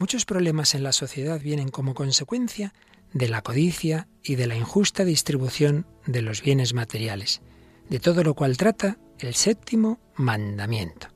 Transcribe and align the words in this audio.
Muchos 0.00 0.24
problemas 0.24 0.74
en 0.74 0.82
la 0.82 0.92
sociedad 0.92 1.38
vienen 1.38 1.68
como 1.68 1.92
consecuencia 1.92 2.72
de 3.12 3.28
la 3.28 3.42
codicia 3.42 4.08
y 4.22 4.36
de 4.36 4.46
la 4.46 4.56
injusta 4.56 5.04
distribución 5.04 5.86
de 6.06 6.22
los 6.22 6.40
bienes 6.40 6.72
materiales, 6.72 7.42
de 7.90 8.00
todo 8.00 8.24
lo 8.24 8.32
cual 8.32 8.56
trata 8.56 8.96
el 9.18 9.34
séptimo 9.34 10.00
mandamiento. 10.16 11.08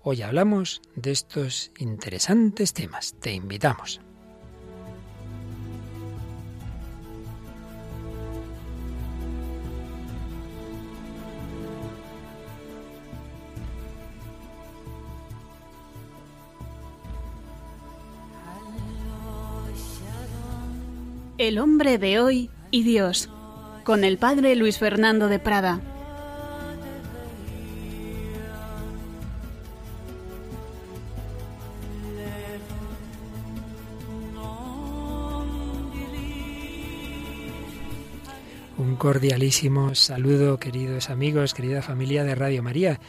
Hoy 0.00 0.22
hablamos 0.22 0.80
de 0.96 1.10
estos 1.10 1.72
interesantes 1.76 2.72
temas. 2.72 3.14
Te 3.20 3.34
invitamos. 3.34 4.00
El 21.42 21.58
hombre 21.58 21.98
de 21.98 22.20
hoy 22.20 22.50
y 22.70 22.84
Dios, 22.84 23.28
con 23.82 24.04
el 24.04 24.16
padre 24.16 24.54
Luis 24.54 24.78
Fernando 24.78 25.26
de 25.26 25.40
Prada. 25.40 25.80
Un 38.78 38.94
cordialísimo 38.94 39.96
saludo, 39.96 40.60
queridos 40.60 41.10
amigos, 41.10 41.54
querida 41.54 41.82
familia 41.82 42.22
de 42.22 42.36
Radio 42.36 42.62
María, 42.62 43.00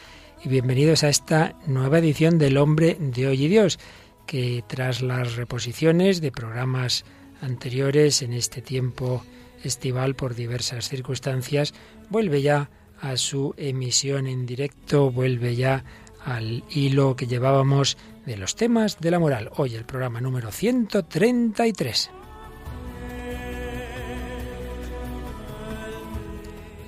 y 0.44 0.48
bienvenidos 0.48 1.04
a 1.04 1.08
esta 1.08 1.54
nueva 1.68 2.00
edición 2.00 2.38
del 2.38 2.56
Hombre 2.56 2.96
de 2.98 3.28
Hoy 3.28 3.44
y 3.44 3.48
Dios, 3.48 3.78
que 4.26 4.64
tras 4.66 5.02
las 5.02 5.36
reposiciones 5.36 6.20
de 6.20 6.32
programas 6.32 7.04
anteriores 7.40 8.22
en 8.22 8.32
este 8.32 8.62
tiempo 8.62 9.22
estival 9.62 10.14
por 10.14 10.34
diversas 10.34 10.88
circunstancias, 10.88 11.74
vuelve 12.10 12.42
ya 12.42 12.70
a 13.00 13.16
su 13.16 13.54
emisión 13.56 14.26
en 14.26 14.46
directo, 14.46 15.10
vuelve 15.10 15.56
ya 15.56 15.84
al 16.24 16.64
hilo 16.70 17.16
que 17.16 17.26
llevábamos 17.26 17.96
de 18.24 18.36
los 18.36 18.56
temas 18.56 18.98
de 19.00 19.10
la 19.10 19.18
moral. 19.18 19.50
Hoy 19.56 19.74
el 19.74 19.84
programa 19.84 20.20
número 20.20 20.50
133. 20.50 22.10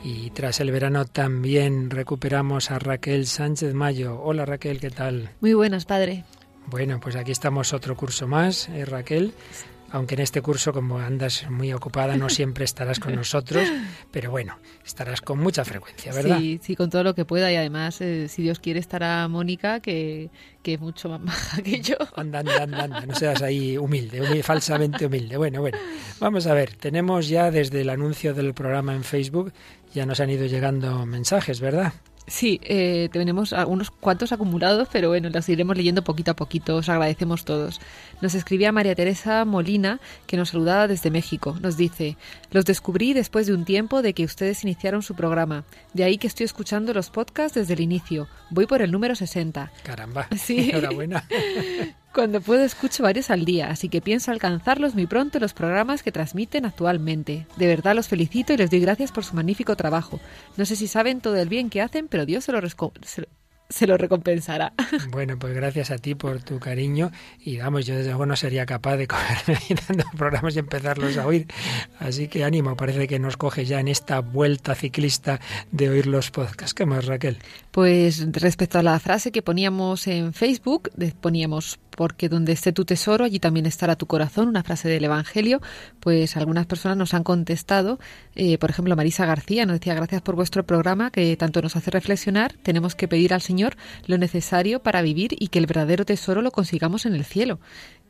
Y 0.05 0.31
tras 0.31 0.61
el 0.61 0.71
verano 0.71 1.05
también 1.05 1.91
recuperamos 1.91 2.71
a 2.71 2.79
Raquel 2.79 3.27
Sánchez 3.27 3.75
Mayo. 3.75 4.21
Hola 4.23 4.47
Raquel, 4.47 4.79
¿qué 4.79 4.91
tal? 4.91 5.31
Muy 5.41 5.53
buenas, 5.53 5.85
padre. 5.85 6.25
Bueno, 6.69 7.01
pues 7.01 7.17
aquí 7.17 7.33
estamos 7.33 7.73
otro 7.73 7.97
curso 7.97 8.27
más, 8.27 8.69
¿eh, 8.69 8.85
Raquel 8.85 9.35
aunque 9.97 10.15
en 10.15 10.21
este 10.21 10.43
curso, 10.43 10.73
como 10.73 10.99
andas 10.99 11.49
muy 11.51 11.73
ocupada, 11.73 12.17
no 12.17 12.29
siempre 12.29 12.65
estarás 12.65 13.01
con 13.01 13.15
nosotros, 13.17 13.67
pero 14.11 14.31
bueno, 14.31 14.59
estarás 14.85 15.21
con 15.21 15.39
mucha 15.39 15.65
frecuencia, 15.65 16.13
¿verdad? 16.13 16.39
Sí, 16.39 16.61
sí, 16.63 16.77
con 16.77 16.91
todo 16.91 17.03
lo 17.03 17.15
que 17.15 17.25
pueda 17.25 17.51
y 17.51 17.57
además, 17.57 18.01
eh, 18.01 18.29
si 18.29 18.43
Dios 18.43 18.61
quiere, 18.61 18.79
estará 18.79 19.27
Mónica, 19.29 19.81
que, 19.81 20.31
que 20.63 20.75
es 20.75 20.81
mucho 20.81 21.09
más 21.09 21.21
maja 21.21 21.63
que 21.63 21.81
yo. 21.81 21.97
Anda, 22.15 22.41
anda, 22.41 22.63
anda, 22.63 22.85
anda, 22.85 23.07
no 23.07 23.15
seas 23.15 23.41
ahí 23.43 23.79
humilde, 23.79 24.21
humilde, 24.21 24.43
falsamente 24.43 25.07
humilde. 25.07 25.37
Bueno, 25.37 25.61
bueno, 25.61 25.79
vamos 26.21 26.47
a 26.47 26.55
ver, 26.55 26.75
tenemos 26.75 27.29
ya 27.29 27.51
desde 27.51 27.81
el 27.81 27.89
anuncio 27.89 28.35
del 28.35 28.53
programa 28.53 28.95
en 28.95 29.03
Facebook, 29.03 29.53
ya 29.95 30.05
nos 30.05 30.21
han 30.21 30.31
ido 30.31 30.47
llegando 30.47 31.07
mensajes, 31.07 31.61
¿verdad? 31.61 31.95
Sí, 32.27 32.61
eh, 32.65 33.09
tenemos 33.13 33.53
unos 33.53 33.91
cuantos 33.91 34.33
acumulados, 34.33 34.89
pero 34.91 35.09
bueno, 35.09 35.29
los 35.31 35.49
iremos 35.49 35.77
leyendo 35.77 36.03
poquito 36.03 36.33
a 36.33 36.35
poquito. 36.35 36.77
Os 36.77 36.89
agradecemos 36.89 37.45
todos. 37.45 37.81
Nos 38.21 38.35
escribía 38.35 38.73
María 38.73 38.97
Teresa 38.97 39.45
Molina, 39.45 40.01
que 40.27 40.37
nos 40.37 40.51
saludaba 40.51 40.89
desde 40.89 41.11
México. 41.11 41.57
Nos 41.61 41.77
dice, 41.77 42.17
los 42.51 42.65
descubrí 42.65 43.13
después 43.13 43.47
de 43.47 43.55
un 43.55 43.65
tiempo 43.65 44.03
de 44.03 44.13
que 44.13 44.25
ustedes 44.25 44.65
iniciaron 44.65 45.03
su 45.03 45.15
programa. 45.15 45.65
De 45.95 46.03
ahí 46.03 46.19
que 46.19 46.27
estoy 46.27 46.45
escuchando 46.45 46.93
los 46.93 47.11
podcasts 47.11 47.55
desde 47.55 47.75
el 47.75 47.81
inicio. 47.81 48.27
Voy 48.51 48.67
por 48.67 48.83
el 48.83 48.91
número 48.91 49.15
60. 49.15 49.71
Caramba, 49.85 50.29
sí. 50.37 50.71
enhorabuena. 50.75 51.27
Cuando 52.17 52.41
puedo 52.41 52.65
escucho 52.65 53.03
varios 53.03 53.31
al 53.31 53.45
día, 53.45 53.69
así 53.69 53.91
que 53.91 54.01
pienso 54.01 54.31
alcanzarlos 54.31 54.95
muy 54.95 55.07
pronto 55.07 55.37
en 55.37 55.43
los 55.43 55.53
programas 55.53 56.03
que 56.03 56.13
transmiten 56.13 56.65
actualmente. 56.65 57.47
De 57.59 57.67
verdad 57.67 57.95
los 57.95 58.09
felicito 58.09 58.55
y 58.55 58.57
les 58.57 58.71
doy 58.71 58.81
gracias 58.81 59.13
por 59.13 59.23
su 59.23 59.37
magnífico 59.37 59.77
trabajo. 59.77 60.19
No 60.57 60.65
sé 60.65 60.77
si 60.77 60.87
saben 60.89 61.21
todo 61.21 61.37
el 61.37 61.51
bien 61.51 61.69
que 61.69 61.83
hacen, 61.83 62.09
pero 62.09 62.25
Dios 62.25 62.45
se 62.45 62.53
lo, 62.53 62.61
se 63.69 63.87
lo 63.87 63.99
recompensará. 63.99 64.73
Bueno, 65.11 65.39
pues 65.39 65.55
gracias 65.55 65.91
a 65.91 65.99
ti 65.99 66.15
por 66.15 66.43
tu 66.43 66.59
cariño 66.59 67.11
y 67.39 67.59
vamos, 67.59 67.85
yo 67.85 67.95
desde 67.95 68.09
luego 68.09 68.25
no 68.25 68.37
sería 68.37 68.65
capaz 68.65 68.97
de 68.97 69.07
cogerme 69.07 69.59
dando 69.89 70.05
programas 70.17 70.57
y 70.57 70.61
empezarlos 70.61 71.19
a 71.19 71.27
oír. 71.27 71.47
Así 71.99 72.29
que 72.29 72.45
ánimo, 72.45 72.77
parece 72.77 73.07
que 73.07 73.19
nos 73.19 73.37
coge 73.37 73.67
ya 73.67 73.79
en 73.79 73.89
esta 73.89 74.21
vuelta 74.21 74.75
ciclista 74.75 75.39
de 75.71 75.91
oír 75.91 76.07
los 76.07 76.31
podcasts. 76.31 76.73
¿Qué 76.73 76.87
más, 76.87 77.05
Raquel? 77.05 77.37
Pues 77.73 78.27
respecto 78.33 78.79
a 78.79 78.83
la 78.83 78.99
frase 79.01 79.33
que 79.33 79.43
poníamos 79.43 80.07
en 80.07 80.33
Facebook, 80.33 80.91
poníamos 81.21 81.79
porque 81.97 82.29
donde 82.29 82.53
esté 82.53 82.73
tu 82.73 82.85
tesoro, 82.85 83.25
allí 83.25 83.41
también 83.41 83.67
estará 83.67 83.97
tu 83.97 84.07
corazón, 84.07 84.49
una 84.49 84.63
frase 84.63 84.89
del 84.89 85.05
Evangelio, 85.05 85.61
pues 86.01 86.37
algunas 86.37 86.67
personas 86.67 86.97
nos 86.97 87.15
han 87.15 87.25
contestado, 87.25 87.99
eh, 88.35 88.59
por 88.59 88.71
ejemplo, 88.71 88.95
Marisa 88.95 89.27
García 89.27 89.67
nos 89.67 89.81
decía, 89.81 89.95
gracias 89.95 90.23
por 90.23 90.37
vuestro 90.37 90.65
programa 90.65 91.11
que 91.11 91.37
tanto 91.37 91.63
nos 91.63 91.75
hace 91.77 91.91
reflexionar, 91.91 92.53
tenemos 92.63 92.95
que 92.95 93.09
pedir 93.09 93.35
al 93.35 93.41
Señor 93.41 93.77
lo 94.07 94.19
necesario 94.19 94.83
para 94.83 95.03
vivir 95.03 95.35
y 95.39 95.49
que 95.49 95.59
el 95.59 95.67
verdadero 95.67 96.05
tesoro 96.05 96.43
lo 96.43 96.51
consigamos 96.51 97.07
en 97.07 97.15
el 97.15 97.25
cielo. 97.25 97.59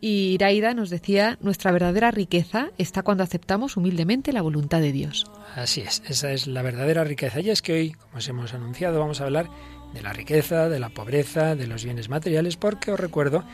Y 0.00 0.34
Iraida 0.34 0.74
nos 0.74 0.90
decía, 0.90 1.38
nuestra 1.40 1.72
verdadera 1.72 2.10
riqueza 2.10 2.68
está 2.76 3.02
cuando 3.02 3.22
aceptamos 3.24 3.78
humildemente 3.78 4.32
la 4.32 4.42
voluntad 4.42 4.80
de 4.80 4.92
Dios. 4.92 5.24
Así 5.54 5.80
es, 5.80 6.02
esa 6.06 6.32
es 6.32 6.46
la 6.46 6.60
verdadera 6.60 7.02
riqueza. 7.02 7.40
Y 7.40 7.48
es 7.48 7.62
que 7.62 7.72
hoy, 7.72 7.92
como 7.92 8.18
os 8.18 8.28
hemos 8.28 8.52
anunciado, 8.52 9.00
vamos 9.00 9.20
a 9.22 9.24
hablar 9.24 9.48
de 9.96 10.02
la 10.02 10.12
riqueza, 10.12 10.68
de 10.68 10.78
la 10.78 10.90
pobreza, 10.90 11.56
de 11.56 11.66
los 11.66 11.84
bienes 11.84 12.10
materiales, 12.10 12.56
porque 12.56 12.92
os 12.92 13.00
recuerdo 13.00 13.44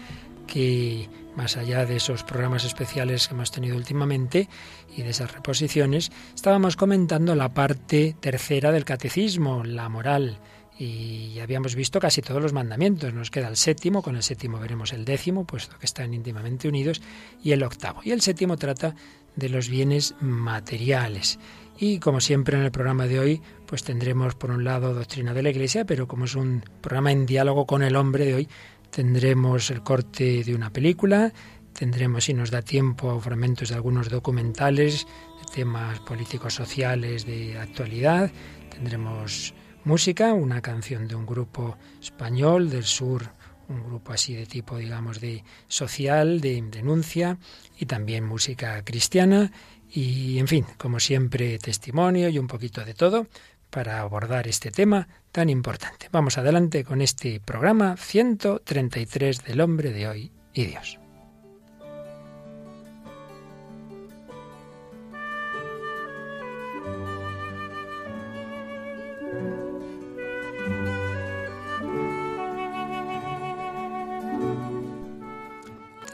que 0.48 1.08
más 1.36 1.56
allá 1.56 1.86
de 1.86 1.96
esos 1.96 2.24
programas 2.24 2.64
especiales 2.64 3.28
que 3.28 3.34
hemos 3.34 3.52
tenido 3.52 3.76
últimamente 3.76 4.48
y 4.96 5.02
de 5.02 5.10
esas 5.10 5.32
reposiciones, 5.32 6.10
estábamos 6.34 6.76
comentando 6.76 7.36
la 7.36 7.54
parte 7.54 8.16
tercera 8.18 8.72
del 8.72 8.84
catecismo, 8.84 9.62
la 9.62 9.88
moral, 9.88 10.38
y 10.78 11.38
habíamos 11.38 11.76
visto 11.76 12.00
casi 12.00 12.22
todos 12.22 12.42
los 12.42 12.52
mandamientos. 12.52 13.14
Nos 13.14 13.30
queda 13.30 13.46
el 13.48 13.56
séptimo, 13.56 14.02
con 14.02 14.16
el 14.16 14.24
séptimo 14.24 14.58
veremos 14.58 14.92
el 14.92 15.04
décimo, 15.04 15.46
puesto 15.46 15.78
que 15.78 15.86
están 15.86 16.12
íntimamente 16.12 16.66
unidos, 16.66 17.00
y 17.42 17.52
el 17.52 17.62
octavo. 17.62 18.00
Y 18.02 18.10
el 18.10 18.20
séptimo 18.20 18.56
trata 18.56 18.96
de 19.36 19.48
los 19.48 19.68
bienes 19.68 20.14
materiales. 20.20 21.38
Y 21.78 21.98
como 21.98 22.20
siempre 22.20 22.56
en 22.56 22.64
el 22.64 22.70
programa 22.70 23.06
de 23.06 23.18
hoy, 23.18 23.42
pues 23.66 23.82
tendremos 23.82 24.34
por 24.34 24.50
un 24.50 24.64
lado 24.64 24.94
doctrina 24.94 25.34
de 25.34 25.42
la 25.42 25.50
Iglesia, 25.50 25.84
pero 25.84 26.06
como 26.06 26.26
es 26.26 26.34
un 26.34 26.62
programa 26.80 27.10
en 27.10 27.26
diálogo 27.26 27.66
con 27.66 27.82
el 27.82 27.96
hombre 27.96 28.26
de 28.26 28.34
hoy, 28.34 28.48
tendremos 28.90 29.70
el 29.70 29.82
corte 29.82 30.44
de 30.44 30.54
una 30.54 30.70
película, 30.70 31.32
tendremos, 31.72 32.24
si 32.24 32.34
nos 32.34 32.50
da 32.50 32.62
tiempo, 32.62 33.18
fragmentos 33.20 33.70
de 33.70 33.74
algunos 33.74 34.10
documentales, 34.10 35.06
de 35.40 35.52
temas 35.54 35.98
políticos 36.00 36.54
sociales 36.54 37.26
de 37.26 37.58
actualidad, 37.58 38.30
tendremos 38.70 39.54
música, 39.84 40.34
una 40.34 40.60
canción 40.60 41.08
de 41.08 41.14
un 41.14 41.26
grupo 41.26 41.76
español 42.00 42.70
del 42.70 42.84
sur, 42.84 43.30
un 43.72 43.84
grupo 43.84 44.12
así 44.12 44.34
de 44.34 44.46
tipo, 44.46 44.76
digamos, 44.78 45.20
de 45.20 45.44
social, 45.68 46.40
de 46.40 46.62
denuncia, 46.62 47.38
y 47.78 47.86
también 47.86 48.24
música 48.24 48.82
cristiana, 48.84 49.52
y 49.90 50.38
en 50.38 50.48
fin, 50.48 50.66
como 50.78 51.00
siempre, 51.00 51.58
testimonio 51.58 52.28
y 52.28 52.38
un 52.38 52.46
poquito 52.46 52.84
de 52.84 52.94
todo 52.94 53.26
para 53.70 54.00
abordar 54.00 54.48
este 54.48 54.70
tema 54.70 55.08
tan 55.32 55.48
importante. 55.48 56.08
Vamos 56.12 56.38
adelante 56.38 56.84
con 56.84 57.00
este 57.00 57.40
programa 57.40 57.96
133 57.96 59.44
del 59.44 59.60
hombre 59.60 59.92
de 59.92 60.08
hoy 60.08 60.32
y 60.52 60.66
Dios. 60.66 61.01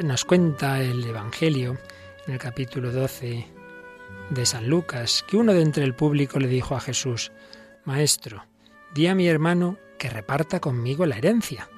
Nos 0.02 0.24
cuenta 0.24 0.80
el 0.80 1.04
Evangelio 1.04 1.76
en 2.26 2.34
el 2.34 2.38
capítulo 2.38 2.92
12 2.92 3.46
de 4.30 4.46
San 4.46 4.68
Lucas, 4.68 5.24
que 5.26 5.36
uno 5.36 5.52
de 5.52 5.62
entre 5.62 5.82
el 5.82 5.94
público 5.94 6.38
le 6.38 6.46
dijo 6.46 6.76
a 6.76 6.80
Jesús, 6.80 7.32
Maestro, 7.84 8.44
di 8.94 9.08
a 9.08 9.16
mi 9.16 9.26
hermano 9.26 9.76
que 9.98 10.08
reparta 10.08 10.60
conmigo 10.60 11.04
la 11.04 11.18
herencia. 11.18 11.68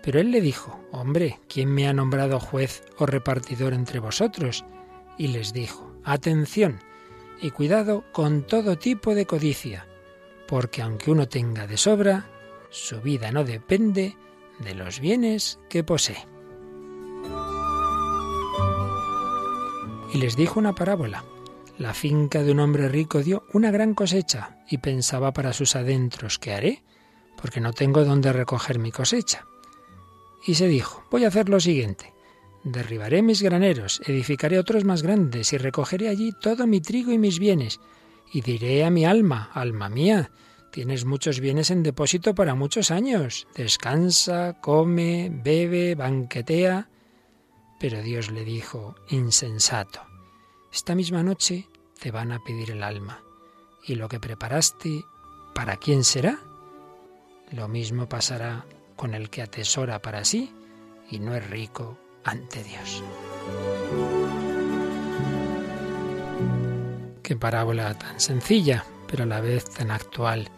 Pero 0.00 0.20
él 0.20 0.30
le 0.30 0.40
dijo, 0.40 0.78
Hombre, 0.92 1.40
¿quién 1.48 1.74
me 1.74 1.88
ha 1.88 1.92
nombrado 1.92 2.38
juez 2.38 2.84
o 2.98 3.06
repartidor 3.06 3.72
entre 3.72 3.98
vosotros? 3.98 4.64
Y 5.18 5.28
les 5.28 5.52
dijo, 5.52 5.92
Atención 6.04 6.78
y 7.42 7.50
cuidado 7.50 8.04
con 8.12 8.46
todo 8.46 8.78
tipo 8.78 9.12
de 9.16 9.26
codicia, 9.26 9.88
porque 10.46 10.82
aunque 10.82 11.10
uno 11.10 11.26
tenga 11.26 11.66
de 11.66 11.78
sobra, 11.78 12.30
su 12.70 13.00
vida 13.00 13.32
no 13.32 13.42
depende 13.42 14.16
de 14.60 14.74
los 14.74 15.00
bienes 15.00 15.58
que 15.68 15.82
posee. 15.82 16.35
Y 20.16 20.18
les 20.18 20.34
dijo 20.34 20.58
una 20.58 20.74
parábola. 20.74 21.24
La 21.76 21.92
finca 21.92 22.42
de 22.42 22.50
un 22.50 22.60
hombre 22.60 22.88
rico 22.88 23.22
dio 23.22 23.44
una 23.52 23.70
gran 23.70 23.92
cosecha 23.92 24.56
y 24.66 24.78
pensaba 24.78 25.34
para 25.34 25.52
sus 25.52 25.76
adentros, 25.76 26.38
¿qué 26.38 26.54
haré? 26.54 26.82
Porque 27.36 27.60
no 27.60 27.74
tengo 27.74 28.02
dónde 28.02 28.32
recoger 28.32 28.78
mi 28.78 28.90
cosecha. 28.90 29.44
Y 30.46 30.54
se 30.54 30.68
dijo, 30.68 31.04
voy 31.10 31.26
a 31.26 31.28
hacer 31.28 31.50
lo 31.50 31.60
siguiente. 31.60 32.14
Derribaré 32.64 33.20
mis 33.20 33.42
graneros, 33.42 34.00
edificaré 34.06 34.58
otros 34.58 34.86
más 34.86 35.02
grandes 35.02 35.52
y 35.52 35.58
recogeré 35.58 36.08
allí 36.08 36.32
todo 36.40 36.66
mi 36.66 36.80
trigo 36.80 37.12
y 37.12 37.18
mis 37.18 37.38
bienes. 37.38 37.78
Y 38.32 38.40
diré 38.40 38.86
a 38.86 38.90
mi 38.90 39.04
alma, 39.04 39.50
alma 39.52 39.90
mía, 39.90 40.30
tienes 40.72 41.04
muchos 41.04 41.40
bienes 41.40 41.70
en 41.70 41.82
depósito 41.82 42.34
para 42.34 42.54
muchos 42.54 42.90
años. 42.90 43.46
Descansa, 43.54 44.56
come, 44.62 45.30
bebe, 45.44 45.94
banquetea. 45.94 46.88
Pero 47.78 48.02
Dios 48.02 48.30
le 48.30 48.44
dijo, 48.44 48.94
insensato, 49.08 50.00
esta 50.72 50.94
misma 50.94 51.22
noche 51.22 51.68
te 52.00 52.10
van 52.10 52.32
a 52.32 52.42
pedir 52.42 52.70
el 52.70 52.82
alma. 52.82 53.22
¿Y 53.84 53.94
lo 53.94 54.08
que 54.08 54.20
preparaste, 54.20 55.04
para 55.54 55.76
quién 55.76 56.04
será? 56.04 56.38
Lo 57.52 57.68
mismo 57.68 58.08
pasará 58.08 58.66
con 58.96 59.14
el 59.14 59.30
que 59.30 59.42
atesora 59.42 60.00
para 60.00 60.24
sí 60.24 60.52
y 61.10 61.18
no 61.18 61.34
es 61.34 61.48
rico 61.48 61.98
ante 62.24 62.64
Dios. 62.64 63.02
Qué 67.22 67.36
parábola 67.36 67.94
tan 67.98 68.20
sencilla, 68.20 68.84
pero 69.06 69.24
a 69.24 69.26
la 69.26 69.40
vez 69.40 69.64
tan 69.70 69.90
actual. 69.90 70.48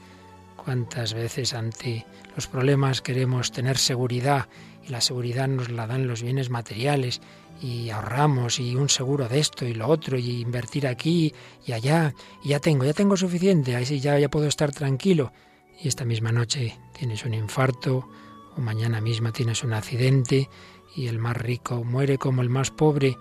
Cuántas 0.56 1.14
veces 1.14 1.54
ante 1.54 2.06
los 2.34 2.46
problemas 2.46 3.00
queremos 3.00 3.52
tener 3.52 3.78
seguridad 3.78 4.48
la 4.88 5.00
seguridad 5.00 5.48
nos 5.48 5.70
la 5.70 5.86
dan 5.86 6.06
los 6.06 6.22
bienes 6.22 6.50
materiales 6.50 7.20
y 7.60 7.90
ahorramos 7.90 8.60
y 8.60 8.76
un 8.76 8.88
seguro 8.88 9.28
de 9.28 9.40
esto 9.40 9.64
y 9.64 9.74
lo 9.74 9.88
otro 9.88 10.18
y 10.18 10.40
invertir 10.40 10.86
aquí 10.86 11.34
y 11.66 11.72
allá 11.72 12.14
y 12.42 12.50
ya 12.50 12.60
tengo, 12.60 12.84
ya 12.84 12.92
tengo 12.92 13.16
suficiente, 13.16 13.76
así 13.76 14.00
ya, 14.00 14.18
ya 14.18 14.28
puedo 14.28 14.46
estar 14.46 14.72
tranquilo. 14.72 15.32
Y 15.80 15.88
esta 15.88 16.04
misma 16.04 16.32
noche 16.32 16.78
tienes 16.98 17.24
un 17.24 17.34
infarto 17.34 18.08
o 18.56 18.60
mañana 18.60 19.00
misma 19.00 19.32
tienes 19.32 19.62
un 19.64 19.72
accidente 19.72 20.48
y 20.94 21.06
el 21.06 21.18
más 21.18 21.36
rico 21.36 21.84
muere 21.84 22.18
como 22.18 22.42
el 22.42 22.48
más 22.48 22.70
pobre 22.70 23.16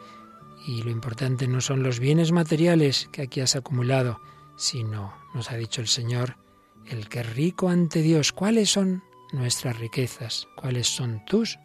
y 0.66 0.84
lo 0.84 0.92
importante 0.92 1.48
no 1.48 1.62
son 1.62 1.84
los 1.84 2.00
bienes 2.00 2.32
materiales 2.32 3.08
que 3.12 3.22
aquí 3.22 3.40
has 3.40 3.56
acumulado, 3.56 4.20
sino, 4.58 5.14
nos 5.34 5.52
ha 5.52 5.56
dicho 5.56 5.82
el 5.82 5.88
Señor, 5.88 6.38
el 6.86 7.08
que 7.08 7.22
es 7.22 7.36
rico 7.36 7.70
ante 7.70 8.02
Dios. 8.02 8.34
¿Cuáles 8.34 8.70
son 8.70 9.04
nuestras 9.32 9.78
riquezas? 9.78 10.48
¿Cuáles 10.56 10.88
son 10.88 11.24
tus 11.26 11.60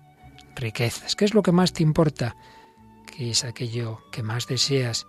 riquezas? 0.57 1.17
¿Qué 1.17 1.25
es 1.25 1.35
lo 1.35 1.43
que 1.43 1.53
más 1.53 1.73
te 1.73 1.83
importa? 1.83 2.37
¿Qué 3.07 3.31
es 3.31 3.45
aquello 3.45 4.01
que 4.11 4.23
más 4.23 4.47
deseas? 4.47 5.07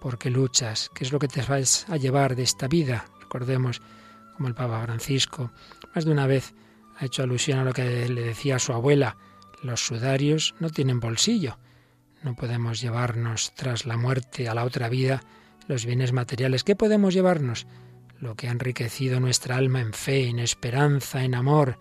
¿Por 0.00 0.18
qué 0.18 0.30
luchas? 0.30 0.90
¿Qué 0.94 1.04
es 1.04 1.12
lo 1.12 1.18
que 1.18 1.28
te 1.28 1.42
vas 1.42 1.86
a 1.88 1.96
llevar 1.96 2.36
de 2.36 2.42
esta 2.42 2.68
vida? 2.68 3.06
Recordemos 3.20 3.82
como 4.36 4.48
el 4.48 4.54
Papa 4.54 4.82
Francisco 4.84 5.50
más 5.94 6.04
de 6.04 6.12
una 6.12 6.26
vez 6.26 6.54
ha 6.96 7.04
hecho 7.04 7.22
alusión 7.22 7.58
a 7.58 7.64
lo 7.64 7.72
que 7.72 8.08
le 8.08 8.22
decía 8.22 8.56
a 8.56 8.60
su 8.60 8.72
abuela, 8.72 9.16
los 9.62 9.84
sudarios 9.84 10.54
no 10.60 10.70
tienen 10.70 11.00
bolsillo. 11.00 11.58
No 12.22 12.34
podemos 12.34 12.80
llevarnos 12.80 13.52
tras 13.54 13.86
la 13.86 13.96
muerte 13.96 14.48
a 14.48 14.54
la 14.54 14.64
otra 14.64 14.88
vida 14.88 15.22
los 15.66 15.84
bienes 15.84 16.12
materiales. 16.12 16.64
¿Qué 16.64 16.74
podemos 16.74 17.14
llevarnos? 17.14 17.66
Lo 18.20 18.34
que 18.34 18.48
ha 18.48 18.50
enriquecido 18.50 19.20
nuestra 19.20 19.56
alma 19.56 19.80
en 19.80 19.92
fe, 19.92 20.28
en 20.28 20.38
esperanza, 20.38 21.22
en 21.22 21.34
amor. 21.34 21.78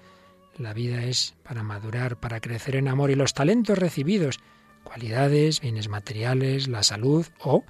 La 0.58 0.74
vida 0.74 1.04
es 1.04 1.36
para 1.44 1.64
madurar, 1.64 2.18
para 2.20 2.40
crecer 2.40 2.76
en 2.76 2.88
amor 2.88 3.10
y 3.10 3.16
los 3.16 3.34
talentos 3.34 3.78
recibidos, 3.78 4.40
cualidades, 4.84 5.62
bienes 5.62 5.90
materiales, 5.90 6.68
la 6.68 6.84
salud 6.84 7.26
o 7.40 7.64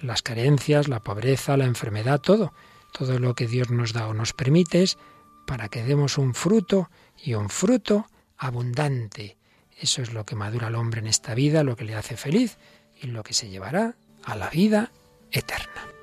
las 0.00 0.22
carencias, 0.22 0.88
la 0.88 1.00
pobreza, 1.00 1.56
la 1.56 1.64
enfermedad, 1.64 2.20
todo. 2.20 2.52
Todo 2.92 3.18
lo 3.18 3.34
que 3.34 3.46
Dios 3.46 3.70
nos 3.70 3.92
da 3.92 4.06
o 4.06 4.14
nos 4.14 4.32
permite 4.32 4.82
es 4.82 4.98
para 5.46 5.68
que 5.68 5.82
demos 5.82 6.18
un 6.18 6.34
fruto 6.34 6.90
y 7.22 7.34
un 7.34 7.48
fruto 7.48 8.06
abundante. 8.36 9.36
Eso 9.78 10.02
es 10.02 10.12
lo 10.12 10.24
que 10.24 10.36
madura 10.36 10.68
al 10.68 10.74
hombre 10.74 11.00
en 11.00 11.06
esta 11.06 11.34
vida, 11.34 11.64
lo 11.64 11.76
que 11.76 11.84
le 11.84 11.94
hace 11.94 12.16
feliz 12.16 12.58
y 13.00 13.08
lo 13.08 13.22
que 13.22 13.34
se 13.34 13.48
llevará 13.48 13.96
a 14.24 14.36
la 14.36 14.48
vida 14.50 14.92
eterna. 15.30 16.01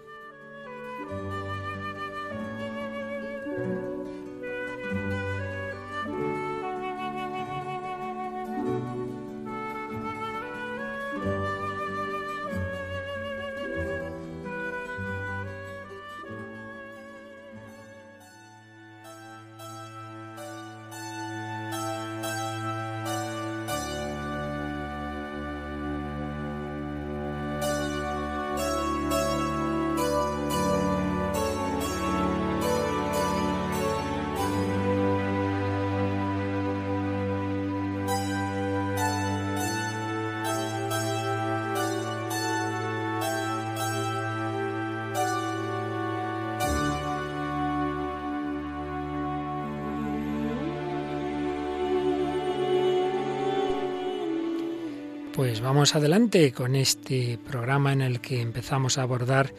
Pues 55.59 55.67
vamos 55.67 55.93
adelante 55.93 56.53
con 56.53 56.73
este 56.73 57.37
programa 57.37 57.91
en 57.91 57.99
el 57.99 58.21
que 58.21 58.39
empezamos 58.39 58.97
a 58.97 59.01
abordar 59.01 59.53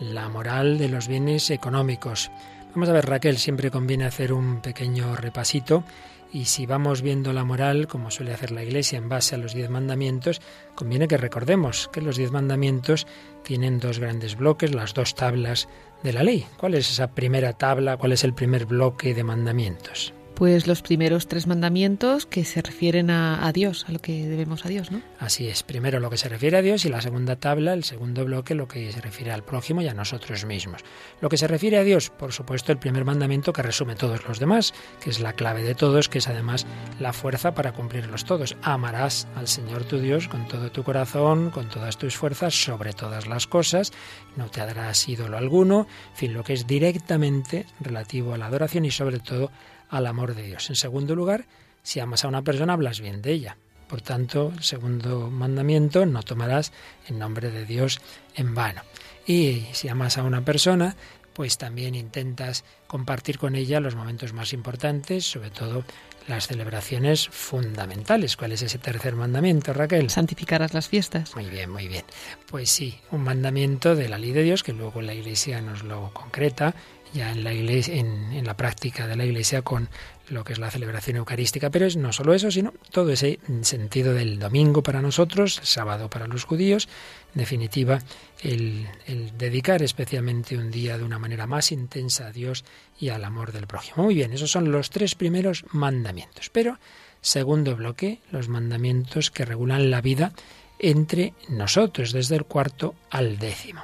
la 0.00 0.30
moral 0.30 0.78
de 0.78 0.88
los 0.88 1.06
bienes 1.06 1.50
económicos. 1.50 2.30
Vamos 2.74 2.88
a 2.88 2.92
ver, 2.92 3.04
Raquel, 3.04 3.36
siempre 3.36 3.70
conviene 3.70 4.06
hacer 4.06 4.32
un 4.32 4.62
pequeño 4.62 5.14
repasito 5.16 5.84
y 6.32 6.46
si 6.46 6.64
vamos 6.64 7.02
viendo 7.02 7.34
la 7.34 7.44
moral, 7.44 7.88
como 7.88 8.10
suele 8.10 8.32
hacer 8.32 8.52
la 8.52 8.62
Iglesia 8.62 8.96
en 8.96 9.10
base 9.10 9.34
a 9.34 9.38
los 9.38 9.52
diez 9.52 9.68
mandamientos, 9.68 10.40
conviene 10.74 11.08
que 11.08 11.18
recordemos 11.18 11.90
que 11.92 12.00
los 12.00 12.16
diez 12.16 12.30
mandamientos 12.30 13.06
tienen 13.42 13.80
dos 13.80 13.98
grandes 13.98 14.38
bloques, 14.38 14.74
las 14.74 14.94
dos 14.94 15.14
tablas 15.14 15.68
de 16.02 16.14
la 16.14 16.22
ley. 16.22 16.46
¿Cuál 16.56 16.72
es 16.72 16.90
esa 16.90 17.08
primera 17.08 17.52
tabla? 17.52 17.98
¿Cuál 17.98 18.12
es 18.12 18.24
el 18.24 18.32
primer 18.32 18.64
bloque 18.64 19.12
de 19.12 19.24
mandamientos? 19.24 20.14
Pues 20.34 20.66
los 20.66 20.82
primeros 20.82 21.28
tres 21.28 21.46
mandamientos 21.46 22.26
que 22.26 22.44
se 22.44 22.60
refieren 22.60 23.08
a, 23.08 23.52
Dios, 23.52 23.86
a 23.88 23.92
lo 23.92 24.00
que 24.00 24.26
debemos 24.26 24.66
a 24.66 24.68
Dios, 24.68 24.90
¿no? 24.90 25.00
Así 25.20 25.46
es, 25.46 25.62
primero 25.62 26.00
lo 26.00 26.10
que 26.10 26.16
se 26.16 26.28
refiere 26.28 26.56
a 26.56 26.62
Dios 26.62 26.84
y 26.84 26.88
la 26.88 27.00
segunda 27.00 27.36
tabla, 27.36 27.72
el 27.72 27.84
segundo 27.84 28.24
bloque, 28.24 28.56
lo 28.56 28.66
que 28.66 28.90
se 28.90 29.00
refiere 29.00 29.30
al 29.30 29.44
prójimo 29.44 29.80
y 29.80 29.86
a 29.86 29.94
nosotros 29.94 30.44
mismos. 30.44 30.82
Lo 31.20 31.28
que 31.28 31.36
se 31.36 31.46
refiere 31.46 31.78
a 31.78 31.84
Dios, 31.84 32.10
por 32.10 32.32
supuesto, 32.32 32.72
el 32.72 32.78
primer 32.78 33.04
mandamiento 33.04 33.52
que 33.52 33.62
resume 33.62 33.94
todos 33.94 34.26
los 34.26 34.40
demás, 34.40 34.74
que 35.00 35.10
es 35.10 35.20
la 35.20 35.34
clave 35.34 35.62
de 35.62 35.76
todos, 35.76 36.08
que 36.08 36.18
es 36.18 36.26
además 36.26 36.66
la 36.98 37.12
fuerza 37.12 37.54
para 37.54 37.72
cumplirlos 37.72 38.24
todos. 38.24 38.56
Amarás 38.62 39.28
al 39.36 39.46
Señor 39.46 39.84
tu 39.84 39.98
Dios 39.98 40.26
con 40.26 40.48
todo 40.48 40.72
tu 40.72 40.82
corazón, 40.82 41.50
con 41.50 41.68
todas 41.68 41.96
tus 41.96 42.16
fuerzas, 42.16 42.54
sobre 42.54 42.92
todas 42.92 43.28
las 43.28 43.46
cosas, 43.46 43.92
no 44.36 44.50
te 44.50 44.60
darás 44.60 45.08
ídolo 45.08 45.38
alguno, 45.38 45.86
en 46.10 46.16
fin, 46.16 46.34
lo 46.34 46.42
que 46.42 46.54
es 46.54 46.66
directamente 46.66 47.66
relativo 47.78 48.34
a 48.34 48.38
la 48.38 48.46
adoración 48.46 48.84
y 48.84 48.90
sobre 48.90 49.20
todo 49.20 49.52
al 49.94 50.06
amor 50.06 50.34
de 50.34 50.42
Dios. 50.42 50.68
En 50.70 50.76
segundo 50.76 51.14
lugar, 51.14 51.46
si 51.82 52.00
amas 52.00 52.24
a 52.24 52.28
una 52.28 52.42
persona, 52.42 52.72
hablas 52.72 53.00
bien 53.00 53.22
de 53.22 53.32
ella. 53.32 53.56
Por 53.88 54.00
tanto, 54.00 54.52
el 54.56 54.62
segundo 54.64 55.30
mandamiento, 55.30 56.04
no 56.04 56.22
tomarás 56.22 56.72
en 57.06 57.18
nombre 57.18 57.50
de 57.50 57.64
Dios 57.64 58.00
en 58.34 58.54
vano. 58.54 58.82
Y 59.26 59.66
si 59.72 59.88
amas 59.88 60.18
a 60.18 60.24
una 60.24 60.44
persona, 60.44 60.96
pues 61.32 61.58
también 61.58 61.94
intentas 61.94 62.64
compartir 62.86 63.38
con 63.38 63.54
ella 63.54 63.80
los 63.80 63.94
momentos 63.94 64.32
más 64.32 64.52
importantes, 64.52 65.26
sobre 65.26 65.50
todo 65.50 65.84
las 66.26 66.46
celebraciones 66.46 67.28
fundamentales. 67.28 68.36
¿Cuál 68.36 68.52
es 68.52 68.62
ese 68.62 68.78
tercer 68.78 69.14
mandamiento, 69.14 69.72
Raquel? 69.72 70.10
Santificarás 70.10 70.72
las 70.74 70.88
fiestas. 70.88 71.34
Muy 71.36 71.46
bien, 71.46 71.70
muy 71.70 71.86
bien. 71.86 72.04
Pues 72.50 72.70
sí, 72.70 72.98
un 73.10 73.22
mandamiento 73.22 73.94
de 73.94 74.08
la 74.08 74.18
ley 74.18 74.32
de 74.32 74.42
Dios 74.42 74.62
que 74.62 74.72
luego 74.72 75.02
la 75.02 75.14
Iglesia 75.14 75.60
nos 75.60 75.82
lo 75.84 76.12
concreta 76.14 76.74
ya 77.14 77.30
en 77.30 77.44
la 77.44 77.54
iglesia, 77.54 77.94
en, 77.94 78.44
la 78.44 78.56
práctica 78.56 79.06
de 79.06 79.16
la 79.16 79.24
iglesia 79.24 79.62
con 79.62 79.88
lo 80.28 80.42
que 80.42 80.52
es 80.52 80.58
la 80.58 80.70
celebración 80.70 81.16
eucarística, 81.16 81.70
pero 81.70 81.86
es 81.86 81.96
no 81.96 82.12
solo 82.12 82.34
eso, 82.34 82.50
sino 82.50 82.74
todo 82.90 83.10
ese 83.10 83.38
sentido 83.62 84.12
del 84.12 84.38
domingo 84.38 84.82
para 84.82 85.00
nosotros, 85.00 85.58
el 85.58 85.66
sábado 85.66 86.10
para 86.10 86.26
los 86.26 86.44
judíos, 86.44 86.88
en 87.34 87.40
definitiva, 87.40 88.00
el, 88.42 88.86
el, 89.06 89.38
dedicar 89.38 89.82
especialmente 89.82 90.58
un 90.58 90.70
día 90.70 90.98
de 90.98 91.04
una 91.04 91.18
manera 91.18 91.46
más 91.46 91.72
intensa 91.72 92.26
a 92.26 92.32
Dios 92.32 92.64
y 92.98 93.10
al 93.10 93.24
amor 93.24 93.52
del 93.52 93.66
prójimo. 93.66 94.04
Muy 94.04 94.14
bien, 94.14 94.32
esos 94.32 94.50
son 94.50 94.72
los 94.72 94.90
tres 94.90 95.14
primeros 95.14 95.64
mandamientos. 95.70 96.50
Pero, 96.50 96.78
segundo 97.20 97.76
bloque, 97.76 98.20
los 98.32 98.48
mandamientos 98.48 99.30
que 99.30 99.44
regulan 99.44 99.90
la 99.90 100.00
vida 100.00 100.32
entre 100.78 101.32
nosotros, 101.48 102.12
desde 102.12 102.36
el 102.36 102.44
cuarto 102.44 102.94
al 103.10 103.38
décimo. 103.38 103.82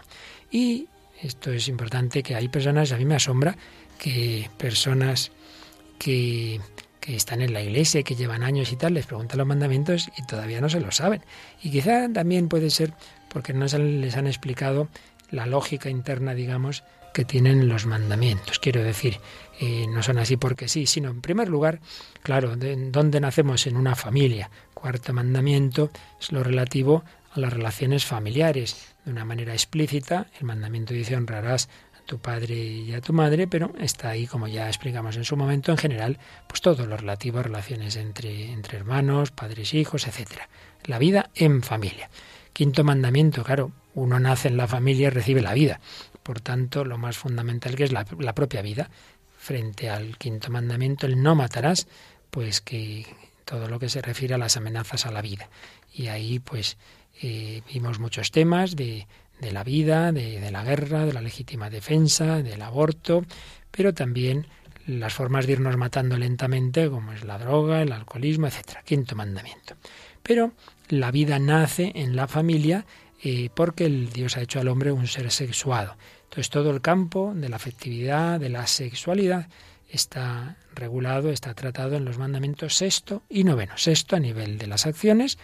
Y 0.50 0.88
esto 1.22 1.52
es 1.52 1.68
importante 1.68 2.22
que 2.22 2.34
hay 2.34 2.48
personas, 2.48 2.92
a 2.92 2.96
mí 2.96 3.04
me 3.04 3.14
asombra 3.14 3.56
que 3.98 4.48
personas 4.56 5.32
que, 5.98 6.60
que 7.00 7.16
están 7.16 7.42
en 7.42 7.52
la 7.52 7.62
iglesia, 7.62 8.02
que 8.02 8.14
llevan 8.14 8.42
años 8.42 8.72
y 8.72 8.76
tal, 8.76 8.94
les 8.94 9.06
preguntan 9.06 9.38
los 9.38 9.46
mandamientos 9.46 10.10
y 10.16 10.26
todavía 10.26 10.60
no 10.60 10.68
se 10.68 10.80
lo 10.80 10.90
saben. 10.92 11.22
Y 11.62 11.70
quizá 11.70 12.08
también 12.12 12.48
puede 12.48 12.70
ser 12.70 12.92
porque 13.28 13.52
no 13.52 13.66
les 13.66 14.16
han 14.16 14.26
explicado 14.26 14.88
la 15.30 15.46
lógica 15.46 15.88
interna, 15.88 16.34
digamos, 16.34 16.82
que 17.12 17.24
tienen 17.24 17.68
los 17.68 17.86
mandamientos. 17.86 18.58
Quiero 18.58 18.82
decir, 18.82 19.18
eh, 19.60 19.86
no 19.88 20.02
son 20.02 20.18
así 20.18 20.36
porque 20.36 20.68
sí, 20.68 20.86
sino 20.86 21.10
en 21.10 21.20
primer 21.20 21.48
lugar, 21.48 21.80
claro, 22.22 22.56
de, 22.56 22.90
¿dónde 22.90 23.20
nacemos? 23.20 23.66
En 23.66 23.76
una 23.76 23.94
familia. 23.94 24.50
Cuarto 24.74 25.12
mandamiento 25.12 25.90
es 26.20 26.32
lo 26.32 26.42
relativo 26.42 27.04
a 27.32 27.40
las 27.40 27.52
relaciones 27.52 28.04
familiares. 28.04 28.89
De 29.04 29.10
una 29.10 29.24
manera 29.24 29.52
explícita, 29.52 30.26
el 30.38 30.46
mandamiento 30.46 30.94
dice 30.94 31.16
honrarás 31.16 31.68
a 31.98 32.02
tu 32.04 32.18
padre 32.18 32.54
y 32.56 32.92
a 32.92 33.00
tu 33.00 33.12
madre, 33.12 33.46
pero 33.46 33.72
está 33.78 34.10
ahí, 34.10 34.26
como 34.26 34.46
ya 34.48 34.68
explicamos 34.68 35.16
en 35.16 35.24
su 35.24 35.36
momento, 35.36 35.72
en 35.72 35.78
general, 35.78 36.18
pues 36.46 36.60
todo 36.60 36.86
lo 36.86 36.96
relativo 36.96 37.38
a 37.38 37.42
relaciones 37.42 37.96
entre, 37.96 38.52
entre 38.52 38.78
hermanos, 38.78 39.30
padres, 39.30 39.74
hijos, 39.74 40.06
etcétera. 40.06 40.48
La 40.84 40.98
vida 40.98 41.30
en 41.34 41.62
familia. 41.62 42.10
Quinto 42.52 42.84
mandamiento, 42.84 43.42
claro, 43.44 43.72
uno 43.94 44.20
nace 44.20 44.48
en 44.48 44.56
la 44.56 44.68
familia 44.68 45.08
y 45.08 45.10
recibe 45.10 45.40
la 45.40 45.54
vida. 45.54 45.80
Por 46.22 46.40
tanto, 46.40 46.84
lo 46.84 46.98
más 46.98 47.16
fundamental 47.16 47.74
que 47.74 47.84
es 47.84 47.92
la, 47.92 48.04
propia 48.04 48.62
vida. 48.62 48.90
Frente 49.36 49.88
al 49.88 50.18
quinto 50.18 50.50
mandamiento, 50.50 51.06
el 51.06 51.22
no 51.22 51.34
matarás, 51.34 51.86
pues 52.30 52.60
que 52.60 53.06
todo 53.44 53.68
lo 53.68 53.78
que 53.78 53.88
se 53.88 54.02
refiere 54.02 54.34
a 54.34 54.38
las 54.38 54.56
amenazas 54.56 55.06
a 55.06 55.10
la 55.10 55.22
vida. 55.22 55.48
Y 55.92 56.08
ahí, 56.08 56.38
pues, 56.38 56.76
eh, 57.22 57.62
vimos 57.72 57.98
muchos 57.98 58.30
temas 58.30 58.76
de, 58.76 59.06
de 59.40 59.52
la 59.52 59.64
vida, 59.64 60.12
de, 60.12 60.50
la 60.50 60.64
guerra, 60.64 61.06
de 61.06 61.12
la 61.12 61.20
legítima 61.20 61.70
defensa, 61.70 62.42
del 62.42 62.62
aborto, 62.62 63.24
pero 63.70 63.94
también 63.94 64.46
las 64.86 65.14
formas 65.14 65.46
de 65.46 65.52
irnos 65.52 65.76
matando 65.76 66.16
lentamente, 66.16 66.88
como 66.90 67.12
es 67.12 67.24
la 67.24 67.38
droga, 67.38 67.82
el 67.82 67.92
alcoholismo, 67.92 68.46
etcétera. 68.46 68.82
Quinto 68.82 69.14
mandamiento. 69.16 69.76
Pero 70.22 70.52
la 70.88 71.10
vida 71.10 71.38
nace 71.38 71.92
en 71.94 72.16
la 72.16 72.28
familia 72.28 72.84
eh, 73.22 73.50
porque 73.54 73.86
el 73.86 74.10
Dios 74.12 74.36
ha 74.36 74.42
hecho 74.42 74.60
al 74.60 74.68
hombre 74.68 74.92
un 74.92 75.06
ser 75.06 75.30
sexuado. 75.30 75.96
Entonces 76.24 76.50
todo 76.50 76.70
el 76.70 76.80
campo 76.80 77.32
de 77.34 77.48
la 77.48 77.56
afectividad, 77.56 78.40
de 78.40 78.50
la 78.50 78.66
sexualidad, 78.66 79.48
está 79.88 80.56
regulado, 80.74 81.30
está 81.30 81.54
tratado 81.54 81.96
en 81.96 82.04
los 82.04 82.18
mandamientos 82.18 82.76
sexto 82.76 83.22
y 83.28 83.44
noveno. 83.44 83.76
Sexto 83.76 84.16
a 84.16 84.20
nivel 84.20 84.58
de 84.58 84.66
las 84.66 84.86
acciones, 84.86 85.38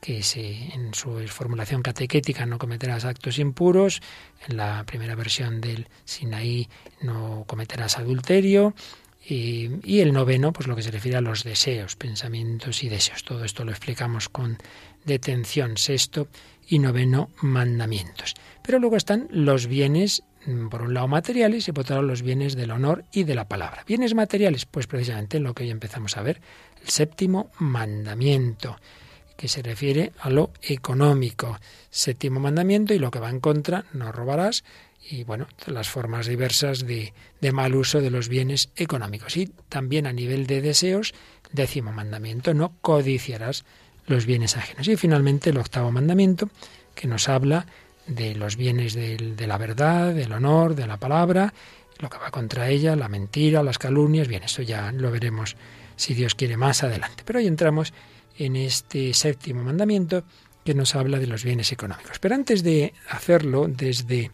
que 0.00 0.22
se, 0.22 0.72
en 0.74 0.94
su 0.94 1.18
formulación 1.28 1.82
catequética 1.82 2.46
no 2.46 2.58
cometerás 2.58 3.04
actos 3.04 3.38
impuros, 3.38 4.00
en 4.48 4.56
la 4.56 4.84
primera 4.84 5.14
versión 5.14 5.60
del 5.60 5.88
Sinaí 6.04 6.68
no 7.02 7.44
cometerás 7.46 7.98
adulterio, 7.98 8.74
y, 9.22 10.00
el 10.00 10.12
noveno, 10.12 10.52
pues 10.52 10.66
lo 10.66 10.74
que 10.74 10.82
se 10.82 10.90
refiere 10.90 11.18
a 11.18 11.20
los 11.20 11.44
deseos, 11.44 11.94
pensamientos 11.94 12.82
y 12.82 12.88
deseos. 12.88 13.22
Todo 13.22 13.44
esto 13.44 13.64
lo 13.64 13.70
explicamos 13.70 14.28
con 14.28 14.58
detención, 15.04 15.76
sexto 15.76 16.28
y 16.66 16.78
noveno 16.78 17.30
mandamientos. 17.40 18.34
Pero 18.62 18.78
luego 18.78 18.96
están 18.96 19.28
los 19.30 19.66
bienes, 19.66 20.22
mm, 20.46 20.68
por 20.68 20.82
un 20.82 20.94
lado 20.94 21.06
materiales 21.06 21.68
y 21.68 21.72
por 21.72 21.82
otro 21.82 21.96
lado 21.96 22.08
los 22.08 22.22
bienes 22.22 22.56
del 22.56 22.70
honor 22.70 23.04
y 23.12 23.24
de 23.24 23.34
la 23.34 23.46
palabra. 23.46 23.84
Bienes 23.86 24.14
materiales, 24.14 24.64
pues 24.64 24.86
precisamente 24.86 25.38
lo 25.38 25.54
que 25.54 25.64
hoy 25.64 25.70
empezamos 25.70 26.16
a 26.16 26.22
ver, 26.22 26.40
el 26.82 26.88
séptimo 26.88 27.50
mandamiento 27.58 28.78
que 29.40 29.48
se 29.48 29.62
refiere 29.62 30.12
a 30.20 30.28
lo 30.28 30.50
económico. 30.60 31.58
Séptimo 31.88 32.40
mandamiento 32.40 32.92
y 32.92 32.98
lo 32.98 33.10
que 33.10 33.20
va 33.20 33.30
en 33.30 33.40
contra, 33.40 33.86
no 33.94 34.12
robarás, 34.12 34.64
y 35.08 35.24
bueno, 35.24 35.46
las 35.66 35.88
formas 35.88 36.26
diversas 36.26 36.86
de, 36.86 37.14
de, 37.40 37.50
mal 37.50 37.74
uso 37.74 38.02
de 38.02 38.10
los 38.10 38.28
bienes 38.28 38.68
económicos. 38.76 39.38
Y 39.38 39.46
también 39.70 40.06
a 40.06 40.12
nivel 40.12 40.46
de 40.46 40.60
deseos, 40.60 41.14
décimo 41.52 41.90
mandamiento, 41.90 42.52
no 42.52 42.74
codiciarás 42.82 43.64
los 44.06 44.26
bienes 44.26 44.58
ajenos. 44.58 44.86
Y 44.88 44.98
finalmente 44.98 45.48
el 45.48 45.56
octavo 45.56 45.90
mandamiento, 45.90 46.50
que 46.94 47.08
nos 47.08 47.30
habla 47.30 47.64
de 48.06 48.34
los 48.34 48.56
bienes 48.56 48.92
de, 48.92 49.16
de 49.16 49.46
la 49.46 49.56
verdad, 49.56 50.12
del 50.12 50.34
honor, 50.34 50.74
de 50.74 50.86
la 50.86 50.98
palabra, 50.98 51.54
lo 51.98 52.10
que 52.10 52.18
va 52.18 52.30
contra 52.30 52.68
ella, 52.68 52.94
la 52.94 53.08
mentira, 53.08 53.62
las 53.62 53.78
calumnias. 53.78 54.28
Bien, 54.28 54.42
eso 54.42 54.60
ya 54.60 54.92
lo 54.92 55.10
veremos 55.10 55.56
si 55.96 56.12
Dios 56.12 56.34
quiere 56.34 56.58
más 56.58 56.82
adelante. 56.82 57.22
Pero 57.24 57.38
hoy 57.38 57.46
entramos 57.46 57.94
en 58.40 58.56
este 58.56 59.12
séptimo 59.12 59.62
mandamiento 59.62 60.24
que 60.64 60.74
nos 60.74 60.94
habla 60.94 61.18
de 61.18 61.26
los 61.26 61.44
bienes 61.44 61.72
económicos. 61.72 62.18
Pero 62.18 62.34
antes 62.34 62.62
de 62.62 62.94
hacerlo 63.08 63.68
desde 63.68 64.30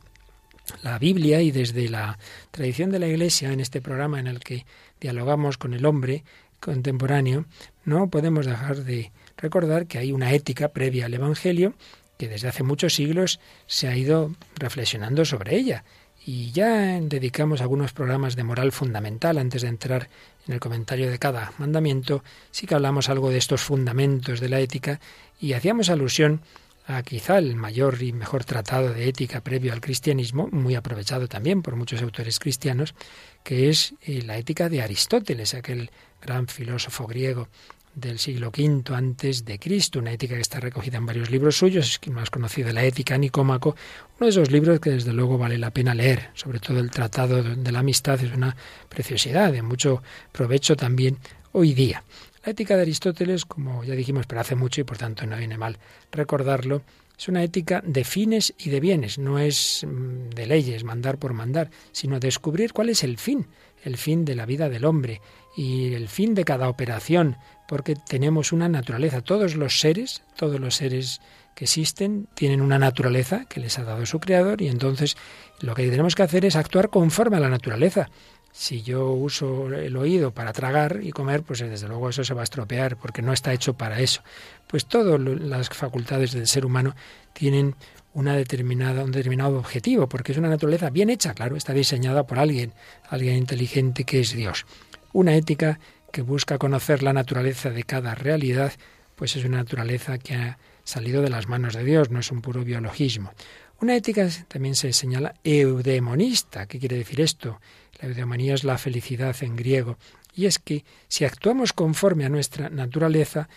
la 0.82 0.98
Biblia 0.98 1.42
y 1.42 1.50
desde 1.50 1.88
la 1.88 2.18
tradición 2.52 2.90
de 2.90 3.00
la 3.00 3.08
Iglesia, 3.08 3.52
en 3.52 3.60
este 3.60 3.80
programa 3.80 4.20
en 4.20 4.28
el 4.28 4.40
que 4.40 4.64
dialogamos 5.00 5.58
con 5.58 5.74
el 5.74 5.84
hombre 5.84 6.24
contemporáneo, 6.60 7.46
no 7.84 8.08
podemos 8.08 8.46
dejar 8.46 8.84
de 8.84 9.10
recordar 9.36 9.86
que 9.86 9.98
hay 9.98 10.12
una 10.12 10.32
ética 10.32 10.68
previa 10.68 11.06
al 11.06 11.14
Evangelio 11.14 11.74
que 12.16 12.28
desde 12.28 12.48
hace 12.48 12.62
muchos 12.62 12.94
siglos 12.94 13.40
se 13.66 13.88
ha 13.88 13.96
ido 13.96 14.34
reflexionando 14.54 15.24
sobre 15.24 15.56
ella. 15.56 15.84
Y 16.28 16.50
ya 16.50 16.98
dedicamos 17.00 17.60
algunos 17.60 17.92
programas 17.92 18.34
de 18.34 18.42
moral 18.42 18.72
fundamental 18.72 19.38
antes 19.38 19.62
de 19.62 19.68
entrar 19.68 20.08
en 20.48 20.54
el 20.54 20.60
comentario 20.60 21.08
de 21.08 21.20
cada 21.20 21.52
mandamiento, 21.58 22.24
sí 22.50 22.66
que 22.66 22.74
hablamos 22.74 23.08
algo 23.08 23.30
de 23.30 23.38
estos 23.38 23.62
fundamentos 23.62 24.40
de 24.40 24.48
la 24.48 24.58
ética 24.58 24.98
y 25.40 25.52
hacíamos 25.52 25.88
alusión 25.88 26.40
a 26.88 27.04
quizá 27.04 27.38
el 27.38 27.54
mayor 27.54 28.02
y 28.02 28.12
mejor 28.12 28.44
tratado 28.44 28.92
de 28.92 29.08
ética 29.08 29.40
previo 29.40 29.72
al 29.72 29.80
cristianismo, 29.80 30.48
muy 30.50 30.74
aprovechado 30.74 31.28
también 31.28 31.62
por 31.62 31.76
muchos 31.76 32.02
autores 32.02 32.40
cristianos, 32.40 32.96
que 33.44 33.68
es 33.68 33.94
eh, 34.02 34.22
la 34.22 34.36
ética 34.36 34.68
de 34.68 34.82
Aristóteles, 34.82 35.54
aquel 35.54 35.92
gran 36.20 36.48
filósofo 36.48 37.06
griego 37.06 37.48
del 37.96 38.18
siglo 38.18 38.48
V 38.48 38.94
antes 38.94 39.44
de 39.44 39.58
Cristo, 39.58 39.98
una 39.98 40.12
ética 40.12 40.36
que 40.36 40.42
está 40.42 40.60
recogida 40.60 40.98
en 40.98 41.06
varios 41.06 41.30
libros 41.30 41.56
suyos, 41.56 41.98
es 42.00 42.10
más 42.10 42.30
conocido 42.30 42.70
la 42.72 42.84
ética 42.84 43.16
Nicómaco, 43.16 43.74
uno 44.18 44.26
de 44.26 44.30
esos 44.30 44.50
libros 44.50 44.78
que 44.80 44.90
desde 44.90 45.14
luego 45.14 45.38
vale 45.38 45.56
la 45.56 45.70
pena 45.70 45.94
leer, 45.94 46.28
sobre 46.34 46.60
todo 46.60 46.78
el 46.78 46.90
Tratado 46.90 47.42
de 47.42 47.72
la 47.72 47.78
Amistad 47.78 48.22
es 48.22 48.32
una 48.32 48.54
preciosidad, 48.88 49.50
de 49.50 49.62
mucho 49.62 50.02
provecho 50.30 50.76
también 50.76 51.18
hoy 51.52 51.72
día. 51.72 52.04
La 52.44 52.52
ética 52.52 52.76
de 52.76 52.82
Aristóteles, 52.82 53.46
como 53.46 53.82
ya 53.82 53.94
dijimos, 53.94 54.26
pero 54.26 54.42
hace 54.42 54.54
mucho 54.54 54.82
y 54.82 54.84
por 54.84 54.98
tanto 54.98 55.26
no 55.26 55.38
viene 55.38 55.56
mal 55.56 55.78
recordarlo, 56.12 56.82
es 57.18 57.28
una 57.28 57.42
ética 57.42 57.82
de 57.84 58.04
fines 58.04 58.52
y 58.58 58.68
de 58.68 58.78
bienes, 58.78 59.18
no 59.18 59.38
es 59.38 59.86
mm, 59.88 60.34
de 60.34 60.46
leyes, 60.46 60.84
mandar 60.84 61.16
por 61.16 61.32
mandar, 61.32 61.70
sino 61.92 62.20
descubrir 62.20 62.74
cuál 62.74 62.90
es 62.90 63.02
el 63.02 63.16
fin, 63.16 63.46
el 63.84 63.96
fin 63.96 64.26
de 64.26 64.34
la 64.34 64.44
vida 64.44 64.68
del 64.68 64.84
hombre 64.84 65.22
y 65.56 65.94
el 65.94 66.08
fin 66.08 66.34
de 66.34 66.44
cada 66.44 66.68
operación, 66.68 67.36
porque 67.66 67.94
tenemos 67.94 68.52
una 68.52 68.68
naturaleza. 68.68 69.20
Todos 69.20 69.54
los 69.54 69.80
seres, 69.80 70.22
todos 70.36 70.60
los 70.60 70.76
seres 70.76 71.20
que 71.54 71.64
existen 71.64 72.28
tienen 72.34 72.60
una 72.60 72.78
naturaleza 72.78 73.46
que 73.48 73.60
les 73.60 73.78
ha 73.78 73.84
dado 73.84 74.04
su 74.06 74.20
creador 74.20 74.60
y 74.60 74.68
entonces 74.68 75.16
lo 75.60 75.74
que 75.74 75.88
tenemos 75.88 76.14
que 76.14 76.22
hacer 76.22 76.44
es 76.44 76.54
actuar 76.54 76.90
conforme 76.90 77.38
a 77.38 77.40
la 77.40 77.48
naturaleza. 77.48 78.10
Si 78.52 78.82
yo 78.82 79.10
uso 79.10 79.68
el 79.68 79.96
oído 79.96 80.32
para 80.32 80.52
tragar 80.52 81.00
y 81.02 81.12
comer, 81.12 81.42
pues 81.42 81.60
desde 81.60 81.88
luego 81.88 82.08
eso 82.08 82.24
se 82.24 82.34
va 82.34 82.40
a 82.40 82.44
estropear 82.44 82.96
porque 82.96 83.22
no 83.22 83.32
está 83.32 83.52
hecho 83.52 83.74
para 83.74 84.00
eso. 84.00 84.22
Pues 84.66 84.86
todas 84.86 85.20
las 85.20 85.68
facultades 85.70 86.32
del 86.32 86.46
ser 86.46 86.64
humano 86.64 86.94
tienen 87.32 87.74
una 88.16 88.34
determinada, 88.34 89.04
un 89.04 89.12
determinado 89.12 89.58
objetivo, 89.58 90.08
porque 90.08 90.32
es 90.32 90.38
una 90.38 90.48
naturaleza 90.48 90.88
bien 90.88 91.10
hecha, 91.10 91.34
claro, 91.34 91.54
está 91.54 91.74
diseñada 91.74 92.26
por 92.26 92.38
alguien, 92.38 92.72
alguien 93.10 93.36
inteligente 93.36 94.04
que 94.04 94.20
es 94.20 94.32
Dios. 94.32 94.64
Una 95.12 95.36
ética 95.36 95.78
que 96.16 96.22
busca 96.22 96.56
conocer 96.56 97.02
la 97.02 97.12
naturaleza 97.12 97.68
de 97.68 97.82
cada 97.82 98.14
realidad, 98.14 98.72
pues 99.16 99.36
es 99.36 99.44
una 99.44 99.58
naturaleza 99.58 100.16
que 100.16 100.34
ha 100.34 100.58
salido 100.82 101.20
de 101.20 101.28
las 101.28 101.46
manos 101.46 101.74
de 101.74 101.84
Dios, 101.84 102.10
no 102.10 102.20
es 102.20 102.32
un 102.32 102.40
puro 102.40 102.64
biologismo. 102.64 103.34
Una 103.82 103.94
ética 103.94 104.26
también 104.48 104.76
se 104.76 104.94
señala 104.94 105.34
eudemonista. 105.44 106.64
¿Qué 106.64 106.78
quiere 106.78 106.96
decir 106.96 107.20
esto? 107.20 107.60
La 108.00 108.08
eudemonía 108.08 108.54
es 108.54 108.64
la 108.64 108.78
felicidad 108.78 109.36
en 109.42 109.56
griego. 109.56 109.98
Y 110.34 110.46
es 110.46 110.58
que 110.58 110.86
si 111.06 111.26
actuamos 111.26 111.74
conforme 111.74 112.24
a 112.24 112.30
nuestra 112.30 112.70
naturaleza, 112.70 113.50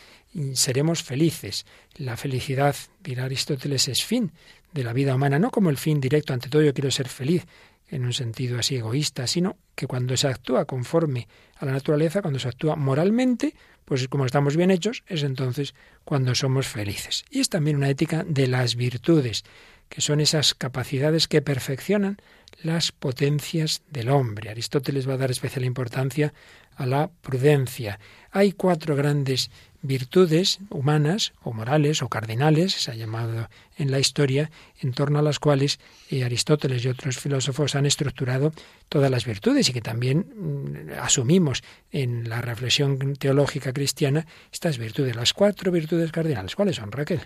seremos 0.52 1.02
felices. 1.02 1.66
La 1.96 2.18
felicidad, 2.18 2.76
dirá 3.02 3.24
Aristóteles, 3.24 3.88
es 3.88 4.04
fin 4.04 4.34
de 4.74 4.84
la 4.84 4.92
vida 4.92 5.16
humana, 5.16 5.40
no 5.40 5.50
como 5.50 5.70
el 5.70 5.78
fin 5.78 6.02
directo, 6.02 6.34
ante 6.34 6.50
todo 6.50 6.62
yo 6.62 6.74
quiero 6.74 6.92
ser 6.92 7.08
feliz, 7.08 7.46
en 7.92 8.06
un 8.06 8.14
sentido 8.14 8.60
así 8.60 8.76
egoísta, 8.76 9.28
sino 9.28 9.58
que 9.76 9.88
cuando 9.88 10.16
se 10.18 10.28
actúa 10.28 10.66
conforme 10.66 11.28
a 11.58 11.66
la 11.66 11.72
naturaleza, 11.72 12.22
cuando 12.22 12.40
se 12.40 12.48
actúa 12.48 12.76
moralmente, 12.76 13.56
pues 13.86 14.08
como 14.08 14.26
estamos 14.26 14.56
bien 14.56 14.72
hechos, 14.72 15.04
es 15.08 15.24
entonces 15.24 15.74
cuando 16.06 16.36
somos 16.36 16.68
felices. 16.68 17.26
Y 17.30 17.40
es 17.40 17.50
también 17.50 17.78
una 17.78 17.90
ética 17.90 18.24
de 18.24 18.48
las 18.48 18.76
virtudes 18.76 19.44
que 19.90 20.02
son 20.02 20.20
esas 20.20 20.54
capacidades 20.54 21.28
que 21.28 21.42
perfeccionan 21.42 22.18
las 22.62 22.92
potencias 22.92 23.82
del 23.90 24.10
hombre. 24.10 24.50
Aristóteles 24.50 25.10
va 25.10 25.14
a 25.14 25.18
dar 25.18 25.32
especial 25.32 25.66
importancia 25.66 26.34
a 26.76 26.86
la 26.86 27.10
prudencia. 27.22 28.00
Hay 28.32 28.52
cuatro 28.52 28.96
grandes 28.96 29.50
virtudes 29.82 30.60
humanas 30.70 31.34
o 31.42 31.54
morales 31.54 32.02
o 32.02 32.10
cardinales, 32.10 32.74
se 32.74 32.92
ha 32.92 32.96
llamado 32.96 33.50
en 33.78 33.92
la 33.92 34.00
historia, 34.00 34.52
en 34.82 34.94
torno 34.94 35.20
a 35.20 35.22
las 35.22 35.40
cuales 35.40 35.80
eh, 36.10 36.24
Aristóteles 36.24 36.84
y 36.84 36.90
otros 36.90 37.18
filósofos 37.18 37.76
han 37.76 37.86
estructurado 37.86 38.52
todas 38.90 39.10
las 39.10 39.26
virtudes 39.26 39.70
y 39.70 39.74
que 39.74 39.82
también 39.82 40.26
mm, 40.36 41.00
asumimos 41.00 41.64
en 41.92 42.28
la 42.30 42.42
reflexión 42.42 43.16
teológica 43.16 43.74
cristiana 43.74 44.26
estas 44.52 44.78
virtudes, 44.78 45.16
las 45.16 45.34
cuatro 45.34 45.72
virtudes 45.72 46.12
cardinales. 46.12 46.56
¿Cuáles 46.56 46.76
son, 46.76 46.92
Raquel? 46.92 47.22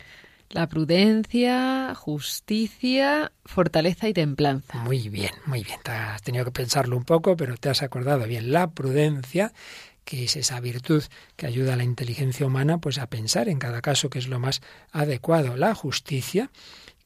La 0.49 0.67
prudencia, 0.67 1.95
justicia, 1.95 3.31
fortaleza 3.43 4.07
y 4.07 4.13
templanza. 4.13 4.77
Muy 4.77 5.09
bien, 5.09 5.31
muy 5.47 5.63
bien. 5.63 5.79
has 5.85 6.21
tenido 6.21 6.45
que 6.45 6.51
pensarlo 6.51 6.95
un 6.95 7.05
poco, 7.05 7.35
pero 7.35 7.57
te 7.57 7.69
has 7.69 7.81
acordado 7.81 8.27
bien. 8.27 8.51
La 8.51 8.69
prudencia, 8.69 9.51
que 10.05 10.25
es 10.25 10.35
esa 10.35 10.59
virtud 10.59 11.03
que 11.35 11.47
ayuda 11.47 11.73
a 11.73 11.77
la 11.77 11.83
inteligencia 11.83 12.45
humana 12.45 12.77
pues 12.79 12.97
a 12.97 13.07
pensar 13.07 13.49
en 13.49 13.59
cada 13.59 13.81
caso 13.81 14.09
que 14.09 14.19
es 14.19 14.27
lo 14.27 14.39
más 14.39 14.61
adecuado. 14.91 15.55
La 15.57 15.75
justicia, 15.75 16.49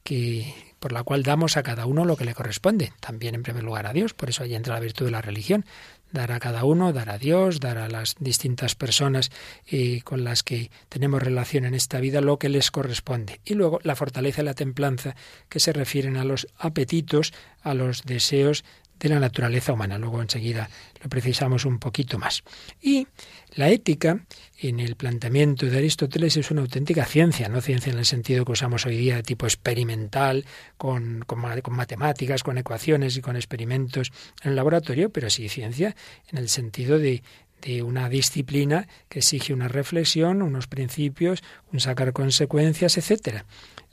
que 0.02 0.54
por 0.78 0.92
la 0.92 1.02
cual 1.02 1.22
damos 1.22 1.56
a 1.56 1.62
cada 1.62 1.86
uno 1.86 2.04
lo 2.04 2.16
que 2.16 2.24
le 2.24 2.34
corresponde, 2.34 2.92
también 3.00 3.34
en 3.34 3.42
primer 3.42 3.64
lugar 3.64 3.86
a 3.86 3.92
Dios, 3.92 4.14
por 4.14 4.30
eso 4.30 4.44
ahí 4.44 4.54
entra 4.54 4.74
la 4.74 4.80
virtud 4.80 5.06
de 5.06 5.10
la 5.10 5.22
religión, 5.22 5.64
dar 6.12 6.32
a 6.32 6.38
cada 6.38 6.64
uno, 6.64 6.92
dar 6.92 7.10
a 7.10 7.18
Dios, 7.18 7.60
dar 7.60 7.78
a 7.78 7.88
las 7.88 8.16
distintas 8.18 8.74
personas 8.74 9.30
eh, 9.66 10.00
con 10.02 10.24
las 10.24 10.42
que 10.42 10.70
tenemos 10.88 11.22
relación 11.22 11.64
en 11.64 11.74
esta 11.74 12.00
vida 12.00 12.20
lo 12.20 12.38
que 12.38 12.48
les 12.48 12.70
corresponde. 12.70 13.40
Y 13.44 13.54
luego 13.54 13.80
la 13.82 13.96
fortaleza 13.96 14.42
y 14.42 14.44
la 14.44 14.54
templanza 14.54 15.16
que 15.48 15.60
se 15.60 15.72
refieren 15.72 16.16
a 16.16 16.24
los 16.24 16.46
apetitos, 16.58 17.32
a 17.62 17.74
los 17.74 18.04
deseos 18.04 18.64
de 18.98 19.08
la 19.08 19.20
naturaleza 19.20 19.72
humana. 19.72 19.98
Luego 19.98 20.20
enseguida 20.20 20.68
lo 21.02 21.08
precisamos 21.08 21.64
un 21.64 21.78
poquito 21.78 22.18
más. 22.18 22.42
Y 22.80 23.06
la 23.54 23.68
ética, 23.68 24.24
en 24.60 24.80
el 24.80 24.96
planteamiento 24.96 25.66
de 25.66 25.78
Aristóteles, 25.78 26.36
es 26.36 26.50
una 26.50 26.62
auténtica 26.62 27.04
ciencia, 27.04 27.48
no 27.48 27.60
ciencia 27.60 27.92
en 27.92 27.98
el 27.98 28.04
sentido 28.06 28.44
que 28.44 28.52
usamos 28.52 28.86
hoy 28.86 28.96
día 28.96 29.16
de 29.16 29.22
tipo 29.22 29.46
experimental, 29.46 30.44
con, 30.76 31.24
con, 31.26 31.40
matemáticas, 31.70 32.42
con 32.42 32.58
ecuaciones 32.58 33.16
y 33.16 33.20
con 33.20 33.36
experimentos 33.36 34.12
en 34.42 34.50
el 34.50 34.56
laboratorio, 34.56 35.10
pero 35.10 35.30
sí 35.30 35.48
ciencia 35.48 35.94
en 36.30 36.38
el 36.38 36.48
sentido 36.48 36.98
de, 36.98 37.22
de 37.62 37.82
una 37.82 38.08
disciplina 38.08 38.88
que 39.08 39.20
exige 39.20 39.52
una 39.52 39.68
reflexión, 39.68 40.42
unos 40.42 40.66
principios, 40.66 41.42
un 41.72 41.80
sacar 41.80 42.12
consecuencias, 42.12 42.96
etcétera. 42.98 43.44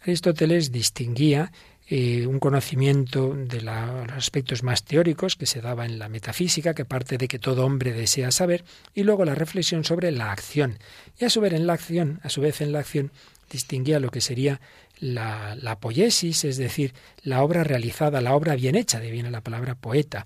Aristóteles 0.02 0.72
distinguía 0.72 1.52
eh, 1.88 2.26
un 2.26 2.40
conocimiento 2.40 3.36
de 3.36 3.62
los 3.62 4.12
aspectos 4.12 4.64
más 4.64 4.84
teóricos 4.84 5.36
que 5.36 5.46
se 5.46 5.62
daba 5.62 5.86
en 5.86 6.00
la 6.00 6.10
metafísica, 6.10 6.74
que 6.74 6.86
parte 6.86 7.18
de 7.18 7.28
que 7.28 7.40
todo 7.40 7.66
hombre 7.66 7.94
desea 7.94 8.32
saber, 8.32 8.64
y 8.94 9.04
luego 9.04 9.26
la 9.26 9.36
reflexión 9.36 9.84
sobre 9.84 10.12
la 10.12 10.32
acción. 10.32 10.80
Y 11.20 11.26
a 11.26 11.30
su 11.30 11.42
vez 11.42 11.54
en 11.54 11.68
la 11.68 11.74
acción, 11.74 12.20
a 12.24 12.30
su 12.30 12.42
vez 12.42 12.62
en 12.62 12.72
la 12.72 12.80
acción, 12.80 13.12
distinguía 13.52 14.00
lo 14.00 14.10
que 14.10 14.22
sería 14.22 14.62
la, 15.00 15.56
la 15.56 15.80
poiesis, 15.80 16.44
es 16.44 16.58
decir, 16.58 16.94
la 17.22 17.44
obra 17.44 17.64
realizada, 17.64 18.22
la 18.22 18.34
obra 18.34 18.56
bien 18.56 18.76
hecha, 18.76 19.00
de 19.00 19.12
viene 19.12 19.30
la 19.30 19.42
palabra 19.42 19.76
poeta 19.76 20.26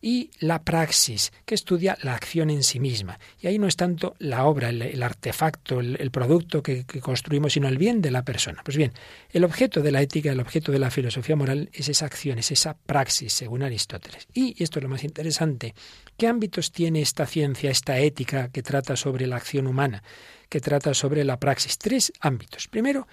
y 0.00 0.30
la 0.38 0.62
praxis, 0.62 1.32
que 1.44 1.54
estudia 1.54 1.98
la 2.02 2.14
acción 2.14 2.50
en 2.50 2.62
sí 2.62 2.78
misma. 2.78 3.18
Y 3.40 3.48
ahí 3.48 3.58
no 3.58 3.66
es 3.66 3.76
tanto 3.76 4.14
la 4.18 4.44
obra, 4.44 4.68
el, 4.68 5.02
artefacto, 5.02 5.80
el, 5.80 6.10
producto 6.10 6.62
que, 6.62 6.84
construimos, 7.00 7.54
sino 7.54 7.68
el 7.68 7.78
bien 7.78 8.00
de 8.00 8.10
la 8.10 8.24
persona. 8.24 8.62
Pues 8.64 8.76
bien, 8.76 8.92
el 9.30 9.44
objeto 9.44 9.82
de 9.82 9.90
la 9.90 10.00
ética, 10.00 10.30
el 10.30 10.40
objeto 10.40 10.70
de 10.70 10.78
la 10.78 10.90
filosofía 10.90 11.36
moral 11.36 11.68
es 11.72 11.88
esa 11.88 12.06
acción, 12.06 12.38
es 12.38 12.50
esa 12.52 12.76
praxis, 12.76 13.32
según 13.32 13.62
Aristóteles. 13.62 14.28
Y, 14.32 14.62
esto 14.62 14.78
es 14.78 14.84
lo 14.84 14.88
más 14.88 15.04
interesante, 15.04 15.74
¿qué 16.16 16.28
ámbitos 16.28 16.70
tiene 16.70 17.00
esta 17.00 17.26
ciencia, 17.26 17.70
esta 17.70 17.98
ética 17.98 18.50
que 18.50 18.62
trata 18.62 18.94
sobre 18.94 19.26
la 19.26 19.36
acción 19.36 19.66
humana, 19.66 20.02
que 20.48 20.60
trata 20.60 20.94
sobre 20.94 21.24
la 21.24 21.40
praxis? 21.40 21.76
Tres 21.76 22.12
ámbitos. 22.20 22.68
Primero, 22.68 23.08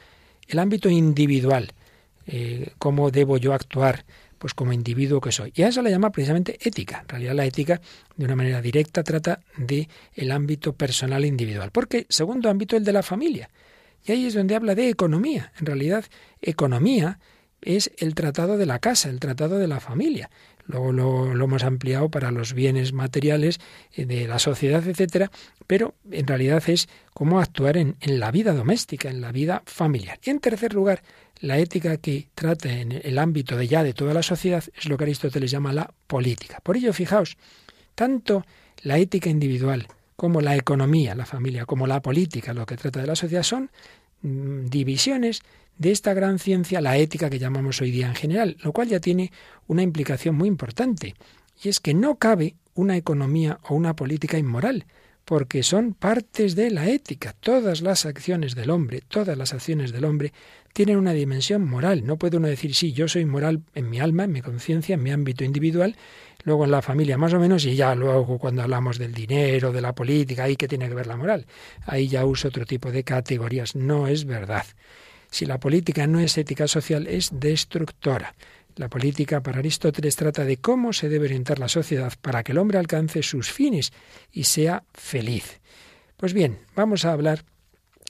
el 0.47 0.59
ámbito 0.59 0.89
individual. 0.89 1.73
Eh, 2.27 2.71
¿Cómo 2.79 3.11
debo 3.11 3.37
yo 3.37 3.53
actuar? 3.53 4.03
Pues 4.37 4.53
como 4.53 4.73
individuo 4.73 5.21
que 5.21 5.31
soy. 5.31 5.51
Y 5.55 5.63
a 5.63 5.67
eso 5.69 5.81
le 5.81 5.91
llama 5.91 6.11
precisamente 6.11 6.57
ética. 6.61 7.01
En 7.01 7.09
realidad 7.09 7.33
la 7.33 7.45
ética, 7.45 7.81
de 8.15 8.25
una 8.25 8.35
manera 8.35 8.61
directa, 8.61 9.03
trata 9.03 9.41
de 9.57 9.87
el 10.13 10.31
ámbito 10.31 10.73
personal 10.73 11.23
e 11.23 11.27
individual. 11.27 11.71
Porque 11.71 12.05
segundo 12.09 12.49
ámbito, 12.49 12.77
el 12.77 12.83
de 12.83 12.93
la 12.93 13.03
familia. 13.03 13.49
Y 14.03 14.11
ahí 14.11 14.25
es 14.25 14.33
donde 14.33 14.55
habla 14.55 14.75
de 14.75 14.89
economía. 14.89 15.51
En 15.59 15.65
realidad, 15.65 16.05
economía 16.41 17.19
es 17.61 17.91
el 17.97 18.13
tratado 18.13 18.57
de 18.57 18.65
la 18.65 18.79
casa, 18.79 19.09
el 19.09 19.19
tratado 19.19 19.57
de 19.57 19.67
la 19.67 19.79
familia. 19.79 20.29
Luego 20.67 20.91
lo, 20.91 21.31
hemos 21.31 21.63
ampliado 21.63 22.09
para 22.09 22.31
los 22.31 22.53
bienes 22.53 22.93
materiales 22.93 23.59
eh, 23.93 24.05
de 24.05 24.27
la 24.27 24.39
sociedad, 24.39 24.87
etcétera, 24.87 25.31
pero 25.67 25.95
en 26.11 26.25
realidad 26.25 26.63
es 26.67 26.87
cómo 27.13 27.39
actuar 27.39 27.77
en, 27.77 27.97
en 28.01 28.19
la 28.19 28.31
vida 28.31 28.53
doméstica, 28.53 29.09
en 29.09 29.21
la 29.21 29.31
vida 29.31 29.63
familiar. 29.65 30.19
Y 30.23 30.29
en 30.29 30.39
tercer 30.39 30.73
lugar, 30.73 31.03
la 31.39 31.59
ética 31.59 31.97
que 31.97 32.29
trata 32.33 32.71
en 32.71 32.91
el 32.91 33.17
ámbito 33.17 33.57
de 33.57 33.67
ya 33.67 33.83
de 33.83 33.93
toda 33.93 34.13
la 34.13 34.23
sociedad 34.23 34.63
es 34.75 34.87
lo 34.87 34.97
que 34.97 35.03
Aristóteles 35.03 35.51
llama 35.51 35.73
la 35.73 35.93
política. 36.07 36.59
Por 36.63 36.77
ello, 36.77 36.93
fijaos, 36.93 37.37
tanto 37.93 38.45
la 38.83 38.97
ética 38.97 39.29
individual 39.29 39.87
como 40.15 40.41
la 40.41 40.55
economía, 40.55 41.15
la 41.15 41.25
familia, 41.25 41.65
como 41.65 41.87
la 41.87 42.01
política, 42.01 42.53
lo 42.53 42.65
que 42.65 42.77
trata 42.77 43.01
de 43.01 43.07
la 43.07 43.15
sociedad, 43.15 43.43
son 43.43 43.69
mm, 44.21 44.65
divisiones 44.67 45.41
de 45.77 45.91
esta 45.91 46.13
gran 46.13 46.39
ciencia, 46.39 46.79
la 46.79 46.97
ética 46.97 47.29
que 47.29 47.39
llamamos 47.39 47.81
hoy 47.81 47.91
día 47.91 48.07
en 48.07 48.15
general, 48.15 48.57
lo 48.61 48.71
cual 48.71 48.87
ya 48.87 48.99
tiene 48.99 49.31
una 49.67 49.81
implicación 49.81 50.35
muy 50.35 50.47
importante, 50.47 51.15
y 51.61 51.69
es 51.69 51.79
que 51.79 51.93
no 51.93 52.15
cabe 52.15 52.55
una 52.75 52.95
economía 52.95 53.59
o 53.63 53.75
una 53.75 53.95
política 53.95 54.37
inmoral, 54.37 54.85
porque 55.25 55.63
son 55.63 55.93
partes 55.93 56.55
de 56.55 56.69
la 56.69 56.87
ética. 56.87 57.33
Todas 57.39 57.81
las 57.81 58.05
acciones 58.05 58.53
del 58.55 58.69
hombre, 58.69 59.01
todas 59.07 59.37
las 59.37 59.53
acciones 59.53 59.91
del 59.91 60.05
hombre 60.05 60.33
tienen 60.75 60.97
una 60.97 61.13
dimensión 61.13 61.65
moral. 61.65 62.05
No 62.05 62.17
puede 62.17 62.35
uno 62.35 62.49
decir, 62.49 62.75
sí, 62.75 62.91
yo 62.91 63.07
soy 63.07 63.23
moral 63.23 63.61
en 63.75 63.89
mi 63.89 64.01
alma, 64.01 64.25
en 64.25 64.33
mi 64.33 64.41
conciencia, 64.41 64.95
en 64.95 65.03
mi 65.03 65.09
ámbito 65.09 65.45
individual, 65.45 65.95
luego 66.43 66.65
en 66.65 66.71
la 66.71 66.81
familia 66.81 67.17
más 67.17 67.33
o 67.33 67.39
menos, 67.39 67.63
y 67.63 67.77
ya 67.77 67.95
luego 67.95 68.37
cuando 68.37 68.61
hablamos 68.61 68.97
del 68.97 69.13
dinero, 69.13 69.71
de 69.71 69.79
la 69.79 69.95
política, 69.95 70.43
ahí 70.43 70.57
que 70.57 70.67
tiene 70.67 70.89
que 70.89 70.93
ver 70.93 71.07
la 71.07 71.15
moral. 71.15 71.45
Ahí 71.85 72.09
ya 72.09 72.25
uso 72.25 72.49
otro 72.49 72.65
tipo 72.65 72.91
de 72.91 73.05
categorías. 73.05 73.73
No 73.77 74.07
es 74.07 74.25
verdad. 74.25 74.65
Si 75.31 75.45
la 75.45 75.61
política 75.61 76.07
no 76.07 76.19
es 76.19 76.37
ética 76.37 76.67
social, 76.67 77.07
es 77.07 77.29
destructora. 77.31 78.35
La 78.75 78.89
política 78.89 79.41
para 79.41 79.59
Aristóteles 79.59 80.17
trata 80.17 80.43
de 80.43 80.57
cómo 80.57 80.91
se 80.91 81.07
debe 81.07 81.27
orientar 81.27 81.57
la 81.57 81.69
sociedad 81.69 82.11
para 82.21 82.43
que 82.43 82.51
el 82.51 82.57
hombre 82.57 82.79
alcance 82.79 83.23
sus 83.23 83.49
fines 83.49 83.93
y 84.29 84.43
sea 84.43 84.83
feliz. 84.93 85.61
Pues 86.17 86.33
bien, 86.33 86.59
vamos 86.75 87.05
a 87.05 87.13
hablar 87.13 87.45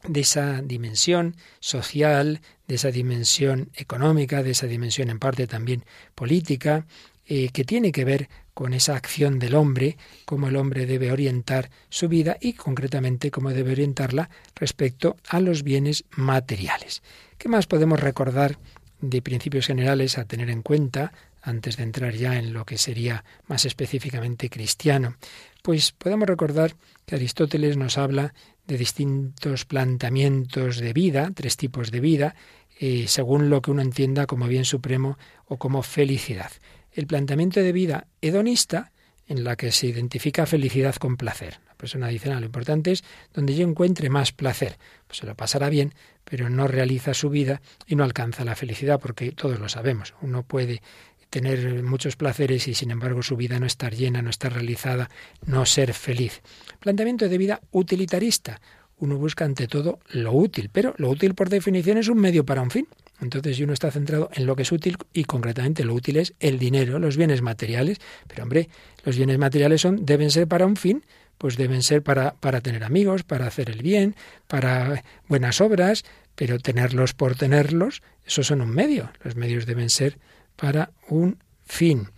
de 0.07 0.21
esa 0.21 0.61
dimensión 0.61 1.35
social, 1.59 2.41
de 2.67 2.75
esa 2.75 2.91
dimensión 2.91 3.69
económica, 3.75 4.43
de 4.43 4.51
esa 4.51 4.67
dimensión 4.67 5.09
en 5.09 5.19
parte 5.19 5.47
también 5.47 5.83
política, 6.13 6.85
eh, 7.27 7.49
que 7.49 7.63
tiene 7.63 7.91
que 7.91 8.05
ver 8.05 8.29
con 8.53 8.73
esa 8.73 8.95
acción 8.95 9.39
del 9.39 9.55
hombre, 9.55 9.97
cómo 10.25 10.47
el 10.47 10.55
hombre 10.55 10.85
debe 10.85 11.11
orientar 11.11 11.69
su 11.89 12.07
vida 12.07 12.37
y 12.39 12.53
concretamente 12.53 13.31
cómo 13.31 13.51
debe 13.51 13.71
orientarla 13.71 14.29
respecto 14.55 15.17
a 15.27 15.39
los 15.39 15.63
bienes 15.63 16.05
materiales. 16.11 17.03
¿Qué 17.37 17.49
más 17.49 17.67
podemos 17.67 17.99
recordar 17.99 18.57
de 19.01 19.21
principios 19.21 19.67
generales 19.67 20.17
a 20.17 20.25
tener 20.25 20.49
en 20.49 20.61
cuenta 20.61 21.11
antes 21.45 21.77
de 21.77 21.83
entrar 21.83 22.13
ya 22.15 22.37
en 22.37 22.53
lo 22.53 22.65
que 22.65 22.77
sería 22.77 23.23
más 23.47 23.65
específicamente 23.65 24.49
cristiano. 24.49 25.15
Pues 25.65 25.93
podemos 25.93 26.27
recordar 26.27 26.75
que 27.07 27.15
Aristóteles 27.15 27.75
nos 27.75 27.97
habla 27.97 28.35
de 28.67 28.77
distintos 28.77 29.65
planteamientos 29.65 30.77
de 30.77 30.93
vida, 30.93 31.31
tres 31.33 31.57
tipos 31.57 31.89
de 31.89 32.01
vida, 32.01 32.35
eh, 32.79 33.05
según 33.07 33.49
lo 33.49 33.63
que 33.63 33.71
uno 33.71 33.81
entienda 33.81 34.27
como 34.27 34.47
bien 34.47 34.63
supremo 34.63 35.17
o 35.47 35.57
como 35.57 35.81
felicidad. 35.81 36.51
El 36.91 37.07
planteamiento 37.07 37.61
de 37.61 37.71
vida 37.71 38.05
hedonista, 38.21 38.91
en 39.25 39.43
la 39.43 39.55
que 39.55 39.71
se 39.71 39.87
identifica 39.87 40.45
felicidad 40.45 40.97
con 40.97 41.17
placer. 41.17 41.59
La 41.67 41.73
persona 41.73 42.09
dice, 42.09 42.29
lo 42.29 42.45
importante 42.45 42.91
es 42.91 43.03
donde 43.33 43.55
yo 43.55 43.67
encuentre 43.67 44.11
más 44.11 44.31
placer. 44.31 44.77
Pues 45.07 45.17
se 45.17 45.25
lo 45.25 45.33
pasará 45.33 45.69
bien, 45.69 45.95
pero 46.23 46.47
no 46.47 46.67
realiza 46.67 47.15
su 47.15 47.31
vida 47.31 47.63
y 47.87 47.95
no 47.95 48.03
alcanza 48.03 48.45
la 48.45 48.55
felicidad, 48.55 48.99
porque 48.99 49.31
todos 49.31 49.59
lo 49.59 49.67
sabemos. 49.67 50.13
Uno 50.21 50.43
puede 50.43 50.83
tener 51.29 51.83
muchos 51.83 52.15
placeres 52.15 52.67
y 52.67 52.73
sin 52.73 52.91
embargo 52.91 53.21
su 53.21 53.35
vida 53.35 53.59
no 53.59 53.65
estar 53.65 53.93
llena, 53.93 54.21
no 54.21 54.29
estar 54.29 54.53
realizada, 54.53 55.09
no 55.45 55.65
ser 55.65 55.93
feliz. 55.93 56.41
Planteamiento 56.79 57.27
de 57.27 57.37
vida 57.37 57.61
utilitarista. 57.71 58.61
Uno 58.97 59.17
busca 59.17 59.43
ante 59.43 59.67
todo 59.67 59.99
lo 60.11 60.31
útil, 60.31 60.69
pero 60.71 60.93
lo 60.97 61.09
útil 61.09 61.35
por 61.35 61.49
definición 61.49 61.97
es 61.97 62.07
un 62.07 62.19
medio 62.19 62.45
para 62.45 62.61
un 62.61 62.71
fin. 62.71 62.87
Entonces, 63.21 63.59
uno 63.59 63.73
está 63.73 63.91
centrado 63.91 64.29
en 64.33 64.45
lo 64.45 64.55
que 64.55 64.63
es 64.63 64.71
útil 64.71 64.97
y 65.13 65.23
concretamente 65.23 65.83
lo 65.83 65.93
útil 65.93 66.17
es 66.17 66.33
el 66.39 66.59
dinero, 66.59 66.99
los 66.99 67.17
bienes 67.17 67.41
materiales, 67.41 67.99
pero 68.27 68.43
hombre, 68.43 68.69
los 69.03 69.17
bienes 69.17 69.37
materiales 69.37 69.81
son 69.81 70.05
deben 70.05 70.31
ser 70.31 70.47
para 70.47 70.65
un 70.65 70.75
fin, 70.75 71.05
pues 71.37 71.57
deben 71.57 71.81
ser 71.81 72.03
para, 72.03 72.35
para 72.35 72.61
tener 72.61 72.83
amigos, 72.83 73.23
para 73.23 73.47
hacer 73.47 73.69
el 73.69 73.81
bien, 73.81 74.15
para 74.47 75.03
buenas 75.27 75.61
obras, 75.61 76.03
pero 76.35 76.59
tenerlos 76.59 77.13
por 77.13 77.35
tenerlos, 77.35 78.01
esos 78.25 78.47
son 78.47 78.61
un 78.61 78.69
medio. 78.69 79.11
Los 79.23 79.35
medios 79.35 79.65
deben 79.65 79.89
ser 79.89 80.17
para 80.55 80.91
un 81.09 81.37
fin. 81.65 82.09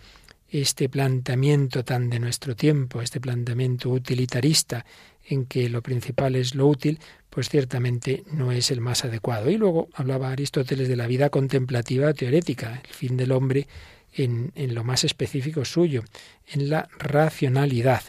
Este 0.49 0.87
planteamiento 0.89 1.83
tan 1.83 2.09
de 2.09 2.19
nuestro 2.19 2.55
tiempo, 2.55 3.01
este 3.01 3.19
planteamiento 3.19 3.89
utilitarista 3.89 4.85
en 5.25 5.45
que 5.45 5.69
lo 5.69 5.81
principal 5.81 6.35
es 6.35 6.55
lo 6.55 6.67
útil, 6.67 6.99
pues 7.29 7.49
ciertamente 7.49 8.23
no 8.31 8.51
es 8.51 8.71
el 8.71 8.81
más 8.81 9.03
adecuado. 9.03 9.49
Y 9.49 9.57
luego 9.57 9.89
hablaba 9.93 10.31
Aristóteles 10.31 10.87
de 10.87 10.95
la 10.95 11.07
vida 11.07 11.29
contemplativa 11.29 12.13
teorética, 12.13 12.81
el 12.87 12.93
fin 12.93 13.17
del 13.17 13.33
hombre 13.33 13.67
en, 14.13 14.51
en 14.55 14.73
lo 14.73 14.83
más 14.83 15.03
específico 15.03 15.65
suyo, 15.65 16.03
en 16.47 16.69
la 16.69 16.87
racionalidad, 16.97 18.01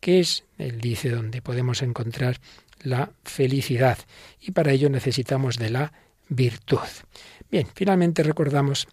que 0.00 0.20
es, 0.20 0.44
él 0.58 0.80
dice, 0.80 1.10
donde 1.10 1.42
podemos 1.42 1.80
encontrar 1.82 2.40
la 2.82 3.12
felicidad. 3.24 3.98
Y 4.40 4.50
para 4.50 4.72
ello 4.72 4.90
necesitamos 4.90 5.58
de 5.58 5.70
la 5.70 5.92
virtud. 6.28 6.78
Bien, 7.50 7.68
finalmente 7.74 8.22
recordamos 8.22 8.88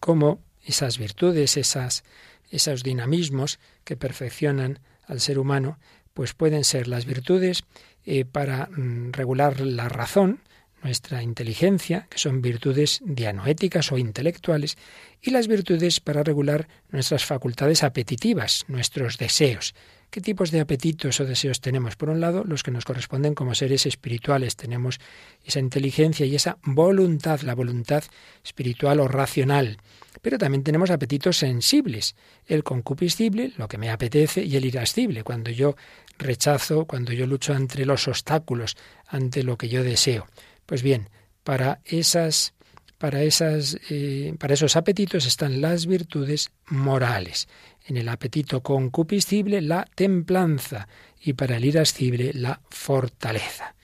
cómo 0.00 0.40
esas 0.64 0.98
virtudes, 0.98 1.56
esas, 1.56 2.04
esos 2.50 2.82
dinamismos 2.82 3.58
que 3.84 3.96
perfeccionan 3.96 4.80
al 5.06 5.20
ser 5.20 5.38
humano, 5.38 5.78
pues 6.14 6.34
pueden 6.34 6.64
ser 6.64 6.88
las 6.88 7.04
virtudes 7.04 7.64
eh, 8.04 8.24
para 8.24 8.66
mm, 8.66 9.12
regular 9.12 9.60
la 9.60 9.88
razón, 9.88 10.40
nuestra 10.82 11.22
inteligencia, 11.22 12.06
que 12.10 12.18
son 12.18 12.42
virtudes 12.42 13.00
dianoéticas 13.04 13.90
o 13.92 13.98
intelectuales, 13.98 14.76
y 15.20 15.30
las 15.30 15.48
virtudes 15.48 16.00
para 16.00 16.22
regular 16.22 16.68
nuestras 16.90 17.24
facultades 17.24 17.82
apetitivas, 17.82 18.64
nuestros 18.68 19.18
deseos. 19.18 19.74
¿Qué 20.10 20.20
tipos 20.20 20.50
de 20.50 20.60
apetitos 20.60 21.20
o 21.20 21.24
deseos 21.24 21.60
tenemos? 21.60 21.96
Por 21.96 22.08
un 22.08 22.20
lado, 22.20 22.44
los 22.44 22.62
que 22.62 22.70
nos 22.70 22.84
corresponden 22.84 23.34
como 23.34 23.54
seres 23.54 23.86
espirituales. 23.86 24.56
Tenemos 24.56 24.98
esa 25.44 25.60
inteligencia 25.60 26.24
y 26.24 26.34
esa 26.34 26.58
voluntad, 26.62 27.40
la 27.40 27.54
voluntad 27.54 28.04
espiritual 28.42 29.00
o 29.00 29.08
racional. 29.08 29.78
Pero 30.22 30.38
también 30.38 30.62
tenemos 30.62 30.90
apetitos 30.90 31.36
sensibles. 31.36 32.16
El 32.46 32.64
concupiscible, 32.64 33.52
lo 33.56 33.68
que 33.68 33.78
me 33.78 33.90
apetece, 33.90 34.42
y 34.42 34.56
el 34.56 34.64
irascible, 34.64 35.22
cuando 35.22 35.50
yo 35.50 35.76
rechazo, 36.18 36.86
cuando 36.86 37.12
yo 37.12 37.26
lucho 37.26 37.52
entre 37.52 37.84
los 37.84 38.08
obstáculos, 38.08 38.76
ante 39.08 39.42
lo 39.42 39.58
que 39.58 39.68
yo 39.68 39.82
deseo. 39.82 40.26
Pues 40.64 40.82
bien, 40.82 41.10
para 41.44 41.80
esas 41.84 42.54
para, 42.98 43.22
esas, 43.22 43.78
eh, 43.90 44.34
para 44.38 44.54
esos 44.54 44.74
apetitos 44.74 45.26
están 45.26 45.60
las 45.60 45.84
virtudes 45.84 46.50
morales 46.66 47.46
en 47.86 47.96
el 47.96 48.08
apetito 48.08 48.62
concupiscible 48.62 49.60
la 49.60 49.86
templanza 49.94 50.88
y 51.20 51.32
para 51.32 51.56
el 51.56 51.64
irascible 51.64 52.32
la 52.34 52.60
fortaleza. 52.68 53.74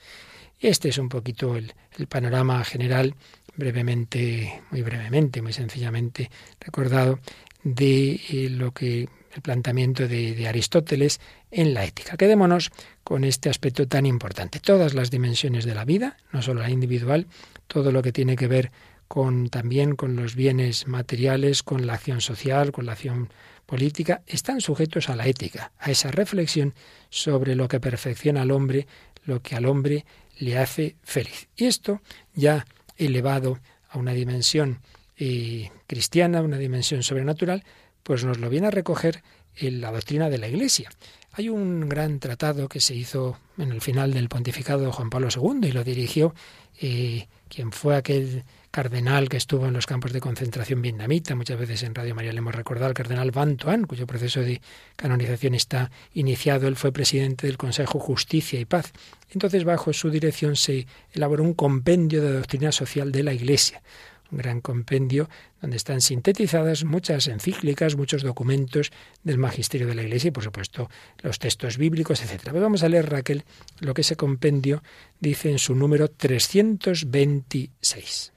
Este 0.59 0.89
es 0.89 0.97
un 0.97 1.09
poquito 1.09 1.55
el, 1.55 1.73
panorama 2.07 2.63
general, 2.63 3.15
brevemente, 3.55 4.61
muy 4.71 4.81
brevemente, 4.81 5.41
muy 5.41 5.53
sencillamente 5.53 6.31
recordado, 6.59 7.19
de 7.63 8.19
eh, 8.29 8.49
lo 8.49 8.71
que 8.71 9.07
el 9.35 9.41
planteamiento 9.41 10.07
de, 10.07 10.47
Aristóteles 10.47 11.19
en 11.51 11.73
la 11.73 11.85
ética. 11.85 12.17
Quedémonos 12.17 12.71
con 13.03 13.23
este 13.23 13.49
aspecto 13.49 13.87
tan 13.87 14.05
importante. 14.05 14.59
Todas 14.59 14.93
las 14.93 15.11
dimensiones 15.11 15.65
de 15.65 15.75
la 15.75 15.85
vida, 15.85 16.17
no 16.31 16.41
solo 16.41 16.61
la 16.61 16.69
individual, 16.69 17.27
todo 17.67 17.91
lo 17.91 18.01
que 18.01 18.11
tiene 18.11 18.35
que 18.35 18.47
ver 18.47 18.71
con 19.13 19.49
también 19.49 19.95
con 19.95 20.15
los 20.15 20.33
bienes 20.33 20.87
materiales, 20.87 21.61
con 21.61 21.85
la 21.85 21.93
acción 21.93 22.19
social, 22.19 22.71
con 22.71 22.87
la 22.87 22.93
acción 22.93 23.29
política 23.67 24.23
están 24.25 24.59
sujetos 24.59 25.07
a 25.07 25.15
la 25.15 25.27
ética, 25.27 25.71
a 25.77 25.91
esa 25.91 26.09
reflexión 26.09 26.73
sobre 27.11 27.55
lo 27.55 27.67
que 27.67 27.79
perfecciona 27.79 28.41
al 28.41 28.49
hombre, 28.49 28.87
lo 29.25 29.39
que 29.43 29.55
al 29.55 29.67
hombre 29.67 30.03
le 30.39 30.57
hace 30.57 30.95
feliz. 31.03 31.47
Y 31.55 31.65
esto 31.65 32.01
ya 32.33 32.65
elevado 32.97 33.59
a 33.87 33.99
una 33.99 34.13
dimensión 34.13 34.79
eh, 35.15 35.69
cristiana, 35.85 36.41
una 36.41 36.57
dimensión 36.57 37.03
sobrenatural, 37.03 37.63
pues 38.01 38.25
nos 38.25 38.39
lo 38.39 38.49
viene 38.49 38.65
a 38.65 38.71
recoger 38.71 39.21
en 39.57 39.79
la 39.79 39.91
doctrina 39.91 40.31
de 40.31 40.39
la 40.39 40.47
Iglesia. 40.47 40.89
Hay 41.33 41.49
un 41.49 41.87
gran 41.87 42.17
tratado 42.19 42.67
que 42.67 42.79
se 42.79 42.95
hizo 42.95 43.37
en 43.59 43.73
el 43.73 43.81
final 43.81 44.11
del 44.11 44.27
pontificado 44.27 44.85
de 44.85 44.91
Juan 44.91 45.11
Pablo 45.11 45.27
II 45.29 45.67
y 45.67 45.71
lo 45.71 45.83
dirigió 45.83 46.33
eh, 46.81 47.27
quien 47.47 47.71
fue 47.71 47.95
aquel 47.95 48.43
cardenal 48.73 49.29
que 49.29 49.37
estuvo 49.37 49.67
en 49.67 49.73
los 49.73 49.85
campos 49.85 50.13
de 50.13 50.19
concentración 50.19 50.81
vietnamita. 50.81 51.35
Muchas 51.35 51.59
veces 51.59 51.83
en 51.83 51.93
Radio 51.93 52.15
María 52.15 52.33
le 52.33 52.39
hemos 52.39 52.55
recordado 52.55 52.87
al 52.87 52.95
cardenal 52.95 53.29
Van 53.29 53.55
Tuan, 53.55 53.85
cuyo 53.85 54.07
proceso 54.07 54.41
de 54.41 54.63
canonización 54.95 55.53
está 55.53 55.91
iniciado. 56.15 56.67
Él 56.67 56.75
fue 56.75 56.91
presidente 56.91 57.45
del 57.45 57.57
Consejo 57.57 57.99
Justicia 57.99 58.59
y 58.59 58.65
Paz. 58.65 58.91
Entonces, 59.29 59.63
bajo 59.63 59.93
su 59.93 60.09
dirección 60.09 60.55
se 60.55 60.87
elaboró 61.11 61.43
un 61.43 61.53
compendio 61.53 62.23
de 62.23 62.33
doctrina 62.33 62.71
social 62.71 63.11
de 63.11 63.21
la 63.21 63.33
Iglesia 63.33 63.83
un 64.31 64.37
gran 64.39 64.61
compendio 64.61 65.29
donde 65.61 65.75
están 65.77 66.01
sintetizadas 66.01 66.85
muchas 66.85 67.27
encíclicas, 67.27 67.95
muchos 67.95 68.23
documentos 68.23 68.89
del 69.23 69.37
magisterio 69.37 69.85
de 69.85 69.93
la 69.93 70.01
Iglesia 70.01 70.29
y, 70.29 70.31
por 70.31 70.43
supuesto, 70.43 70.89
los 71.21 71.37
textos 71.37 71.77
bíblicos, 71.77 72.19
etc. 72.23 72.41
Pues 72.49 72.63
vamos 72.63 72.81
a 72.81 72.89
leer, 72.89 73.11
Raquel, 73.11 73.43
lo 73.81 73.93
que 73.93 74.01
ese 74.01 74.15
compendio 74.15 74.81
dice 75.19 75.51
en 75.51 75.59
su 75.59 75.75
número 75.75 76.09
326. 76.09 78.32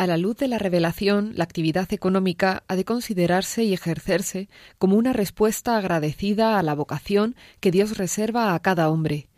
A 0.00 0.06
la 0.06 0.16
luz 0.16 0.38
de 0.38 0.48
la 0.48 0.56
revelación, 0.56 1.32
la 1.34 1.44
actividad 1.44 1.92
económica 1.92 2.62
ha 2.68 2.74
de 2.74 2.86
considerarse 2.86 3.64
y 3.64 3.74
ejercerse 3.74 4.48
como 4.78 4.96
una 4.96 5.12
respuesta 5.12 5.76
agradecida 5.76 6.58
a 6.58 6.62
la 6.62 6.74
vocación 6.74 7.36
que 7.60 7.70
Dios 7.70 7.98
reserva 7.98 8.54
a 8.54 8.60
cada 8.60 8.88
hombre. 8.88 9.28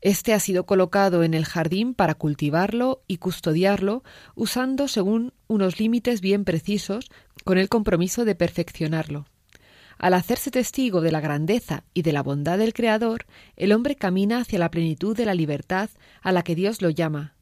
Este 0.00 0.32
ha 0.32 0.38
sido 0.38 0.64
colocado 0.64 1.24
en 1.24 1.34
el 1.34 1.44
jardín 1.44 1.92
para 1.92 2.14
cultivarlo 2.14 3.02
y 3.08 3.16
custodiarlo, 3.16 4.04
usando 4.36 4.86
según 4.86 5.32
unos 5.48 5.80
límites 5.80 6.20
bien 6.20 6.44
precisos, 6.44 7.10
con 7.42 7.58
el 7.58 7.68
compromiso 7.68 8.24
de 8.24 8.36
perfeccionarlo. 8.36 9.26
Al 9.98 10.14
hacerse 10.14 10.52
testigo 10.52 11.00
de 11.00 11.10
la 11.10 11.20
grandeza 11.20 11.82
y 11.94 12.02
de 12.02 12.12
la 12.12 12.22
bondad 12.22 12.58
del 12.58 12.74
Creador, 12.74 13.26
el 13.56 13.72
hombre 13.72 13.96
camina 13.96 14.38
hacia 14.38 14.60
la 14.60 14.70
plenitud 14.70 15.16
de 15.16 15.24
la 15.24 15.34
libertad 15.34 15.90
a 16.22 16.30
la 16.30 16.44
que 16.44 16.54
Dios 16.54 16.80
lo 16.80 16.90
llama, 16.90 17.35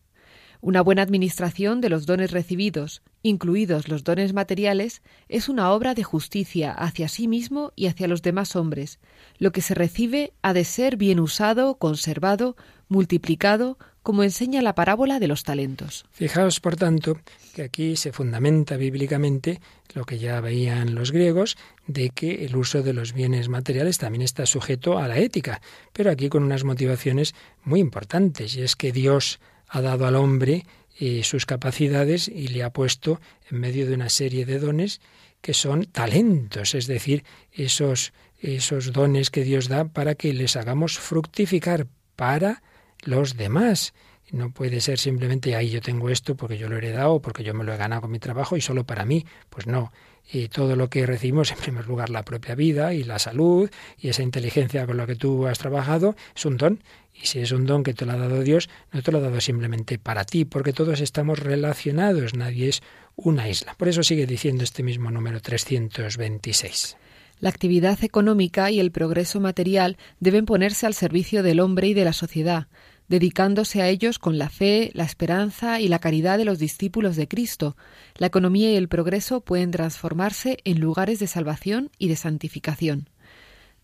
una 0.64 0.80
buena 0.80 1.02
administración 1.02 1.82
de 1.82 1.90
los 1.90 2.06
dones 2.06 2.30
recibidos, 2.30 3.02
incluidos 3.22 3.88
los 3.88 4.02
dones 4.02 4.32
materiales, 4.32 5.02
es 5.28 5.50
una 5.50 5.70
obra 5.70 5.92
de 5.92 6.04
justicia 6.04 6.72
hacia 6.72 7.08
sí 7.08 7.28
mismo 7.28 7.74
y 7.76 7.86
hacia 7.86 8.08
los 8.08 8.22
demás 8.22 8.56
hombres. 8.56 8.98
Lo 9.36 9.52
que 9.52 9.60
se 9.60 9.74
recibe 9.74 10.32
ha 10.40 10.54
de 10.54 10.64
ser 10.64 10.96
bien 10.96 11.20
usado, 11.20 11.74
conservado, 11.74 12.56
multiplicado, 12.88 13.76
como 14.02 14.22
enseña 14.22 14.62
la 14.62 14.74
parábola 14.74 15.18
de 15.18 15.28
los 15.28 15.44
talentos. 15.44 16.06
Fijaos, 16.12 16.60
por 16.60 16.76
tanto, 16.76 17.18
que 17.54 17.62
aquí 17.62 17.96
se 17.96 18.12
fundamenta 18.12 18.78
bíblicamente 18.78 19.60
lo 19.94 20.06
que 20.06 20.18
ya 20.18 20.40
veían 20.40 20.94
los 20.94 21.12
griegos, 21.12 21.58
de 21.86 22.08
que 22.08 22.46
el 22.46 22.56
uso 22.56 22.82
de 22.82 22.94
los 22.94 23.12
bienes 23.12 23.50
materiales 23.50 23.98
también 23.98 24.22
está 24.22 24.46
sujeto 24.46 24.98
a 24.98 25.08
la 25.08 25.18
ética, 25.18 25.60
pero 25.92 26.10
aquí 26.10 26.30
con 26.30 26.42
unas 26.42 26.64
motivaciones 26.64 27.34
muy 27.64 27.80
importantes, 27.80 28.56
y 28.56 28.62
es 28.62 28.76
que 28.76 28.92
Dios 28.92 29.40
ha 29.68 29.80
dado 29.80 30.06
al 30.06 30.16
hombre 30.16 30.66
eh, 30.98 31.22
sus 31.24 31.46
capacidades 31.46 32.28
y 32.28 32.48
le 32.48 32.62
ha 32.62 32.72
puesto 32.72 33.20
en 33.50 33.58
medio 33.58 33.86
de 33.86 33.94
una 33.94 34.08
serie 34.08 34.46
de 34.46 34.58
dones 34.58 35.00
que 35.40 35.52
son 35.52 35.84
talentos, 35.84 36.74
es 36.74 36.86
decir, 36.86 37.24
esos, 37.52 38.12
esos 38.40 38.92
dones 38.92 39.30
que 39.30 39.44
Dios 39.44 39.68
da 39.68 39.84
para 39.84 40.14
que 40.14 40.32
les 40.32 40.56
hagamos 40.56 40.98
fructificar 40.98 41.86
para 42.16 42.62
los 43.02 43.36
demás. 43.36 43.92
No 44.30 44.52
puede 44.52 44.80
ser 44.80 44.98
simplemente, 44.98 45.54
ahí 45.54 45.70
yo 45.70 45.80
tengo 45.80 46.08
esto 46.08 46.34
porque 46.34 46.56
yo 46.56 46.68
lo 46.68 46.76
he 46.76 46.78
heredado, 46.78 47.20
porque 47.20 47.44
yo 47.44 47.52
me 47.54 47.64
lo 47.64 47.74
he 47.74 47.76
ganado 47.76 48.02
con 48.02 48.10
mi 48.10 48.18
trabajo 48.18 48.56
y 48.56 48.60
solo 48.60 48.84
para 48.84 49.04
mí. 49.04 49.26
Pues 49.50 49.66
no, 49.66 49.92
y 50.30 50.48
todo 50.48 50.76
lo 50.76 50.88
que 50.88 51.06
recibimos, 51.06 51.50
en 51.50 51.58
primer 51.58 51.86
lugar 51.86 52.10
la 52.10 52.24
propia 52.24 52.54
vida 52.54 52.94
y 52.94 53.04
la 53.04 53.18
salud 53.18 53.70
y 53.98 54.08
esa 54.08 54.22
inteligencia 54.22 54.86
con 54.86 54.96
la 54.96 55.06
que 55.06 55.16
tú 55.16 55.46
has 55.46 55.58
trabajado, 55.58 56.16
es 56.34 56.44
un 56.44 56.56
don 56.56 56.80
y 57.14 57.26
si 57.26 57.40
es 57.40 57.52
un 57.52 57.66
don 57.66 57.84
que 57.84 57.94
te 57.94 58.06
lo 58.06 58.12
ha 58.12 58.16
dado 58.16 58.42
Dios, 58.42 58.68
no 58.92 59.02
te 59.02 59.12
lo 59.12 59.18
ha 59.18 59.22
dado 59.22 59.40
simplemente 59.40 59.98
para 59.98 60.24
ti, 60.24 60.44
porque 60.44 60.72
todos 60.72 61.00
estamos 61.00 61.38
relacionados, 61.38 62.34
nadie 62.34 62.68
es 62.68 62.82
una 63.14 63.48
isla. 63.48 63.74
Por 63.74 63.88
eso 63.88 64.02
sigue 64.02 64.26
diciendo 64.26 64.64
este 64.64 64.82
mismo 64.82 65.10
número 65.10 65.40
326. 65.40 66.96
La 67.40 67.50
actividad 67.50 68.02
económica 68.02 68.70
y 68.70 68.80
el 68.80 68.90
progreso 68.90 69.38
material 69.38 69.96
deben 70.18 70.46
ponerse 70.46 70.86
al 70.86 70.94
servicio 70.94 71.42
del 71.42 71.60
hombre 71.60 71.88
y 71.88 71.94
de 71.94 72.04
la 72.04 72.12
sociedad, 72.12 72.68
dedicándose 73.08 73.82
a 73.82 73.88
ellos 73.88 74.18
con 74.18 74.38
la 74.38 74.48
fe, 74.48 74.90
la 74.94 75.04
esperanza 75.04 75.80
y 75.80 75.88
la 75.88 75.98
caridad 75.98 76.38
de 76.38 76.44
los 76.44 76.58
discípulos 76.58 77.16
de 77.16 77.28
Cristo. 77.28 77.76
La 78.16 78.26
economía 78.26 78.72
y 78.72 78.76
el 78.76 78.88
progreso 78.88 79.40
pueden 79.40 79.70
transformarse 79.70 80.58
en 80.64 80.80
lugares 80.80 81.18
de 81.18 81.26
salvación 81.26 81.90
y 81.98 82.08
de 82.08 82.16
santificación. 82.16 83.08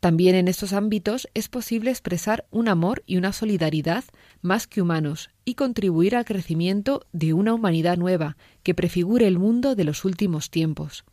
También 0.00 0.35
en 0.35 0.48
estos 0.48 0.72
ámbitos 0.72 1.28
es 1.35 1.48
posible 1.48 1.90
expresar 1.90 2.46
un 2.50 2.68
amor 2.68 3.02
y 3.04 3.18
una 3.18 3.35
solidaridad 3.35 4.04
más 4.40 4.66
que 4.66 4.80
humanos 4.80 5.28
y 5.44 5.54
contribuir 5.54 6.16
al 6.16 6.24
crecimiento 6.24 7.06
de 7.12 7.35
una 7.35 7.52
humanidad 7.52 7.98
nueva 7.98 8.38
que 8.62 8.74
prefigure 8.74 9.26
el 9.26 9.38
mundo 9.38 9.74
de 9.74 9.85
los 9.85 10.06
últimos 10.06 10.50
tiempos. 10.50 11.04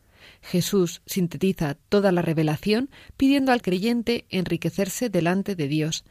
Jesús 0.42 1.02
sintetiza 1.06 1.76
toda 1.90 2.14
la 2.14 2.22
revelación 2.22 2.90
pidiendo 3.18 3.52
al 3.52 3.62
creyente 3.62 4.26
enriquecerse 4.30 5.10
delante 5.10 5.56
de 5.56 5.68
Dios. 5.68 6.06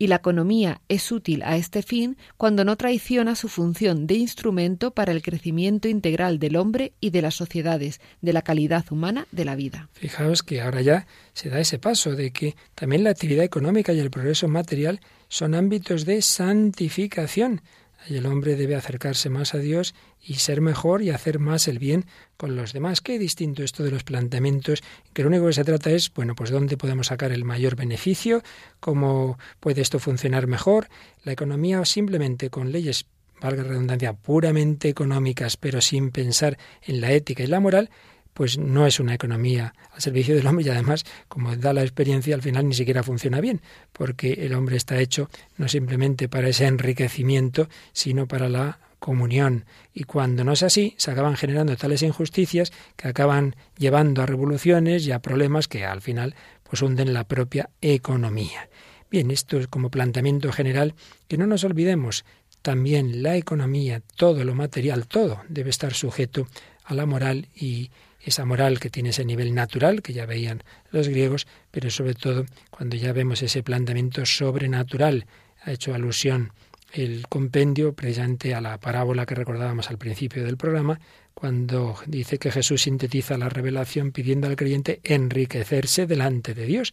Y 0.00 0.06
la 0.06 0.16
economía 0.16 0.80
es 0.88 1.12
útil 1.12 1.42
a 1.42 1.56
este 1.56 1.82
fin 1.82 2.16
cuando 2.38 2.64
no 2.64 2.76
traiciona 2.76 3.36
su 3.36 3.48
función 3.48 4.06
de 4.06 4.14
instrumento 4.14 4.92
para 4.92 5.12
el 5.12 5.20
crecimiento 5.20 5.88
integral 5.88 6.38
del 6.38 6.56
hombre 6.56 6.94
y 7.00 7.10
de 7.10 7.20
las 7.20 7.34
sociedades, 7.34 8.00
de 8.22 8.32
la 8.32 8.40
calidad 8.40 8.86
humana 8.90 9.26
de 9.30 9.44
la 9.44 9.56
vida. 9.56 9.90
Fijaos 9.92 10.42
que 10.42 10.62
ahora 10.62 10.80
ya 10.80 11.06
se 11.34 11.50
da 11.50 11.60
ese 11.60 11.78
paso 11.78 12.16
de 12.16 12.30
que 12.30 12.56
también 12.74 13.04
la 13.04 13.10
actividad 13.10 13.44
económica 13.44 13.92
y 13.92 14.00
el 14.00 14.10
progreso 14.10 14.48
material 14.48 15.00
son 15.28 15.54
ámbitos 15.54 16.06
de 16.06 16.22
santificación. 16.22 17.60
Y 18.08 18.16
el 18.16 18.26
hombre 18.26 18.56
debe 18.56 18.74
acercarse 18.74 19.28
más 19.28 19.54
a 19.54 19.58
Dios 19.58 19.94
y 20.22 20.34
ser 20.34 20.60
mejor 20.60 21.02
y 21.02 21.10
hacer 21.10 21.38
más 21.38 21.68
el 21.68 21.78
bien 21.78 22.06
con 22.36 22.56
los 22.56 22.72
demás. 22.72 23.00
Qué 23.00 23.18
distinto 23.18 23.62
esto 23.62 23.82
de 23.82 23.90
los 23.90 24.04
planteamientos, 24.04 24.82
que 25.12 25.22
lo 25.22 25.28
único 25.28 25.46
que 25.46 25.52
se 25.52 25.64
trata 25.64 25.90
es, 25.90 26.12
bueno, 26.12 26.34
pues 26.34 26.50
dónde 26.50 26.76
podemos 26.76 27.08
sacar 27.08 27.30
el 27.32 27.44
mayor 27.44 27.76
beneficio, 27.76 28.42
cómo 28.80 29.38
puede 29.60 29.82
esto 29.82 29.98
funcionar 29.98 30.46
mejor. 30.46 30.88
La 31.24 31.32
economía 31.32 31.84
simplemente 31.84 32.50
con 32.50 32.72
leyes, 32.72 33.06
valga 33.40 33.62
redundancia, 33.62 34.12
puramente 34.12 34.88
económicas, 34.88 35.56
pero 35.56 35.80
sin 35.80 36.10
pensar 36.10 36.58
en 36.82 37.00
la 37.00 37.12
ética 37.12 37.42
y 37.42 37.46
la 37.46 37.60
moral, 37.60 37.90
pues 38.34 38.58
no 38.58 38.86
es 38.86 39.00
una 39.00 39.14
economía 39.14 39.74
al 39.92 40.00
servicio 40.00 40.34
del 40.34 40.46
hombre 40.46 40.66
y 40.66 40.68
además, 40.68 41.04
como 41.28 41.54
da 41.56 41.72
la 41.72 41.82
experiencia, 41.82 42.34
al 42.34 42.42
final 42.42 42.68
ni 42.68 42.74
siquiera 42.74 43.02
funciona 43.02 43.40
bien, 43.40 43.60
porque 43.92 44.32
el 44.46 44.54
hombre 44.54 44.76
está 44.76 44.98
hecho 44.98 45.28
no 45.56 45.68
simplemente 45.68 46.28
para 46.28 46.48
ese 46.48 46.66
enriquecimiento, 46.66 47.68
sino 47.92 48.26
para 48.26 48.48
la 48.48 48.78
comunión. 48.98 49.64
Y 49.92 50.04
cuando 50.04 50.44
no 50.44 50.52
es 50.52 50.62
así, 50.62 50.94
se 50.96 51.10
acaban 51.10 51.36
generando 51.36 51.76
tales 51.76 52.02
injusticias 52.02 52.72
que 52.96 53.08
acaban 53.08 53.56
llevando 53.76 54.22
a 54.22 54.26
revoluciones 54.26 55.06
y 55.06 55.12
a 55.12 55.18
problemas 55.18 55.66
que 55.66 55.84
al 55.84 56.00
final 56.00 56.36
pues 56.62 56.82
hunden 56.82 57.12
la 57.12 57.24
propia 57.24 57.70
economía. 57.80 58.68
Bien, 59.10 59.32
esto 59.32 59.58
es 59.58 59.66
como 59.66 59.90
planteamiento 59.90 60.52
general 60.52 60.94
que 61.26 61.36
no 61.36 61.48
nos 61.48 61.64
olvidemos. 61.64 62.24
También 62.62 63.24
la 63.24 63.36
economía, 63.36 64.02
todo 64.16 64.44
lo 64.44 64.54
material, 64.54 65.08
todo 65.08 65.40
debe 65.48 65.70
estar 65.70 65.94
sujeto 65.94 66.46
a 66.84 66.94
la 66.94 67.06
moral 67.06 67.48
y 67.54 67.90
esa 68.22 68.44
moral 68.44 68.80
que 68.80 68.90
tiene 68.90 69.10
ese 69.10 69.24
nivel 69.24 69.54
natural, 69.54 70.02
que 70.02 70.12
ya 70.12 70.26
veían 70.26 70.62
los 70.90 71.08
griegos, 71.08 71.46
pero 71.70 71.90
sobre 71.90 72.14
todo 72.14 72.44
cuando 72.70 72.96
ya 72.96 73.12
vemos 73.12 73.42
ese 73.42 73.62
planteamiento 73.62 74.26
sobrenatural. 74.26 75.26
Ha 75.62 75.72
hecho 75.72 75.94
alusión 75.94 76.52
el 76.92 77.26
compendio 77.28 77.92
precisamente 77.94 78.54
a 78.54 78.60
la 78.60 78.78
parábola 78.78 79.26
que 79.26 79.34
recordábamos 79.34 79.90
al 79.90 79.98
principio 79.98 80.44
del 80.44 80.56
programa, 80.56 81.00
cuando 81.34 81.96
dice 82.06 82.38
que 82.38 82.50
Jesús 82.50 82.82
sintetiza 82.82 83.38
la 83.38 83.48
revelación 83.48 84.12
pidiendo 84.12 84.46
al 84.46 84.56
creyente 84.56 85.00
enriquecerse 85.04 86.06
delante 86.06 86.54
de 86.54 86.66
Dios. 86.66 86.92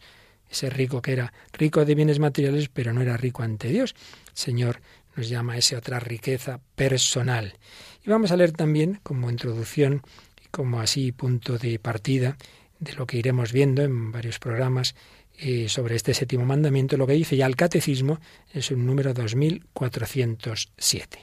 Ese 0.50 0.70
rico 0.70 1.02
que 1.02 1.12
era 1.12 1.32
rico 1.52 1.84
de 1.84 1.94
bienes 1.94 2.18
materiales, 2.20 2.70
pero 2.70 2.94
no 2.94 3.02
era 3.02 3.16
rico 3.16 3.42
ante 3.42 3.68
Dios. 3.68 3.94
Señor 4.32 4.80
nos 5.16 5.28
llama 5.28 5.54
a 5.54 5.58
esa 5.58 5.76
otra 5.76 5.98
riqueza 6.00 6.60
personal. 6.76 7.54
Y 8.06 8.08
vamos 8.08 8.30
a 8.30 8.36
leer 8.36 8.52
también, 8.52 9.00
como 9.02 9.30
introducción, 9.30 10.02
como 10.58 10.80
así 10.80 11.12
punto 11.12 11.56
de 11.56 11.78
partida 11.78 12.36
de 12.80 12.92
lo 12.94 13.06
que 13.06 13.16
iremos 13.16 13.52
viendo 13.52 13.82
en 13.82 14.10
varios 14.10 14.40
programas 14.40 14.96
eh, 15.38 15.68
sobre 15.68 15.94
este 15.94 16.14
séptimo 16.14 16.44
mandamiento, 16.44 16.96
lo 16.96 17.06
que 17.06 17.12
dice 17.12 17.36
ya 17.36 17.46
el 17.46 17.54
catecismo 17.54 18.18
es 18.52 18.72
un 18.72 18.84
número 18.84 19.14
2407. 19.14 21.20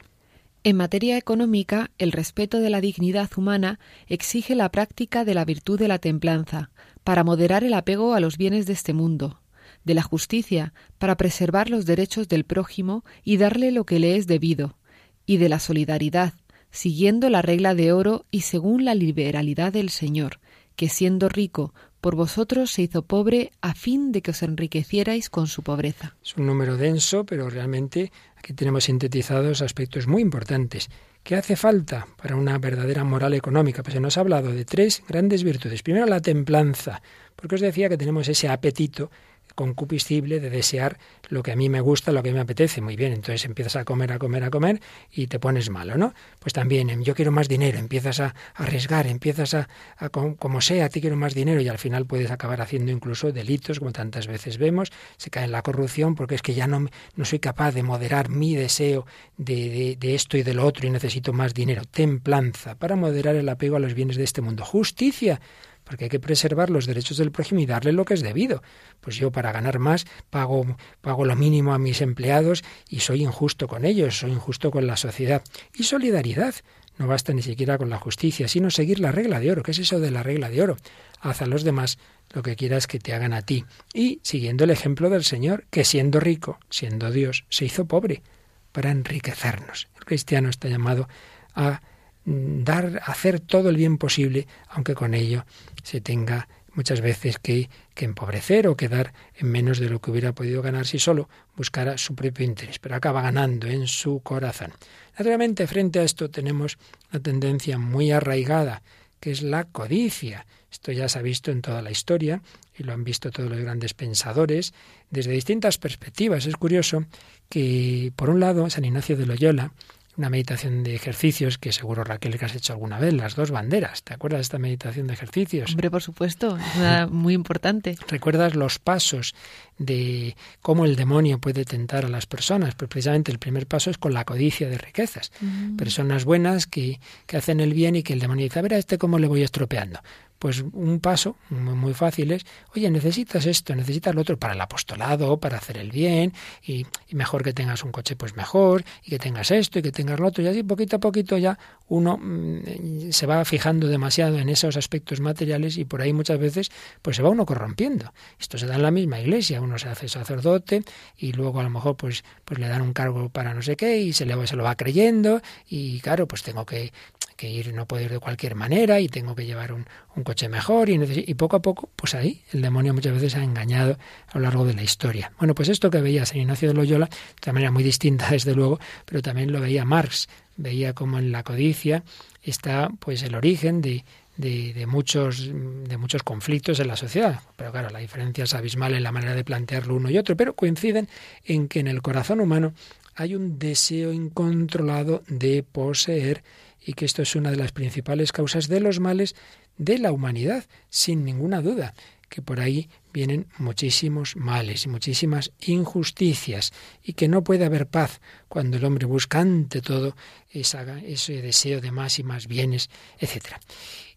En 0.64 0.78
materia 0.78 1.18
económica, 1.18 1.92
el 1.98 2.14
respeto 2.14 2.62
de 2.62 2.70
la 2.70 2.80
dignidad 2.80 3.30
humana 3.36 3.78
exige 4.08 4.56
la 4.56 4.70
práctica 4.70 5.26
de 5.26 5.34
la 5.34 5.44
virtud 5.44 5.78
de 5.78 5.90
la 5.90 6.00
templanza, 6.00 6.72
para 7.04 7.26
moderar 7.26 7.66
el 7.66 7.74
apego 7.74 8.14
a 8.14 8.22
los 8.22 8.38
bienes 8.38 8.68
de 8.68 8.72
este 8.72 8.94
mundo, 8.94 9.42
de 9.84 9.96
la 9.96 10.02
justicia, 10.02 10.74
para 10.98 11.18
preservar 11.18 11.70
los 11.70 11.86
derechos 11.86 12.30
del 12.30 12.46
prójimo 12.46 13.04
y 13.26 13.36
darle 13.36 13.74
lo 13.74 13.86
que 13.86 14.00
le 14.00 14.16
es 14.16 14.28
debido, 14.28 14.78
y 15.26 15.36
de 15.36 15.50
la 15.50 15.60
solidaridad, 15.60 16.36
siguiendo 16.76 17.30
la 17.30 17.42
regla 17.42 17.74
de 17.74 17.94
oro 17.94 18.26
y 18.32 18.42
según 18.42 18.86
la 18.86 18.96
liberalidad 18.96 19.74
del 19.74 19.90
Señor, 19.90 20.40
que 20.76 20.90
siendo 20.90 21.30
rico, 21.30 21.74
por 22.02 22.16
vosotros 22.16 22.70
se 22.70 22.84
hizo 22.84 23.02
pobre 23.02 23.52
a 23.62 23.74
fin 23.74 24.12
de 24.12 24.22
que 24.22 24.32
os 24.32 24.44
enriquecierais 24.44 25.30
con 25.30 25.48
su 25.48 25.64
pobreza. 25.64 26.16
Es 26.24 26.36
un 26.36 26.46
número 26.46 26.78
denso, 26.78 27.26
pero 27.26 27.50
realmente 27.50 28.12
aquí 28.36 28.54
tenemos 28.54 28.84
sintetizados 28.84 29.62
aspectos 29.62 30.06
muy 30.06 30.22
importantes. 30.22 30.90
¿Qué 31.24 31.36
hace 31.36 31.56
falta 31.56 32.06
para 32.22 32.36
una 32.36 32.60
verdadera 32.60 33.04
moral 33.04 33.34
económica? 33.34 33.82
Pues 33.82 33.96
se 33.96 34.00
nos 34.00 34.18
ha 34.18 34.22
hablado 34.22 34.52
de 34.52 34.66
tres 34.66 35.02
grandes 35.08 35.44
virtudes. 35.44 35.82
Primero, 35.82 36.06
la 36.06 36.20
templanza, 36.20 37.02
porque 37.36 37.56
os 37.56 37.62
decía 37.62 37.90
que 37.90 37.98
tenemos 37.98 38.28
ese 38.28 38.50
apetito 38.50 39.10
concupiscible 39.56 40.40
de 40.40 40.50
desear 40.50 40.98
lo 41.30 41.42
que 41.42 41.52
a 41.52 41.56
mí 41.56 41.70
me 41.70 41.82
gusta, 41.82 42.12
lo 42.12 42.22
que 42.22 42.32
me 42.32 42.40
apetece. 42.40 42.82
Muy 42.82 42.96
bien, 42.96 43.14
entonces 43.14 43.46
empiezas 43.46 43.78
a 43.78 43.86
comer, 43.86 44.12
a 44.12 44.20
comer, 44.20 44.44
a 44.44 44.50
comer 44.50 44.82
y 45.12 45.28
te 45.28 45.40
pones 45.40 45.70
malo, 45.70 45.98
¿no? 45.98 46.14
Pues 46.40 46.54
también, 46.54 46.90
em, 46.90 47.04
yo 47.04 47.16
quiero 47.16 47.32
más 47.32 47.48
dinero, 47.48 47.80
empiezas 47.80 48.20
a, 48.20 48.36
arriesgar, 48.54 49.08
empiezas 49.08 49.54
a, 49.54 49.68
como 50.10 50.62
sea, 50.62 50.86
a 50.86 50.90
ti 50.90 51.02
quiero 51.02 51.16
más 51.16 51.34
dinero 51.34 51.62
y 51.62 51.68
al 51.68 51.78
final 51.78 52.06
puedes 52.06 52.32
acabar 52.32 52.62
haciendo 52.62 52.92
incluso 52.92 53.32
delitos, 53.32 53.80
como 53.80 53.92
tantas 53.92 54.28
veces 54.28 54.58
vemos, 54.58 54.92
se 55.18 55.30
cae 55.30 55.46
en 55.46 55.52
la 55.52 55.62
corrupción 55.62 56.16
porque 56.16 56.36
es 56.36 56.42
que 56.42 56.54
ya 56.54 56.68
no, 56.68 56.88
no 57.16 57.26
soy 57.26 57.40
capaz 57.40 57.72
de 57.72 57.84
moderar 57.84 58.30
mi 58.30 58.56
deseo 58.56 59.06
de, 59.38 59.98
de 60.00 60.16
esto 60.16 60.38
y 60.38 60.44
de 60.44 60.54
lo 60.54 60.66
otro 60.66 60.88
y 60.88 60.90
necesito 60.90 61.34
más 61.34 61.54
dinero. 61.54 61.84
Templanza 61.90 62.76
para 62.76 62.96
moderar 62.96 63.36
el 63.36 63.50
apego 63.50 63.78
a 63.78 63.80
los 63.80 63.94
bienes 63.94 64.18
de 64.18 64.24
este 64.24 64.42
mundo. 64.42 64.66
Justicia 64.66 65.40
porque 65.86 66.06
hay 66.06 66.10
que 66.10 66.20
preservar 66.20 66.70
los 66.70 66.86
derechos 66.86 67.18
del 67.18 67.32
prójimo 67.32 67.62
y 67.62 67.66
darle 67.66 67.94
lo 67.94 68.04
que 68.04 68.16
es 68.16 68.22
debido. 68.22 68.62
Pues 69.00 69.16
yo 69.16 69.32
para 69.32 69.52
ganar 69.54 69.80
más 69.80 70.06
pago, 70.30 70.66
pago 71.00 71.24
lo 71.24 71.36
mínimo 71.36 71.74
a 71.74 71.80
mis 71.80 72.02
empleados 72.02 72.64
y 72.90 73.00
soy 73.00 73.24
injusto 73.24 73.68
con 73.68 73.86
ellos, 73.86 74.20
soy 74.20 74.32
injusto 74.32 74.72
con 74.72 74.88
la 74.88 74.98
sociedad. 74.98 75.44
Y 75.74 75.84
solidaridad. 75.84 76.56
No 76.98 77.08
basta 77.08 77.34
ni 77.34 77.42
siquiera 77.42 77.78
con 77.78 77.90
la 77.90 77.98
justicia, 77.98 78.48
sino 78.48 78.72
seguir 78.72 79.00
la 79.00 79.12
regla 79.12 79.42
de 79.42 79.52
oro. 79.52 79.64
¿Qué 79.64 79.72
es 79.72 79.80
eso 79.80 80.00
de 80.00 80.12
la 80.12 80.24
regla 80.24 80.50
de 80.50 80.62
oro? 80.62 80.78
Haz 81.20 81.42
a 81.42 81.46
los 81.46 81.64
demás 81.64 81.98
lo 82.34 82.42
que 82.42 82.56
quieras 82.56 82.88
que 82.88 83.00
te 83.00 83.14
hagan 83.14 83.34
a 83.34 83.42
ti. 83.42 83.66
Y 83.94 84.20
siguiendo 84.24 84.64
el 84.64 84.70
ejemplo 84.70 85.10
del 85.10 85.26
Señor, 85.26 85.66
que 85.70 85.84
siendo 85.84 86.22
rico, 86.22 86.58
siendo 86.70 87.12
Dios, 87.12 87.46
se 87.50 87.66
hizo 87.66 87.86
pobre 87.86 88.24
para 88.72 88.92
enriquecernos. 88.92 89.90
El 89.98 90.06
cristiano 90.06 90.50
está 90.50 90.70
llamado 90.70 91.08
a 91.54 91.82
dar, 92.26 93.02
hacer 93.06 93.40
todo 93.40 93.70
el 93.70 93.78
bien 93.78 93.98
posible, 93.98 94.48
aunque 94.70 94.96
con 94.96 95.14
ello 95.14 95.46
se 95.84 96.02
tenga 96.02 96.48
muchas 96.74 97.00
veces 97.00 97.40
que, 97.40 97.70
que, 97.94 98.06
empobrecer 98.06 98.68
o 98.68 98.76
quedar 98.76 99.14
en 99.36 99.50
menos 99.50 99.80
de 99.80 99.90
lo 99.90 100.02
que 100.02 100.12
hubiera 100.12 100.34
podido 100.34 100.62
ganar 100.62 100.86
si 100.86 101.00
solo 101.00 101.30
buscara 101.56 101.98
su 101.98 102.16
propio 102.16 102.46
interés, 102.46 102.80
pero 102.80 102.96
acaba 102.96 103.22
ganando 103.22 103.68
en 103.68 103.88
su 103.88 104.20
corazón. 104.22 104.74
Naturalmente, 105.18 105.68
frente 105.68 106.00
a 106.00 106.04
esto 106.04 106.30
tenemos 106.30 106.78
una 107.12 107.22
tendencia 107.22 107.78
muy 107.78 108.12
arraigada, 108.12 108.84
que 109.20 109.32
es 109.32 109.42
la 109.42 109.64
codicia. 109.64 110.46
Esto 110.70 110.92
ya 110.92 111.08
se 111.08 111.20
ha 111.20 111.22
visto 111.22 111.52
en 111.52 111.62
toda 111.62 111.82
la 111.82 111.92
historia 111.92 112.42
y 112.78 112.84
lo 112.84 112.92
han 112.92 113.06
visto 113.06 113.32
todos 113.32 113.50
los 113.50 113.60
grandes 113.60 113.94
pensadores 113.94 114.74
desde 115.10 115.32
distintas 115.32 115.78
perspectivas. 115.78 116.46
Es 116.46 116.58
curioso 116.58 117.06
que, 117.48 118.12
por 118.18 118.30
un 118.30 118.42
lado, 118.42 118.70
San 118.70 118.84
Ignacio 118.84 119.16
de 119.16 119.26
Loyola 119.26 119.72
una 120.18 120.30
meditación 120.30 120.84
de 120.84 120.96
ejercicios 120.96 121.58
que 121.58 121.72
seguro 121.72 122.04
Raquel 122.04 122.38
que 122.38 122.46
has 122.46 122.56
hecho 122.56 122.74
alguna 122.74 123.00
vez, 123.00 123.14
las 123.14 123.36
dos 123.36 123.52
banderas. 123.52 124.04
¿Te 124.04 124.14
acuerdas 124.14 124.40
de 124.40 124.44
esta 124.44 124.60
meditación 124.60 125.08
de 125.08 125.14
ejercicios? 125.14 125.72
Hombre, 125.72 125.92
por 125.92 126.02
supuesto, 126.02 126.58
es 126.58 127.10
muy 127.10 127.34
importante. 127.34 127.98
¿Recuerdas 128.08 128.56
los 128.56 128.80
pasos 128.80 129.36
de 129.78 130.36
cómo 130.62 130.86
el 130.86 130.96
demonio 130.96 131.40
puede 131.40 131.66
tentar 131.66 132.06
a 132.06 132.10
las 132.10 132.26
personas? 132.26 132.76
Pues 132.76 132.90
precisamente 132.90 133.32
el 133.32 133.40
primer 133.40 133.68
paso 133.68 133.90
es 133.90 133.98
con 133.98 134.14
la 134.14 134.26
codicia 134.26 134.70
de 134.70 134.78
riquezas. 134.78 135.32
Personas 135.78 136.26
buenas 136.26 136.68
que, 136.68 137.00
que, 137.26 137.38
hacen 137.38 137.60
el 137.60 137.74
bien 137.74 137.96
y 137.96 138.04
que 138.04 138.14
el 138.14 138.20
demonio 138.20 138.46
dice, 138.46 138.60
a 138.60 138.62
ver 138.62 138.76
a 138.76 138.78
este 138.78 138.98
cómo 138.98 139.20
le 139.20 139.28
voy 139.28 139.44
estropeando 139.44 140.00
pues 140.46 140.64
un 140.74 141.00
paso 141.00 141.38
muy, 141.50 141.96
fácil 141.96 142.32
es, 142.32 142.46
oye, 142.76 142.92
necesitas 142.92 143.48
esto, 143.48 143.74
necesitas 143.74 144.14
lo 144.14 144.22
otro 144.22 144.38
para 144.38 144.54
el 144.54 144.62
apostolado, 144.62 145.40
para 145.40 145.58
hacer 145.58 145.76
el 145.80 145.90
bien, 145.90 146.34
y, 146.62 146.86
mejor 147.14 147.42
que 147.42 147.52
tengas 147.52 147.84
un 147.84 147.92
coche, 147.92 148.16
pues 148.16 148.36
mejor, 148.36 148.86
y 149.04 149.10
que 149.10 149.18
tengas 149.18 149.50
esto 149.50 149.80
y 149.80 149.82
que 149.82 149.92
tengas 149.92 150.20
lo 150.20 150.28
otro, 150.28 150.44
y 150.44 150.48
así 150.48 150.62
poquito 150.62 150.98
a 150.98 151.00
poquito 151.00 151.36
ya 151.40 151.58
uno 151.88 152.20
mm, 152.22 153.12
se 153.12 153.26
va 153.26 153.44
fijando 153.44 153.88
demasiado 153.88 154.38
en 154.38 154.50
esos 154.50 154.78
aspectos 154.78 155.20
materiales 155.20 155.78
y 155.78 155.86
por 155.86 156.02
ahí 156.02 156.14
muchas 156.14 156.40
veces 156.40 156.72
pues 157.02 157.16
se 157.16 157.24
va 157.24 157.30
uno 157.30 157.46
corrompiendo. 157.46 158.14
Esto 158.40 158.60
se 158.60 158.68
da 158.68 158.76
en 158.76 158.84
la 158.84 158.92
misma 158.92 159.20
iglesia, 159.20 159.62
uno 159.62 159.80
se 159.80 159.90
hace 159.90 160.08
sacerdote 160.08 160.84
y 161.18 161.34
luego 161.34 161.60
a 161.60 161.64
lo 161.64 161.70
mejor 161.72 161.96
pues, 161.96 162.24
pues 162.44 162.60
le 162.60 162.68
dan 162.68 162.82
un 162.84 162.94
cargo 162.94 163.30
para 163.30 163.54
no 163.54 163.64
sé 163.64 163.76
qué 163.76 163.98
y 163.98 164.14
se, 164.14 164.26
le, 164.26 164.46
se 164.46 164.56
lo 164.56 164.64
va 164.64 164.76
creyendo 164.76 165.42
y 165.68 166.00
claro, 166.02 166.28
pues 166.28 166.44
tengo 166.44 166.66
que 166.66 166.92
que 167.36 167.50
ir, 167.50 167.74
no 167.74 167.86
puedo 167.86 168.04
ir 168.04 168.12
de 168.12 168.20
cualquier 168.20 168.56
manera 168.56 169.00
y 169.00 169.10
tengo 169.10 169.36
que 169.36 169.46
llevar 169.46 169.74
un, 169.74 169.86
coche 170.24 170.48
mejor 170.48 170.90
y, 170.90 171.34
poco 171.36 171.58
a 171.58 171.62
poco, 171.62 171.90
pues 171.96 172.16
ahí 172.16 172.42
el 172.54 172.62
demonio 172.62 172.94
muchas 172.94 173.14
veces 173.14 173.36
ha 173.36 173.44
engañado 173.44 173.98
a 174.30 174.38
lo 174.38 174.44
largo 174.44 174.66
de 174.66 174.74
la 174.74 174.84
historia. 174.84 175.32
Bueno, 175.38 175.54
pues 175.54 175.70
esto 175.70 175.90
que 175.90 176.02
veía 176.02 176.26
San 176.26 176.38
Ignacio 176.38 176.70
de 176.70 176.74
Loyola, 176.74 177.10
de 177.44 177.52
manera 177.52 177.72
muy 177.72 177.84
distinta 177.84 178.28
desde 178.32 178.56
luego, 178.56 178.80
pero 179.06 179.22
también 179.22 179.52
lo 179.52 179.60
veía 179.60 179.86
Marx, 179.86 180.28
veía 180.58 180.94
como 180.94 181.20
en 181.20 181.32
la 181.32 181.44
codicia 181.44 182.04
está 182.42 182.90
pues 183.00 183.24
el 183.24 183.36
origen 183.36 183.82
de, 183.82 184.06
de, 184.38 184.86
muchos, 184.86 185.50
de 185.52 185.98
muchos 185.98 186.24
conflictos 186.24 186.80
en 186.80 186.88
la 186.88 186.96
sociedad. 186.96 187.40
Pero 187.56 187.72
claro, 187.72 187.90
la 187.90 188.00
diferencia 188.00 188.44
es 188.44 188.54
abismal 188.54 188.94
en 188.94 189.04
la 189.04 189.12
manera 189.12 189.36
de 189.36 189.44
plantearlo 189.44 189.96
uno 189.96 190.10
y 190.10 190.18
otro, 190.18 190.36
pero 190.36 190.56
coinciden 190.56 191.10
en 191.44 191.68
que 191.68 191.80
en 191.80 191.88
el 191.88 192.02
corazón 192.02 192.40
humano 192.40 192.74
hay 193.16 193.36
un 193.36 193.58
deseo 193.58 194.12
incontrolado 194.12 195.24
de 195.28 195.64
poseer 195.64 196.44
y 196.86 196.94
que 196.94 197.06
esto 197.06 197.22
es 197.22 197.36
una 197.36 197.52
de 197.52 197.58
las 197.58 197.72
principales 197.72 198.32
causas 198.32 198.68
de 198.68 198.80
los 198.80 199.00
males 199.00 199.36
de 199.78 199.98
la 199.98 200.12
humanidad, 200.12 200.66
sin 200.90 201.26
ninguna 201.26 201.62
duda 201.62 201.94
que 202.30 202.42
por 202.42 202.60
ahí 202.60 202.90
vienen 203.14 203.48
muchísimos 203.58 204.36
males 204.36 204.86
y 204.86 204.90
muchísimas 204.90 205.52
injusticias 205.62 206.74
y 207.04 207.14
que 207.14 207.28
no 207.28 207.44
puede 207.44 207.66
haber 207.66 207.88
paz 207.88 208.20
cuando 208.48 208.78
el 208.78 208.86
hombre 208.86 209.06
busca 209.06 209.40
ante 209.40 209.82
todo 209.82 210.16
ese 210.52 211.42
deseo 211.42 211.82
de 211.82 211.92
más 211.92 212.20
y 212.20 212.24
más 212.24 212.48
bienes, 212.48 212.90
etc. 213.20 213.56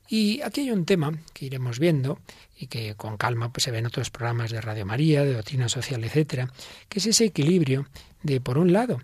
Y 0.08 0.40
aquí 0.40 0.62
hay 0.62 0.70
un 0.70 0.84
tema 0.84 1.12
que 1.32 1.46
iremos 1.46 1.78
viendo 1.78 2.18
y 2.56 2.66
que 2.66 2.94
con 2.94 3.16
calma 3.16 3.52
pues, 3.52 3.64
se 3.64 3.70
ve 3.70 3.78
en 3.78 3.86
otros 3.86 4.10
programas 4.10 4.50
de 4.50 4.60
Radio 4.60 4.86
María, 4.86 5.24
de 5.24 5.34
doctrina 5.34 5.68
social, 5.68 6.02
etcétera, 6.02 6.50
que 6.88 6.98
es 6.98 7.06
ese 7.06 7.26
equilibrio 7.26 7.86
de, 8.22 8.40
por 8.40 8.58
un 8.58 8.72
lado, 8.72 9.00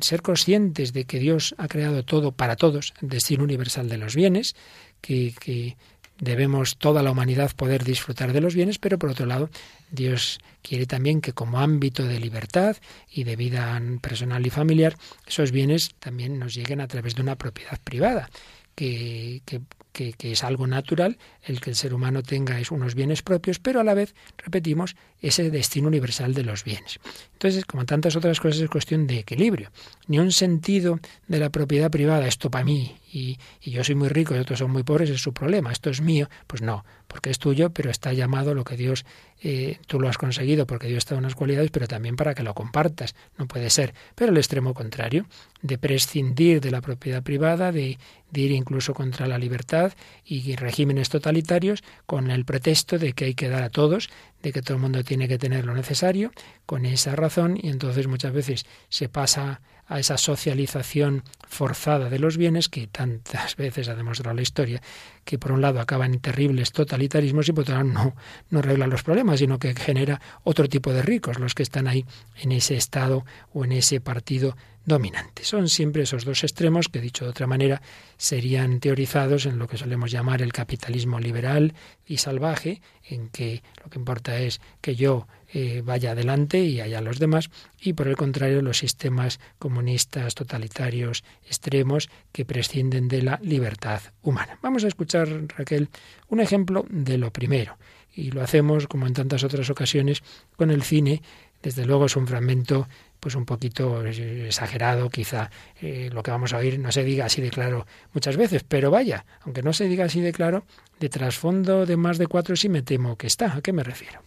ser 0.00 0.22
conscientes 0.22 0.92
de 0.92 1.04
que 1.04 1.18
Dios 1.18 1.54
ha 1.58 1.68
creado 1.68 2.04
todo 2.04 2.32
para 2.32 2.56
todos, 2.56 2.92
destino 3.00 3.44
universal 3.44 3.88
de 3.88 3.98
los 3.98 4.14
bienes, 4.14 4.54
que, 5.00 5.34
que 5.40 5.76
debemos 6.18 6.76
toda 6.76 7.02
la 7.02 7.10
humanidad 7.10 7.52
poder 7.56 7.84
disfrutar 7.84 8.32
de 8.32 8.40
los 8.40 8.54
bienes, 8.54 8.78
pero 8.78 8.98
por 8.98 9.10
otro 9.10 9.26
lado, 9.26 9.50
Dios 9.90 10.38
quiere 10.62 10.86
también 10.86 11.20
que 11.20 11.32
como 11.32 11.60
ámbito 11.60 12.04
de 12.04 12.20
libertad 12.20 12.76
y 13.10 13.24
de 13.24 13.36
vida 13.36 13.80
personal 14.00 14.46
y 14.46 14.50
familiar, 14.50 14.96
esos 15.26 15.50
bienes 15.50 15.94
también 15.98 16.38
nos 16.38 16.54
lleguen 16.54 16.80
a 16.80 16.88
través 16.88 17.14
de 17.14 17.22
una 17.22 17.36
propiedad 17.36 17.80
privada, 17.82 18.30
que, 18.74 19.42
que, 19.44 19.60
que, 19.94 20.14
es 20.32 20.44
algo 20.44 20.66
natural 20.66 21.18
el 21.42 21.60
que 21.60 21.70
el 21.70 21.76
ser 21.76 21.94
humano 21.94 22.22
tenga 22.22 22.58
unos 22.70 22.94
bienes 22.94 23.22
propios, 23.22 23.58
pero 23.60 23.80
a 23.80 23.84
la 23.84 23.94
vez, 23.94 24.14
repetimos, 24.36 24.96
ese 25.20 25.50
destino 25.50 25.88
universal 25.88 26.34
de 26.34 26.42
los 26.42 26.64
bienes. 26.64 26.98
Entonces, 27.32 27.64
como 27.64 27.86
tantas 27.86 28.16
otras 28.16 28.40
cosas, 28.40 28.60
es 28.60 28.68
cuestión 28.68 29.06
de 29.06 29.20
equilibrio. 29.20 29.70
Ni 30.08 30.18
un 30.18 30.32
sentido 30.32 30.98
de 31.28 31.38
la 31.38 31.50
propiedad 31.50 31.90
privada, 31.90 32.26
esto 32.26 32.50
para 32.50 32.64
mí, 32.64 32.96
y, 33.10 33.38
y, 33.62 33.70
yo 33.70 33.84
soy 33.84 33.94
muy 33.94 34.08
rico 34.08 34.34
y 34.34 34.38
otros 34.38 34.58
son 34.58 34.72
muy 34.72 34.82
pobres, 34.82 35.08
es 35.08 35.22
su 35.22 35.32
problema, 35.32 35.70
esto 35.70 35.88
es 35.88 36.00
mío. 36.00 36.28
Pues 36.46 36.60
no, 36.62 36.84
porque 37.06 37.30
es 37.30 37.38
tuyo, 37.38 37.70
pero 37.70 37.90
está 37.90 38.12
llamado 38.12 38.54
lo 38.54 38.64
que 38.64 38.76
Dios, 38.76 39.06
eh, 39.40 39.78
tú 39.86 40.00
lo 40.00 40.08
has 40.08 40.18
conseguido 40.18 40.66
porque 40.66 40.88
Dios 40.88 41.04
te 41.04 41.14
da 41.14 41.18
unas 41.18 41.36
cualidades, 41.36 41.70
pero 41.70 41.86
también 41.86 42.16
para 42.16 42.34
que 42.34 42.42
lo 42.42 42.54
compartas. 42.54 43.14
No 43.38 43.46
puede 43.46 43.70
ser. 43.70 43.94
Pero 44.16 44.32
el 44.32 44.38
extremo 44.38 44.74
contrario, 44.74 45.26
de 45.62 45.78
prescindir 45.78 46.60
de 46.60 46.72
la 46.72 46.80
propiedad 46.80 47.22
privada, 47.22 47.70
de, 47.70 47.98
de 48.30 48.40
ir 48.40 48.50
incluso 48.50 48.94
contra 48.94 49.28
la 49.28 49.38
libertad 49.38 49.83
y 50.24 50.56
regímenes 50.56 51.08
totalitarios 51.08 51.82
con 52.06 52.30
el 52.30 52.44
pretexto 52.44 52.98
de 52.98 53.12
que 53.12 53.26
hay 53.26 53.34
que 53.34 53.48
dar 53.48 53.62
a 53.62 53.70
todos, 53.70 54.10
de 54.42 54.52
que 54.52 54.62
todo 54.62 54.76
el 54.76 54.82
mundo 54.82 55.04
tiene 55.04 55.28
que 55.28 55.38
tener 55.38 55.64
lo 55.64 55.74
necesario, 55.74 56.30
con 56.66 56.86
esa 56.86 57.16
razón, 57.16 57.58
y 57.60 57.68
entonces 57.68 58.06
muchas 58.06 58.32
veces 58.32 58.66
se 58.88 59.08
pasa 59.08 59.60
a 59.86 59.98
esa 59.98 60.16
socialización 60.16 61.24
forzada 61.46 62.08
de 62.08 62.18
los 62.18 62.36
bienes 62.36 62.68
que 62.68 62.86
tantas 62.86 63.56
veces 63.64 63.88
ha 63.88 63.94
demostrado 63.94 64.34
la 64.34 64.42
historia, 64.42 64.82
que 65.24 65.38
por 65.38 65.52
un 65.52 65.60
lado 65.60 65.80
acaban 65.80 66.14
en 66.14 66.20
terribles 66.20 66.72
totalitarismos 66.72 67.48
y 67.48 67.52
por 67.52 67.62
otro 67.62 67.74
lado 67.74 67.88
no, 67.88 68.16
no 68.50 68.58
arregla 68.60 68.86
los 68.86 69.02
problemas, 69.02 69.38
sino 69.38 69.58
que 69.58 69.74
genera 69.74 70.20
otro 70.42 70.68
tipo 70.68 70.92
de 70.92 71.02
ricos, 71.02 71.38
los 71.38 71.54
que 71.54 71.62
están 71.62 71.86
ahí 71.86 72.04
en 72.40 72.52
ese 72.52 72.76
estado 72.76 73.24
o 73.52 73.64
en 73.64 73.72
ese 73.72 74.00
partido 74.00 74.56
dominante. 74.84 75.44
Son 75.44 75.68
siempre 75.68 76.02
esos 76.02 76.24
dos 76.24 76.44
extremos 76.44 76.88
que, 76.88 77.00
dicho 77.00 77.24
de 77.24 77.30
otra 77.30 77.46
manera, 77.46 77.82
serían 78.16 78.80
teorizados 78.80 79.46
en 79.46 79.58
lo 79.58 79.66
que 79.66 79.78
solemos 79.78 80.10
llamar 80.10 80.42
el 80.42 80.52
capitalismo 80.52 81.18
liberal 81.18 81.74
y 82.06 82.18
salvaje, 82.18 82.82
en 83.08 83.28
que 83.28 83.62
lo 83.82 83.90
que 83.90 83.98
importa 83.98 84.38
es 84.38 84.60
que 84.80 84.94
yo 84.94 85.26
eh, 85.52 85.82
vaya 85.84 86.12
adelante 86.12 86.60
y 86.60 86.80
allá 86.80 87.00
los 87.00 87.18
demás, 87.18 87.50
y 87.80 87.92
por 87.92 88.08
el 88.08 88.16
contrario 88.16 88.60
los 88.60 88.78
sistemas 88.78 89.40
comunistas 89.58 90.34
totalitarios 90.34 91.24
extremos 91.46 92.10
que 92.32 92.44
prescinden 92.44 93.08
de 93.08 93.22
la 93.22 93.38
libertad 93.42 94.02
humana. 94.22 94.58
Vamos 94.62 94.84
a 94.84 94.88
escuchar, 94.88 95.28
Raquel, 95.56 95.88
un 96.28 96.40
ejemplo 96.40 96.84
de 96.90 97.18
lo 97.18 97.32
primero, 97.32 97.78
y 98.14 98.30
lo 98.30 98.42
hacemos, 98.42 98.86
como 98.86 99.06
en 99.06 99.14
tantas 99.14 99.44
otras 99.44 99.70
ocasiones, 99.70 100.22
con 100.56 100.70
el 100.70 100.82
cine. 100.82 101.22
Desde 101.62 101.84
luego 101.84 102.06
es 102.06 102.16
un 102.16 102.26
fragmento 102.26 102.88
pues 103.24 103.36
un 103.36 103.46
poquito 103.46 104.04
exagerado, 104.04 105.08
quizá 105.08 105.50
eh, 105.80 106.10
lo 106.12 106.22
que 106.22 106.30
vamos 106.30 106.52
a 106.52 106.58
oír 106.58 106.78
no 106.78 106.92
se 106.92 107.04
diga 107.04 107.24
así 107.24 107.40
de 107.40 107.48
claro 107.48 107.86
muchas 108.12 108.36
veces, 108.36 108.64
pero 108.68 108.90
vaya, 108.90 109.24
aunque 109.40 109.62
no 109.62 109.72
se 109.72 109.88
diga 109.88 110.04
así 110.04 110.20
de 110.20 110.30
claro, 110.30 110.66
de 111.00 111.08
trasfondo 111.08 111.86
de 111.86 111.96
más 111.96 112.18
de 112.18 112.26
cuatro 112.26 112.54
sí 112.54 112.68
me 112.68 112.82
temo 112.82 113.16
que 113.16 113.26
está. 113.26 113.56
¿A 113.56 113.62
qué 113.62 113.72
me 113.72 113.82
refiero? 113.82 114.20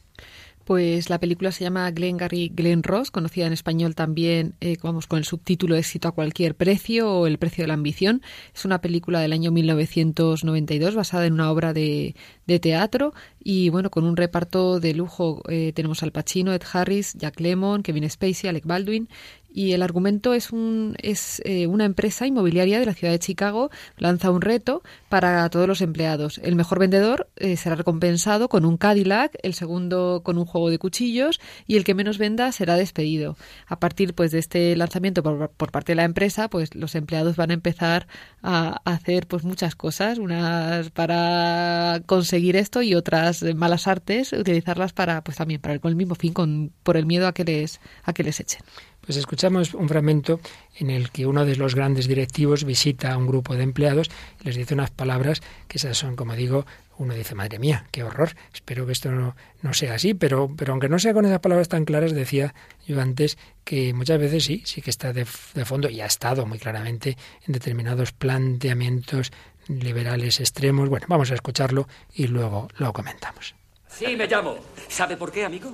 Pues 0.68 1.10
la 1.10 1.18
película 1.18 1.54
se 1.54 1.64
llama 1.64 1.90
Glengarry 1.92 2.52
Glen 2.54 2.84
Ross, 2.84 3.10
conocida 3.10 3.48
en 3.48 3.54
español 3.54 3.96
también 3.96 4.56
eh, 4.60 4.76
vamos, 4.84 5.08
con 5.08 5.18
el 5.18 5.24
subtítulo 5.24 5.78
Éxito 5.78 6.10
a 6.10 6.12
cualquier 6.12 6.56
precio 6.56 7.10
o 7.10 7.26
El 7.26 7.38
precio 7.38 7.64
de 7.64 7.70
la 7.70 7.74
ambición. 7.76 8.22
Es 8.54 8.66
una 8.66 8.82
película 8.82 9.22
del 9.22 9.32
año 9.32 9.50
1992 9.50 10.94
basada 10.94 11.26
en 11.26 11.36
una 11.36 11.52
obra 11.52 11.72
de, 11.72 12.18
de 12.48 12.60
teatro 12.60 13.14
y 13.42 13.70
bueno, 13.70 13.90
con 13.90 14.04
un 14.04 14.18
reparto 14.18 14.82
de 14.82 14.94
lujo. 14.94 15.42
Eh, 15.48 15.72
tenemos 15.74 16.04
al 16.04 16.12
Pacino, 16.12 16.52
Ed 16.52 16.64
Harris, 16.70 17.14
Jack 17.14 17.40
Lemmon, 17.40 17.82
Kevin 17.82 18.10
Spacey, 18.10 18.50
Alec 18.50 18.66
Baldwin 18.66 19.08
y 19.50 19.72
el 19.74 19.82
argumento 19.82 20.34
es, 20.34 20.52
un, 20.52 20.96
es 21.02 21.42
eh, 21.46 21.68
una 21.68 21.86
empresa 21.86 22.28
inmobiliaria 22.28 22.80
de 22.80 22.86
la 22.86 22.94
ciudad 22.94 23.12
de 23.12 23.20
Chicago 23.20 23.72
lanza 23.98 24.30
un 24.30 24.42
reto 24.42 24.84
para 25.10 25.50
todos 25.50 25.68
los 25.68 25.82
empleados. 25.82 26.40
El 26.44 26.56
mejor 26.56 26.80
vendedor 26.80 27.30
eh, 27.38 27.58
será 27.58 27.76
recompensado 27.76 28.50
con 28.50 28.66
un 28.66 28.78
Cadillac, 28.78 29.36
el 29.42 29.54
segundo 29.54 30.22
con 30.24 30.38
un 30.38 30.46
juego 30.46 30.70
de 30.70 30.78
cuchillos 30.78 31.40
y 31.66 31.78
el 31.78 31.84
que 31.84 31.96
menos 31.96 32.18
venda 32.18 32.52
será 32.52 32.76
despedido. 32.76 33.38
A 33.68 33.80
partir 33.80 34.14
pues 34.14 34.32
de 34.32 34.40
este 34.40 34.76
lanzamiento 34.76 35.24
por, 35.24 35.50
por 35.50 35.72
parte 35.72 35.94
de 35.94 35.98
la 35.98 36.04
empresa, 36.04 36.50
pues 36.50 36.76
los 36.76 36.96
empleados 36.96 37.36
van 37.36 37.52
a 37.52 37.56
empezar 37.56 38.08
a, 38.44 38.82
hacer 38.86 39.28
pues 39.28 39.44
muchas 39.44 39.76
cosas, 39.76 40.18
unas 40.20 40.90
para 40.92 42.02
conseguir 42.06 42.56
esto 42.56 42.82
y 42.82 42.96
otras 42.96 43.44
malas 43.56 43.88
artes, 43.88 44.34
utilizarlas 44.34 44.94
para 44.94 45.24
pues 45.24 45.38
también 45.38 45.62
para 45.62 45.80
con 45.80 45.90
el 45.90 45.96
mismo 45.96 46.16
fin, 46.16 46.34
con 46.34 46.72
por 46.84 46.98
el 46.98 47.06
miedo 47.06 47.28
a 47.28 47.34
que 47.34 47.44
les 47.44 47.80
a 48.04 48.14
que 48.14 48.24
les 48.24 48.40
echen. 48.40 48.62
Pues 49.08 49.16
escuchamos 49.16 49.74
un 49.74 49.88
fragmento 49.88 50.42
en 50.76 50.90
el 50.90 51.12
que 51.12 51.26
uno 51.26 51.46
de 51.46 51.56
los 51.56 51.76
grandes 51.76 52.10
directivos 52.10 52.66
visita 52.66 53.14
a 53.14 53.18
un 53.18 53.26
grupo 53.26 53.56
de 53.56 53.64
empleados 53.64 54.10
y 54.42 54.44
les 54.44 54.58
dice 54.58 54.74
unas 54.74 54.92
palabras 54.92 55.42
que 55.70 55.78
esas 55.78 55.98
son, 55.98 56.18
como 56.18 56.36
digo, 56.36 56.66
uno 56.98 57.14
dice, 57.14 57.34
madre 57.34 57.58
mía, 57.58 57.86
qué 57.92 58.04
horror, 58.04 58.36
espero 58.54 58.86
que 58.86 58.92
esto 58.92 59.10
no, 59.10 59.38
no 59.62 59.74
sea 59.74 59.94
así, 59.94 60.14
pero, 60.14 60.50
pero 60.58 60.74
aunque 60.74 60.90
no 60.90 61.00
sea 61.00 61.14
con 61.14 61.24
esas 61.24 61.40
palabras 61.40 61.70
tan 61.70 61.86
claras, 61.86 62.12
decía 62.12 62.54
yo 62.86 63.00
antes 63.00 63.38
que 63.64 63.94
muchas 63.94 64.20
veces 64.20 64.44
sí, 64.44 64.62
sí 64.66 64.82
que 64.82 64.90
está 64.90 65.14
de, 65.14 65.26
de 65.54 65.64
fondo 65.64 65.90
y 65.90 66.02
ha 66.02 66.06
estado 66.06 66.46
muy 66.46 66.60
claramente 66.60 67.18
en 67.46 67.54
determinados 67.54 68.12
planteamientos 68.12 69.32
liberales 69.70 70.42
extremos. 70.42 70.90
Bueno, 70.90 71.06
vamos 71.08 71.32
a 71.32 71.36
escucharlo 71.36 71.88
y 72.14 72.28
luego 72.28 72.68
lo 72.78 72.92
comentamos. 72.92 73.56
Sí, 73.88 74.18
me 74.18 74.28
llamo. 74.28 74.58
¿Sabe 74.90 75.16
por 75.16 75.32
qué, 75.32 75.46
amigo? 75.46 75.72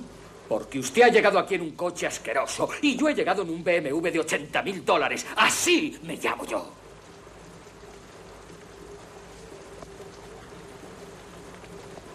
Porque 0.54 0.78
usted 0.78 1.02
ha 1.02 1.08
llegado 1.08 1.36
aquí 1.40 1.56
en 1.56 1.62
un 1.62 1.72
coche 1.72 2.06
asqueroso 2.06 2.68
y 2.80 2.96
yo 2.96 3.08
he 3.08 3.14
llegado 3.14 3.42
en 3.42 3.50
un 3.50 3.64
BMW 3.64 4.08
de 4.08 4.20
80 4.20 4.62
mil 4.62 4.84
dólares. 4.84 5.26
Así 5.34 5.98
me 6.04 6.16
llamo 6.16 6.46
yo. 6.46 6.64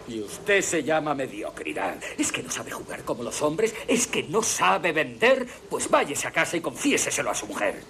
Y 0.08 0.22
usted 0.22 0.62
se 0.62 0.82
llama 0.84 1.14
mediocridad. 1.14 1.98
¿Es 2.18 2.32
que 2.32 2.42
no 2.42 2.50
sabe 2.50 2.72
jugar 2.72 3.04
como 3.04 3.24
los 3.24 3.42
hombres? 3.42 3.76
¿Es 3.86 4.08
que 4.08 4.24
no 4.24 4.42
sabe 4.42 4.94
vender? 4.94 5.46
Pues 5.70 5.90
váyese 5.90 6.30
a 6.30 6.32
casa 6.32 6.56
y 6.56 6.62
confiéseselo 6.62 7.32
a 7.32 7.36
su 7.36 7.46
mujer. 7.46 7.84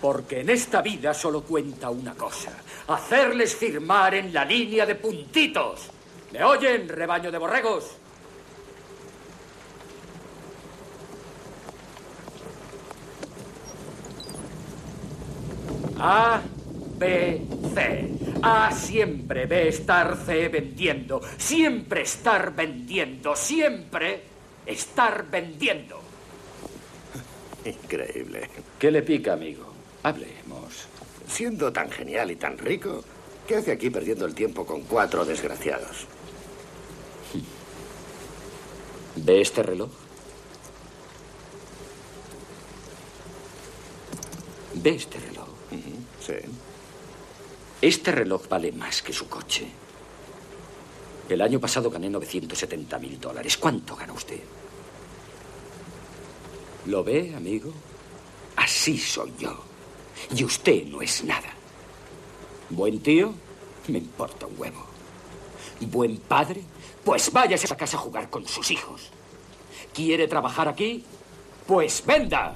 Porque 0.00 0.40
en 0.40 0.50
esta 0.50 0.82
vida 0.82 1.14
solo 1.14 1.42
cuenta 1.42 1.90
una 1.90 2.16
cosa. 2.16 2.58
Hacerles 2.88 3.54
firmar 3.54 4.16
en 4.16 4.32
la 4.32 4.44
línea 4.44 4.84
de 4.84 4.96
puntitos. 4.96 5.90
¿Me 6.32 6.42
oyen, 6.42 6.88
rebaño 6.88 7.30
de 7.30 7.38
borregos? 7.38 7.98
A, 16.00 16.40
B, 16.98 17.40
C. 17.74 18.08
A 18.42 18.70
siempre, 18.72 19.46
B 19.46 19.68
estar, 19.68 20.16
C 20.16 20.48
vendiendo. 20.48 21.20
Siempre 21.36 22.02
estar 22.02 22.54
vendiendo. 22.54 23.34
Siempre 23.34 24.22
estar 24.64 25.28
vendiendo. 25.28 26.00
Increíble. 27.64 28.48
¿Qué 28.78 28.90
le 28.90 29.02
pica, 29.02 29.32
amigo? 29.32 29.72
Hablemos. 30.02 30.86
Siendo 31.26 31.72
tan 31.72 31.90
genial 31.90 32.30
y 32.30 32.36
tan 32.36 32.56
rico, 32.56 33.02
¿qué 33.46 33.56
hace 33.56 33.72
aquí 33.72 33.90
perdiendo 33.90 34.24
el 34.24 34.34
tiempo 34.34 34.64
con 34.64 34.82
cuatro 34.82 35.24
desgraciados? 35.24 36.06
¿Ve 39.16 39.40
este 39.40 39.62
reloj? 39.62 39.90
¿Ve 44.74 44.90
este 44.90 45.18
reloj? 45.18 45.37
Sí. 46.28 46.34
Este 47.80 48.12
reloj 48.12 48.48
vale 48.48 48.70
más 48.72 49.00
que 49.00 49.14
su 49.14 49.30
coche. 49.30 49.66
El 51.26 51.40
año 51.40 51.58
pasado 51.58 51.90
gané 51.90 52.10
970 52.10 52.98
mil 52.98 53.18
dólares. 53.18 53.56
¿Cuánto 53.56 53.96
gana 53.96 54.12
usted? 54.12 54.40
¿Lo 56.84 57.02
ve, 57.02 57.34
amigo? 57.34 57.72
Así 58.56 58.98
soy 58.98 59.32
yo. 59.38 59.58
Y 60.36 60.44
usted 60.44 60.84
no 60.84 61.00
es 61.00 61.24
nada. 61.24 61.48
¿Buen 62.68 63.00
tío? 63.00 63.32
Me 63.86 63.98
importa 63.98 64.46
un 64.46 64.60
huevo. 64.60 64.84
¿Buen 65.80 66.18
padre? 66.18 66.62
Pues 67.04 67.32
váyase 67.32 67.72
a 67.72 67.76
casa 67.76 67.96
a 67.96 68.00
jugar 68.00 68.28
con 68.28 68.46
sus 68.46 68.70
hijos. 68.70 69.10
¿Quiere 69.94 70.28
trabajar 70.28 70.68
aquí? 70.68 71.04
Pues 71.66 72.04
venda. 72.04 72.54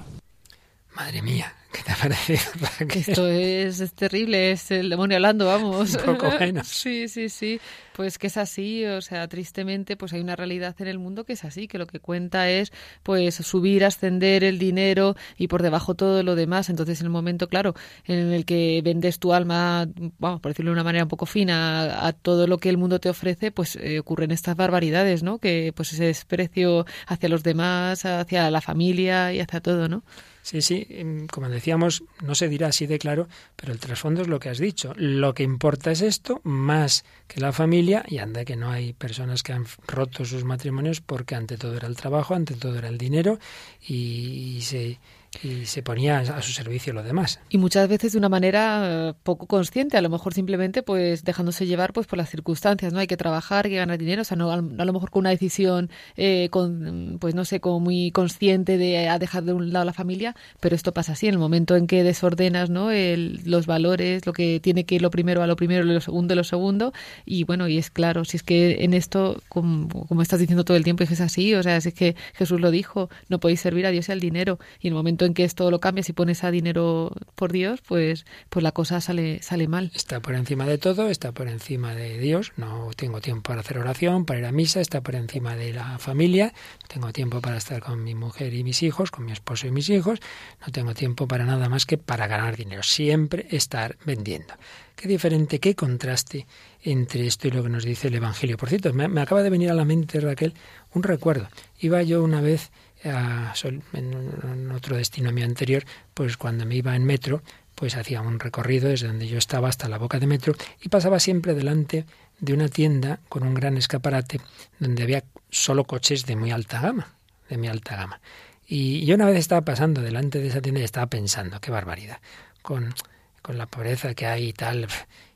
Madre 0.94 1.22
mía, 1.22 1.54
¿Qué 1.72 1.82
te 1.82 1.92
parece? 1.98 2.34
Esto 3.10 3.26
es, 3.28 3.80
es, 3.80 3.94
terrible, 3.94 4.52
es 4.52 4.70
el 4.70 4.90
demonio 4.90 5.16
hablando, 5.16 5.46
vamos. 5.46 5.94
Un 5.94 6.02
poco 6.02 6.30
menos. 6.38 6.68
sí, 6.68 7.08
sí, 7.08 7.30
sí. 7.30 7.60
Pues 7.94 8.18
que 8.18 8.26
es 8.26 8.36
así, 8.36 8.84
o 8.84 9.00
sea, 9.00 9.26
tristemente, 9.28 9.96
pues 9.96 10.12
hay 10.12 10.20
una 10.20 10.36
realidad 10.36 10.74
en 10.78 10.88
el 10.88 10.98
mundo 10.98 11.24
que 11.24 11.32
es 11.32 11.44
así, 11.44 11.68
que 11.68 11.78
lo 11.78 11.86
que 11.86 11.98
cuenta 11.98 12.50
es, 12.50 12.72
pues, 13.02 13.34
subir, 13.34 13.84
ascender 13.84 14.44
el 14.44 14.58
dinero 14.58 15.16
y 15.38 15.48
por 15.48 15.62
debajo 15.62 15.94
todo 15.94 16.22
lo 16.22 16.34
demás. 16.34 16.68
Entonces, 16.68 17.00
en 17.00 17.06
el 17.06 17.10
momento, 17.10 17.48
claro, 17.48 17.74
en 18.06 18.32
el 18.32 18.44
que 18.44 18.82
vendes 18.84 19.18
tu 19.18 19.32
alma, 19.32 19.88
vamos, 20.18 20.40
por 20.40 20.52
decirlo 20.52 20.70
de 20.70 20.74
una 20.74 20.84
manera 20.84 21.04
un 21.04 21.10
poco 21.10 21.26
fina, 21.26 22.06
a, 22.06 22.12
todo 22.12 22.46
lo 22.46 22.58
que 22.58 22.68
el 22.68 22.76
mundo 22.76 22.98
te 23.00 23.08
ofrece, 23.08 23.50
pues 23.50 23.76
eh, 23.76 23.98
ocurren 23.98 24.30
estas 24.30 24.56
barbaridades, 24.56 25.22
¿no? 25.22 25.38
Que, 25.38 25.72
pues, 25.74 25.92
ese 25.92 26.04
desprecio 26.04 26.86
hacia 27.06 27.28
los 27.30 27.42
demás, 27.42 28.04
hacia 28.04 28.50
la 28.50 28.60
familia 28.60 29.32
y 29.32 29.40
hacia 29.40 29.60
todo, 29.60 29.88
¿no? 29.88 30.02
Sí, 30.42 30.60
sí, 30.60 30.86
em, 30.90 31.28
como 31.28 31.48
decíamos, 31.48 32.02
no 32.20 32.34
se 32.34 32.48
dirá 32.48 32.66
así 32.68 32.86
de 32.86 32.98
claro, 32.98 33.28
pero 33.54 33.72
el 33.72 33.78
trasfondo 33.78 34.22
es 34.22 34.28
lo 34.28 34.40
que 34.40 34.48
has 34.48 34.58
dicho. 34.58 34.92
Lo 34.96 35.34
que 35.34 35.44
importa 35.44 35.92
es 35.92 36.02
esto 36.02 36.40
más 36.42 37.04
que 37.28 37.40
la 37.40 37.52
familia 37.52 38.04
y 38.08 38.18
anda 38.18 38.44
que 38.44 38.56
no 38.56 38.70
hay 38.70 38.92
personas 38.92 39.44
que 39.44 39.52
han 39.52 39.66
roto 39.86 40.24
sus 40.24 40.42
matrimonios 40.42 41.00
porque 41.00 41.36
ante 41.36 41.56
todo 41.56 41.76
era 41.76 41.86
el 41.86 41.96
trabajo, 41.96 42.34
ante 42.34 42.54
todo 42.54 42.76
era 42.76 42.88
el 42.88 42.98
dinero 42.98 43.38
y, 43.86 44.58
se 44.62 44.98
y 45.40 45.64
se 45.66 45.82
ponía 45.82 46.18
a 46.18 46.42
su 46.42 46.52
servicio 46.52 46.92
lo 46.92 47.02
demás. 47.02 47.40
Y 47.48 47.58
muchas 47.58 47.88
veces 47.88 48.12
de 48.12 48.18
una 48.18 48.28
manera 48.28 49.08
eh, 49.10 49.14
poco 49.22 49.46
consciente, 49.46 49.96
a 49.96 50.02
lo 50.02 50.10
mejor 50.10 50.34
simplemente 50.34 50.82
pues 50.82 51.24
dejándose 51.24 51.66
llevar 51.66 51.92
pues 51.92 52.06
por 52.06 52.18
las 52.18 52.28
circunstancias, 52.28 52.92
¿no? 52.92 52.98
Hay 52.98 53.06
que 53.06 53.16
trabajar, 53.16 53.64
hay 53.64 53.72
que 53.72 53.78
ganar 53.78 53.98
dinero, 53.98 54.22
o 54.22 54.24
sea, 54.24 54.36
no, 54.36 54.52
a, 54.52 54.56
lo 54.56 54.92
mejor 54.92 55.10
con 55.10 55.20
una 55.20 55.30
decisión 55.30 55.90
eh, 56.16 56.48
con, 56.50 57.16
pues 57.20 57.34
no 57.34 57.44
sé, 57.44 57.60
como 57.60 57.80
muy 57.80 58.10
consciente 58.10 58.76
de 58.76 59.08
a 59.08 59.18
dejar 59.18 59.44
de 59.44 59.52
un 59.52 59.72
lado 59.72 59.84
la 59.84 59.92
familia, 59.92 60.36
pero 60.60 60.76
esto 60.76 60.92
pasa 60.92 61.12
así, 61.12 61.28
en 61.28 61.34
el 61.34 61.38
momento 61.38 61.76
en 61.76 61.86
que 61.86 62.02
desordenas, 62.02 62.68
¿no? 62.70 62.90
El, 62.90 63.40
los 63.44 63.66
valores, 63.66 64.26
lo 64.26 64.32
que 64.32 64.60
tiene 64.60 64.84
que 64.84 64.96
ir 64.96 65.02
lo 65.02 65.10
primero 65.10 65.42
a 65.42 65.46
lo 65.46 65.56
primero, 65.56 65.84
lo 65.84 66.00
segundo 66.00 66.34
a 66.34 66.36
lo 66.36 66.44
segundo, 66.44 66.92
y 67.24 67.44
bueno, 67.44 67.68
y 67.68 67.78
es 67.78 67.90
claro, 67.90 68.24
si 68.24 68.36
es 68.36 68.42
que 68.42 68.84
en 68.84 68.94
esto, 68.94 69.42
como, 69.48 69.88
como 69.88 70.22
estás 70.22 70.40
diciendo 70.40 70.64
todo 70.64 70.76
el 70.76 70.84
tiempo, 70.84 71.04
es 71.04 71.20
así, 71.20 71.54
o 71.54 71.62
sea, 71.62 71.76
es 71.76 71.92
que 71.94 72.16
Jesús 72.34 72.60
lo 72.60 72.70
dijo, 72.70 73.10
no 73.28 73.40
podéis 73.40 73.60
servir 73.60 73.86
a 73.86 73.90
Dios 73.90 74.08
y 74.08 74.12
al 74.12 74.20
dinero, 74.20 74.58
y 74.80 74.88
en 74.88 74.92
el 74.92 74.96
momento 74.96 75.21
en 75.24 75.34
que 75.34 75.44
esto 75.44 75.70
lo 75.70 75.80
cambias 75.80 76.08
y 76.08 76.12
pones 76.12 76.44
a 76.44 76.50
dinero 76.50 77.12
por 77.34 77.52
Dios, 77.52 77.80
pues, 77.86 78.24
pues 78.48 78.62
la 78.62 78.72
cosa 78.72 79.00
sale, 79.00 79.42
sale 79.42 79.68
mal. 79.68 79.90
Está 79.94 80.20
por 80.20 80.34
encima 80.34 80.66
de 80.66 80.78
todo, 80.78 81.08
está 81.08 81.32
por 81.32 81.48
encima 81.48 81.94
de 81.94 82.18
Dios, 82.18 82.52
no 82.56 82.90
tengo 82.96 83.20
tiempo 83.20 83.42
para 83.42 83.60
hacer 83.60 83.78
oración, 83.78 84.24
para 84.24 84.40
ir 84.40 84.46
a 84.46 84.52
misa, 84.52 84.80
está 84.80 85.00
por 85.00 85.14
encima 85.14 85.56
de 85.56 85.72
la 85.72 85.98
familia, 85.98 86.52
tengo 86.88 87.12
tiempo 87.12 87.40
para 87.40 87.56
estar 87.56 87.82
con 87.82 88.02
mi 88.02 88.14
mujer 88.14 88.54
y 88.54 88.64
mis 88.64 88.82
hijos, 88.82 89.10
con 89.10 89.24
mi 89.24 89.32
esposo 89.32 89.66
y 89.66 89.70
mis 89.70 89.88
hijos, 89.90 90.20
no 90.64 90.72
tengo 90.72 90.94
tiempo 90.94 91.26
para 91.26 91.44
nada 91.44 91.68
más 91.68 91.86
que 91.86 91.98
para 91.98 92.26
ganar 92.26 92.56
dinero, 92.56 92.82
siempre 92.82 93.46
estar 93.50 93.96
vendiendo. 94.04 94.54
Qué 94.96 95.08
diferente, 95.08 95.58
qué 95.58 95.74
contraste 95.74 96.46
entre 96.82 97.26
esto 97.26 97.48
y 97.48 97.50
lo 97.50 97.62
que 97.62 97.68
nos 97.68 97.84
dice 97.84 98.08
el 98.08 98.14
Evangelio. 98.14 98.56
Por 98.56 98.68
cierto, 98.68 98.92
me, 98.92 99.08
me 99.08 99.20
acaba 99.20 99.42
de 99.42 99.50
venir 99.50 99.70
a 99.70 99.74
la 99.74 99.84
mente, 99.84 100.20
Raquel, 100.20 100.54
un 100.92 101.02
recuerdo. 101.02 101.48
Iba 101.80 102.02
yo 102.02 102.22
una 102.22 102.40
vez 102.40 102.70
en 103.04 104.70
otro 104.72 104.96
destino 104.96 105.32
mío 105.32 105.44
anterior, 105.44 105.84
pues 106.14 106.36
cuando 106.36 106.64
me 106.66 106.76
iba 106.76 106.94
en 106.94 107.04
metro, 107.04 107.42
pues 107.74 107.96
hacía 107.96 108.20
un 108.20 108.38
recorrido 108.38 108.88
desde 108.88 109.08
donde 109.08 109.26
yo 109.26 109.38
estaba 109.38 109.68
hasta 109.68 109.88
la 109.88 109.98
boca 109.98 110.18
de 110.18 110.26
metro 110.26 110.54
y 110.80 110.88
pasaba 110.88 111.18
siempre 111.18 111.54
delante 111.54 112.06
de 112.38 112.52
una 112.52 112.68
tienda 112.68 113.20
con 113.28 113.42
un 113.42 113.54
gran 113.54 113.76
escaparate 113.76 114.40
donde 114.78 115.02
había 115.02 115.24
solo 115.50 115.84
coches 115.84 116.26
de 116.26 116.36
muy 116.36 116.50
alta 116.50 116.80
gama, 116.80 117.14
de 117.48 117.58
muy 117.58 117.68
alta 117.68 117.96
gama. 117.96 118.20
Y 118.66 119.04
yo 119.04 119.14
una 119.14 119.26
vez 119.26 119.36
estaba 119.36 119.62
pasando 119.62 120.00
delante 120.00 120.40
de 120.40 120.48
esa 120.48 120.60
tienda 120.60 120.80
y 120.80 120.84
estaba 120.84 121.06
pensando, 121.06 121.60
qué 121.60 121.70
barbaridad, 121.70 122.20
con, 122.62 122.94
con 123.42 123.58
la 123.58 123.66
pobreza 123.66 124.14
que 124.14 124.26
hay 124.26 124.48
y 124.48 124.52
tal, 124.52 124.86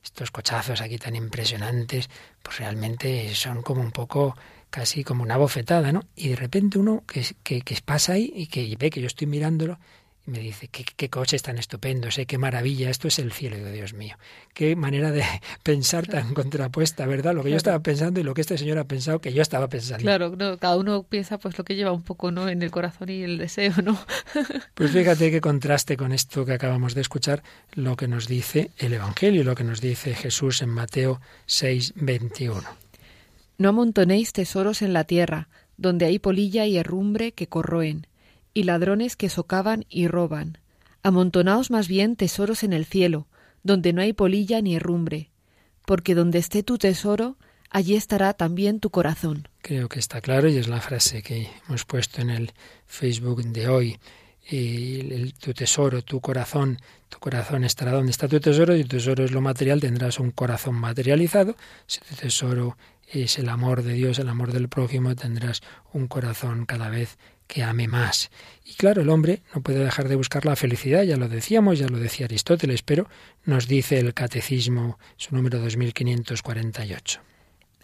estos 0.03 0.31
cochazos 0.31 0.81
aquí 0.81 0.99
tan 0.99 1.17
impresionantes, 1.17 2.09
pues 2.43 2.59
realmente 2.59 3.35
son 3.35 3.63
como 3.63 3.81
un 3.81 3.91
poco 3.91 4.37
casi 4.77 5.05
como 5.05 5.23
una 5.23 5.39
bofetada, 5.39 5.91
¿no? 5.91 6.03
Y 6.15 6.29
de 6.29 6.37
repente 6.37 6.79
uno 6.79 7.03
que, 7.07 7.25
que, 7.43 7.63
que 7.63 7.79
pasa 7.83 8.13
ahí 8.13 8.31
y 8.37 8.47
que 8.49 8.77
ve 8.79 8.91
que 8.91 9.01
yo 9.01 9.07
estoy 9.07 9.27
mirándolo 9.27 9.79
y 10.27 10.31
me 10.31 10.39
dice, 10.39 10.69
qué, 10.69 10.85
qué 10.85 11.09
coches 11.09 11.41
tan 11.41 11.57
estupendos, 11.57 12.19
¿eh? 12.19 12.27
qué 12.27 12.37
maravilla, 12.37 12.91
esto 12.91 13.09
es 13.09 13.19
el 13.19 13.33
cielo, 13.33 13.57
de 13.57 13.73
Dios 13.73 13.95
mío. 13.95 14.19
Qué 14.53 14.77
manera 14.77 15.13
de 15.13 15.25
pensar 15.63 16.07
tan 16.07 16.35
contrapuesta, 16.35 17.07
¿verdad? 17.07 17.35
Lo 17.35 17.43
que 17.43 17.49
yo 17.53 17.57
estaba 17.57 17.79
pensando 17.79 18.21
y 18.21 18.23
lo 18.23 18.35
que 18.35 18.43
este 18.43 18.59
señor 18.59 18.77
ha 18.77 18.85
pensado 18.85 19.19
que 19.19 19.33
yo 19.33 19.41
estaba 19.41 19.67
pensando. 19.67 20.03
Claro, 20.03 20.37
cada 20.59 20.77
uno 20.77 21.05
piensa 21.05 21.39
pues 21.39 21.57
lo 21.57 21.65
que 21.65 21.75
lleva 21.75 21.93
un 21.93 22.03
poco, 22.03 22.31
¿no? 22.31 22.47
En 22.51 22.61
el 22.61 22.71
corazón 22.71 23.09
y 23.09 23.23
el 23.23 23.39
deseo, 23.39 23.73
¿no? 23.83 23.99
pues 24.75 24.91
fíjate 24.91 25.31
qué 25.31 25.41
contraste 25.41 25.97
con 25.97 26.13
esto 26.13 26.45
que 26.45 26.53
acabamos 26.53 26.95
de 26.95 27.01
escuchar, 27.01 27.43
lo 27.73 27.97
que 27.97 28.09
nos 28.09 28.29
dice 28.29 28.73
el 28.77 28.93
Evangelio, 28.93 29.43
lo 29.43 29.55
que 29.55 29.65
nos 29.65 29.81
dice 29.81 30.15
Jesús 30.15 30.61
en 30.61 30.69
Mateo 30.69 31.23
6, 31.47 31.95
21. 31.97 32.86
No 33.59 33.71
amontonéis 33.71 34.33
tesoros 34.33 34.83
en 34.83 34.93
la 34.93 35.05
tierra, 35.05 35.49
donde 35.77 36.07
hay 36.07 36.19
polilla 36.19 36.67
y 36.67 36.77
herrumbre 36.77 37.33
que 37.33 37.49
corroen, 37.49 38.07
y 38.55 38.65
ladrones 38.65 39.17
que 39.17 39.29
socavan 39.29 39.85
y 39.89 40.09
roban. 40.09 40.59
Amontonaos 41.03 41.71
más 41.71 41.89
bien 41.89 42.17
tesoros 42.17 42.63
en 42.63 42.73
el 42.73 42.85
cielo, 42.85 43.27
donde 43.63 43.93
no 43.93 44.03
hay 44.03 44.13
polilla 44.13 44.61
ni 44.61 44.77
herrumbre, 44.77 45.31
porque 45.85 46.15
donde 46.15 46.39
esté 46.39 46.63
tu 46.63 46.79
tesoro, 46.79 47.37
allí 47.71 47.95
estará 47.95 48.33
también 48.35 48.81
tu 48.81 48.91
corazón. 48.91 49.49
Creo 49.63 49.89
que 49.89 49.99
está 49.99 50.21
claro 50.21 50.49
y 50.49 50.57
es 50.57 50.69
la 50.69 50.81
frase 50.81 51.23
que 51.23 51.49
hemos 51.69 51.85
puesto 51.85 52.21
en 52.21 52.31
el 52.31 52.53
Facebook 52.87 53.43
de 53.45 53.69
hoy. 53.69 53.99
Y 54.49 55.33
tu 55.33 55.53
tesoro, 55.55 56.03
tu 56.03 56.21
corazón, 56.21 56.79
tu 57.09 57.19
corazón 57.19 57.65
estará 57.65 57.91
donde 57.91 58.13
está 58.13 58.29
tu 58.29 58.39
tesoro 58.39 58.77
y 58.77 58.83
tu 58.83 58.97
tesoro 58.97 59.25
es 59.25 59.33
lo 59.33 59.41
material, 59.41 59.81
tendrás 59.81 60.21
un 60.21 60.31
corazón 60.31 60.77
materializado. 60.77 61.57
Si 61.87 61.99
tu 62.01 62.15
tesoro 62.15 62.77
es 63.09 63.39
el 63.39 63.49
amor 63.49 63.83
de 63.83 63.95
Dios, 63.95 64.19
el 64.19 64.29
amor 64.29 64.53
del 64.53 64.69
prójimo, 64.69 65.15
tendrás 65.15 65.63
un 65.93 66.07
corazón 66.09 66.67
cada 66.67 66.89
vez 66.89 67.19
que 67.47 67.63
ame 67.63 67.89
más. 67.89 68.31
Y 68.65 68.75
claro, 68.75 69.03
el 69.03 69.09
hombre 69.09 69.43
no 69.55 69.63
puede 69.63 69.85
dejar 69.85 70.09
de 70.09 70.17
buscar 70.17 70.45
la 70.45 70.57
felicidad, 70.57 71.03
ya 71.03 71.17
lo 71.17 71.29
decíamos, 71.29 71.79
ya 71.79 71.89
lo 71.89 71.99
decía 71.99 72.27
Aristóteles, 72.27 72.83
pero 72.83 73.09
nos 73.45 73.69
dice 73.69 73.99
el 73.99 74.15
Catecismo, 74.15 74.99
su 75.17 75.35
número 75.35 75.61
2548. 75.61 77.21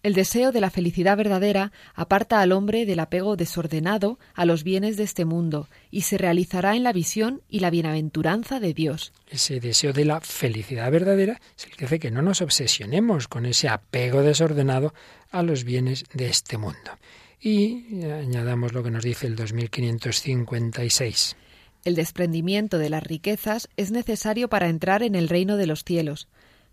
El 0.03 0.15
deseo 0.15 0.51
de 0.51 0.61
la 0.61 0.71
felicidad 0.71 1.17
verdadera 1.17 1.71
aparta 1.95 2.41
al 2.41 2.51
hombre 2.51 2.87
del 2.87 2.99
apego 2.99 3.37
desordenado 3.37 4.19
a 4.35 4.45
los 4.45 4.65
bienes 4.65 4.97
de 4.97 5.05
este 5.05 5.25
mundo 5.25 5.69
y 5.93 6.01
se 6.01 6.19
realizará 6.19 6.75
en 6.75 6.83
la 6.83 6.93
visión 6.93 7.41
y 7.49 7.61
la 7.61 7.71
bienaventuranza 7.71 8.59
de 8.59 8.75
Dios. 8.75 9.13
Ese 9.31 9.61
deseo 9.61 9.93
de 9.93 10.05
la 10.05 10.21
felicidad 10.21 10.91
verdadera 10.91 11.41
es 11.57 11.67
el 11.67 11.77
que 11.77 11.85
hace 11.85 12.01
que 12.01 12.11
no 12.11 12.21
nos 12.21 12.43
obsesionemos 12.43 13.29
con 13.29 13.47
ese 13.47 13.69
apego 13.69 14.23
desordenado 14.23 14.93
a 15.31 15.45
los 15.45 15.63
bienes 15.63 16.05
de 16.13 16.27
este 16.27 16.59
mundo. 16.59 16.99
Y 17.41 18.03
añadamos 18.05 18.73
lo 18.73 18.83
que 18.83 18.91
nos 18.91 19.05
dice 19.05 19.29
el 19.29 19.37
2556. 19.37 21.37
El 21.85 21.95
desprendimiento 21.95 22.79
de 22.79 22.91
las 22.91 23.05
riquezas 23.05 23.69
es 23.77 23.93
necesario 23.93 24.49
para 24.49 24.69
entrar 24.69 25.05
en 25.05 25.15
el 25.15 25.29
reino 25.29 25.57
de 25.57 25.67
los 25.67 25.85
cielos. 25.85 26.27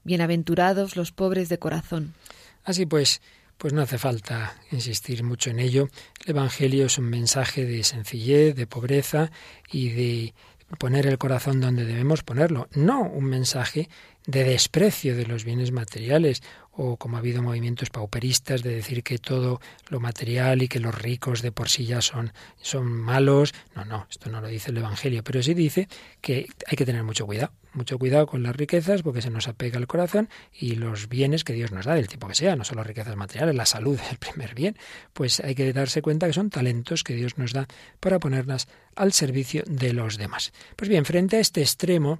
Bienaventurados 0.03 0.95
los 0.95 1.11
pobres 1.11 1.49
de 1.49 1.59
corazón. 1.59 2.15
Así 2.63 2.85
pues, 2.85 3.21
pues 3.57 3.73
no 3.73 3.81
hace 3.81 3.97
falta 3.97 4.55
insistir 4.71 5.23
mucho 5.23 5.49
en 5.49 5.59
ello. 5.59 5.89
El 6.25 6.31
Evangelio 6.31 6.85
es 6.85 6.97
un 6.97 7.09
mensaje 7.09 7.65
de 7.65 7.83
sencillez, 7.83 8.55
de 8.55 8.67
pobreza 8.67 9.31
y 9.71 9.89
de 9.89 10.33
poner 10.77 11.07
el 11.07 11.17
corazón 11.17 11.59
donde 11.59 11.85
debemos 11.85 12.23
ponerlo, 12.23 12.67
no 12.73 13.01
un 13.01 13.25
mensaje 13.25 13.89
de 14.27 14.43
desprecio 14.43 15.15
de 15.15 15.25
los 15.25 15.43
bienes 15.43 15.71
materiales 15.71 16.43
o 16.71 16.97
como 16.97 17.17
ha 17.17 17.19
habido 17.19 17.41
movimientos 17.41 17.89
pauperistas 17.89 18.61
de 18.61 18.75
decir 18.75 19.03
que 19.03 19.17
todo 19.17 19.59
lo 19.89 19.99
material 19.99 20.61
y 20.61 20.67
que 20.67 20.79
los 20.79 20.93
ricos 20.93 21.41
de 21.41 21.51
por 21.51 21.69
sí 21.69 21.85
ya 21.85 22.01
son, 22.01 22.31
son 22.61 22.85
malos. 22.85 23.53
No, 23.75 23.83
no, 23.85 24.07
esto 24.09 24.29
no 24.29 24.39
lo 24.39 24.47
dice 24.47 24.71
el 24.71 24.77
Evangelio, 24.77 25.23
pero 25.23 25.41
sí 25.41 25.53
dice 25.53 25.89
que 26.21 26.47
hay 26.67 26.77
que 26.77 26.85
tener 26.85 27.03
mucho 27.03 27.25
cuidado, 27.25 27.51
mucho 27.73 27.97
cuidado 27.97 28.27
con 28.27 28.43
las 28.43 28.55
riquezas 28.55 29.01
porque 29.01 29.21
se 29.21 29.29
nos 29.29 29.47
apega 29.47 29.77
el 29.77 29.87
corazón 29.87 30.29
y 30.53 30.75
los 30.75 31.09
bienes 31.09 31.43
que 31.43 31.53
Dios 31.53 31.71
nos 31.71 31.85
da, 31.85 31.95
del 31.95 32.07
tipo 32.07 32.27
que 32.27 32.35
sea, 32.35 32.55
no 32.55 32.63
solo 32.63 32.83
riquezas 32.83 33.15
materiales, 33.15 33.55
la 33.55 33.65
salud 33.65 33.99
es 34.03 34.11
el 34.11 34.17
primer 34.17 34.55
bien, 34.55 34.77
pues 35.13 35.39
hay 35.39 35.55
que 35.55 35.71
darse 35.73 36.01
cuenta 36.01 36.27
que 36.27 36.33
son 36.33 36.49
talentos 36.49 37.03
que 37.03 37.15
Dios 37.15 37.37
nos 37.37 37.53
da 37.53 37.67
para 37.99 38.19
ponerlas 38.19 38.67
al 38.95 39.13
servicio 39.13 39.63
de 39.67 39.93
los 39.93 40.17
demás. 40.17 40.51
Pues 40.75 40.89
bien, 40.89 41.05
frente 41.05 41.37
a 41.37 41.39
este 41.39 41.61
extremo, 41.61 42.19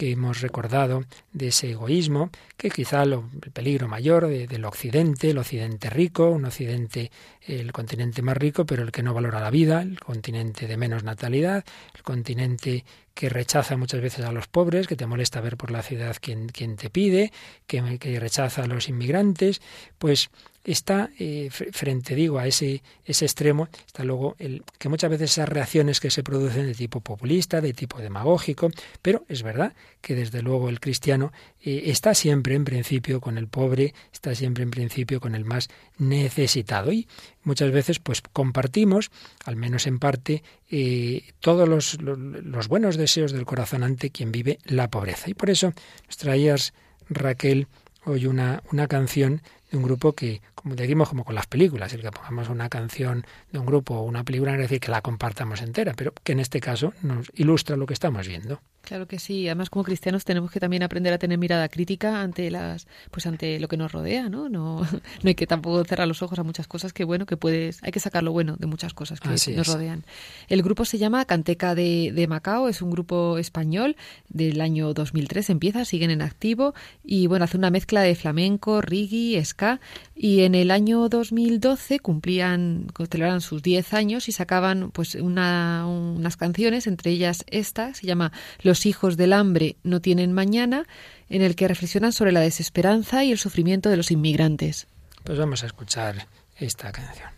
que 0.00 0.12
hemos 0.12 0.40
recordado 0.40 1.04
de 1.30 1.48
ese 1.48 1.72
egoísmo, 1.72 2.30
que 2.56 2.70
quizá 2.70 3.04
lo, 3.04 3.28
el 3.44 3.50
peligro 3.50 3.86
mayor 3.86 4.28
del 4.28 4.64
occidente, 4.64 5.28
el 5.28 5.36
occidente 5.36 5.90
rico, 5.90 6.30
un 6.30 6.46
occidente, 6.46 7.10
el 7.42 7.70
continente 7.72 8.22
más 8.22 8.38
rico, 8.38 8.64
pero 8.64 8.82
el 8.82 8.92
que 8.92 9.02
no 9.02 9.12
valora 9.12 9.40
la 9.40 9.50
vida, 9.50 9.82
el 9.82 10.00
continente 10.00 10.66
de 10.66 10.78
menos 10.78 11.04
natalidad, 11.04 11.66
el 11.94 12.02
continente 12.02 12.86
que 13.20 13.28
rechaza 13.28 13.76
muchas 13.76 14.00
veces 14.00 14.24
a 14.24 14.32
los 14.32 14.48
pobres, 14.48 14.86
que 14.86 14.96
te 14.96 15.04
molesta 15.04 15.42
ver 15.42 15.58
por 15.58 15.70
la 15.70 15.82
ciudad 15.82 16.16
quien, 16.18 16.48
te 16.48 16.88
pide, 16.88 17.34
que, 17.66 17.98
que 17.98 18.18
rechaza 18.18 18.64
a 18.64 18.66
los 18.66 18.88
inmigrantes, 18.88 19.60
pues 19.98 20.30
está 20.64 21.10
eh, 21.18 21.50
frente, 21.50 22.14
digo, 22.14 22.38
a 22.38 22.46
ese, 22.46 22.82
ese 23.04 23.26
extremo, 23.26 23.68
está 23.86 24.04
luego 24.04 24.36
el 24.38 24.62
que 24.78 24.88
muchas 24.88 25.10
veces 25.10 25.32
esas 25.32 25.50
reacciones 25.50 26.00
que 26.00 26.10
se 26.10 26.22
producen 26.22 26.66
de 26.66 26.74
tipo 26.74 27.02
populista, 27.02 27.60
de 27.60 27.74
tipo 27.74 27.98
demagógico, 27.98 28.70
pero 29.02 29.26
es 29.28 29.42
verdad 29.42 29.74
que 30.00 30.14
desde 30.14 30.42
luego 30.42 30.68
el 30.68 30.80
cristiano 30.80 31.32
eh, 31.62 31.82
está 31.86 32.14
siempre 32.14 32.54
en 32.54 32.64
principio 32.64 33.20
con 33.20 33.38
el 33.38 33.48
pobre, 33.48 33.94
está 34.12 34.34
siempre 34.34 34.62
en 34.62 34.70
principio 34.70 35.20
con 35.20 35.34
el 35.34 35.44
más 35.44 35.68
necesitado 35.98 36.92
y 36.92 37.06
muchas 37.42 37.70
veces 37.70 37.98
pues 37.98 38.22
compartimos, 38.22 39.10
al 39.44 39.56
menos 39.56 39.86
en 39.86 39.98
parte, 39.98 40.42
eh, 40.70 41.24
todos 41.40 41.68
los, 41.68 42.00
los, 42.00 42.68
buenos 42.68 42.96
deseos 42.96 43.32
del 43.32 43.46
corazón 43.46 43.82
ante 43.82 44.10
quien 44.10 44.32
vive 44.32 44.58
la 44.64 44.88
pobreza. 44.88 45.28
Y 45.30 45.34
por 45.34 45.50
eso 45.50 45.72
nos 46.06 46.16
traías, 46.16 46.72
Raquel, 47.08 47.66
hoy 48.04 48.26
una, 48.26 48.62
una 48.72 48.88
canción 48.88 49.42
de 49.70 49.76
un 49.76 49.82
grupo 49.82 50.12
que, 50.12 50.40
como 50.54 50.74
decimos, 50.74 51.08
como 51.08 51.24
con 51.24 51.34
las 51.34 51.46
películas, 51.46 51.92
el 51.92 52.02
que 52.02 52.10
pongamos 52.10 52.48
una 52.48 52.68
canción 52.68 53.24
de 53.52 53.58
un 53.58 53.66
grupo 53.66 53.94
o 53.94 54.02
una 54.02 54.24
película 54.24 54.52
no 54.52 54.56
quiere 54.56 54.68
decir 54.68 54.80
que 54.80 54.90
la 54.90 55.02
compartamos 55.02 55.62
entera, 55.62 55.94
pero 55.94 56.12
que 56.24 56.32
en 56.32 56.40
este 56.40 56.60
caso 56.60 56.92
nos 57.02 57.30
ilustra 57.34 57.76
lo 57.76 57.86
que 57.86 57.94
estamos 57.94 58.26
viendo. 58.26 58.60
Claro 58.82 59.06
que 59.06 59.18
sí. 59.18 59.46
Además, 59.46 59.70
como 59.70 59.84
cristianos 59.84 60.24
tenemos 60.24 60.50
que 60.50 60.58
también 60.58 60.82
aprender 60.82 61.12
a 61.12 61.18
tener 61.18 61.38
mirada 61.38 61.68
crítica 61.68 62.22
ante 62.22 62.50
las, 62.50 62.86
pues 63.10 63.26
ante 63.26 63.60
lo 63.60 63.68
que 63.68 63.76
nos 63.76 63.92
rodea, 63.92 64.28
¿no? 64.28 64.48
No, 64.48 64.80
no 65.22 65.28
hay 65.28 65.34
que 65.34 65.46
tampoco 65.46 65.84
cerrar 65.84 66.08
los 66.08 66.22
ojos 66.22 66.38
a 66.38 66.42
muchas 66.42 66.66
cosas 66.66 66.92
que 66.92 67.04
bueno 67.04 67.26
que 67.26 67.36
puedes, 67.36 67.82
hay 67.82 67.92
que 67.92 68.00
sacar 68.00 68.22
lo 68.22 68.32
bueno 68.32 68.56
de 68.58 68.66
muchas 68.66 68.94
cosas 68.94 69.20
que 69.20 69.28
nos 69.28 69.66
rodean. 69.66 70.04
El 70.48 70.62
grupo 70.62 70.84
se 70.84 70.98
llama 70.98 71.24
Canteca 71.24 71.74
de, 71.74 72.12
de, 72.14 72.26
Macao, 72.26 72.68
es 72.68 72.82
un 72.82 72.90
grupo 72.90 73.38
español 73.38 73.96
del 74.28 74.60
año 74.60 74.94
2003. 74.94 75.50
Empieza, 75.50 75.84
siguen 75.84 76.10
en 76.10 76.22
activo 76.22 76.74
y 77.04 77.26
bueno 77.26 77.44
hace 77.44 77.56
una 77.56 77.70
mezcla 77.70 78.02
de 78.02 78.14
flamenco, 78.14 78.80
reggae, 78.80 79.44
ska 79.44 79.80
y 80.14 80.40
en 80.40 80.54
el 80.54 80.70
año 80.70 81.08
2012 81.08 82.00
cumplían, 82.00 82.88
celebraban 83.10 83.40
sus 83.40 83.62
10 83.62 83.94
años 83.94 84.28
y 84.28 84.32
sacaban 84.32 84.90
pues 84.90 85.14
una, 85.14 85.86
unas 85.86 86.36
canciones, 86.36 86.86
entre 86.86 87.10
ellas 87.10 87.44
esta, 87.46 87.94
se 87.94 88.06
llama 88.06 88.32
Los 88.70 88.86
hijos 88.86 89.16
del 89.16 89.32
hambre 89.32 89.74
no 89.82 89.98
tienen 90.00 90.32
mañana, 90.32 90.86
en 91.28 91.42
el 91.42 91.56
que 91.56 91.66
reflexionan 91.66 92.12
sobre 92.12 92.30
la 92.30 92.38
desesperanza 92.38 93.24
y 93.24 93.32
el 93.32 93.38
sufrimiento 93.38 93.90
de 93.90 93.96
los 93.96 94.12
inmigrantes. 94.12 94.86
Pues 95.24 95.40
vamos 95.40 95.64
a 95.64 95.66
escuchar 95.66 96.28
esta 96.56 96.92
canción. 96.92 97.30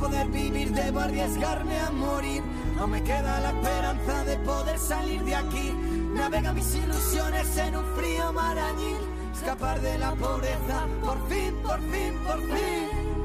poder 0.00 0.28
vivir 0.28 0.72
debo 0.72 1.00
arriesgarme 1.00 1.78
a 1.78 1.90
morir. 1.90 2.42
Aún 2.78 2.90
me 2.90 3.02
queda 3.02 3.40
la 3.40 3.50
esperanza 3.50 4.24
de 4.24 4.36
poder 4.38 4.78
salir 4.78 5.22
de 5.24 5.34
aquí. 5.34 5.72
Navega 6.14 6.52
mis 6.52 6.74
ilusiones 6.74 7.56
en 7.58 7.76
un 7.76 7.84
frío 7.96 8.32
marañil. 8.32 8.98
Escapar 9.34 9.80
de 9.80 9.98
la 9.98 10.12
pobreza, 10.14 10.86
por 11.02 11.18
fin, 11.28 11.54
por 11.62 11.80
fin, 11.80 12.14
por 12.26 12.40
fin. 12.40 13.19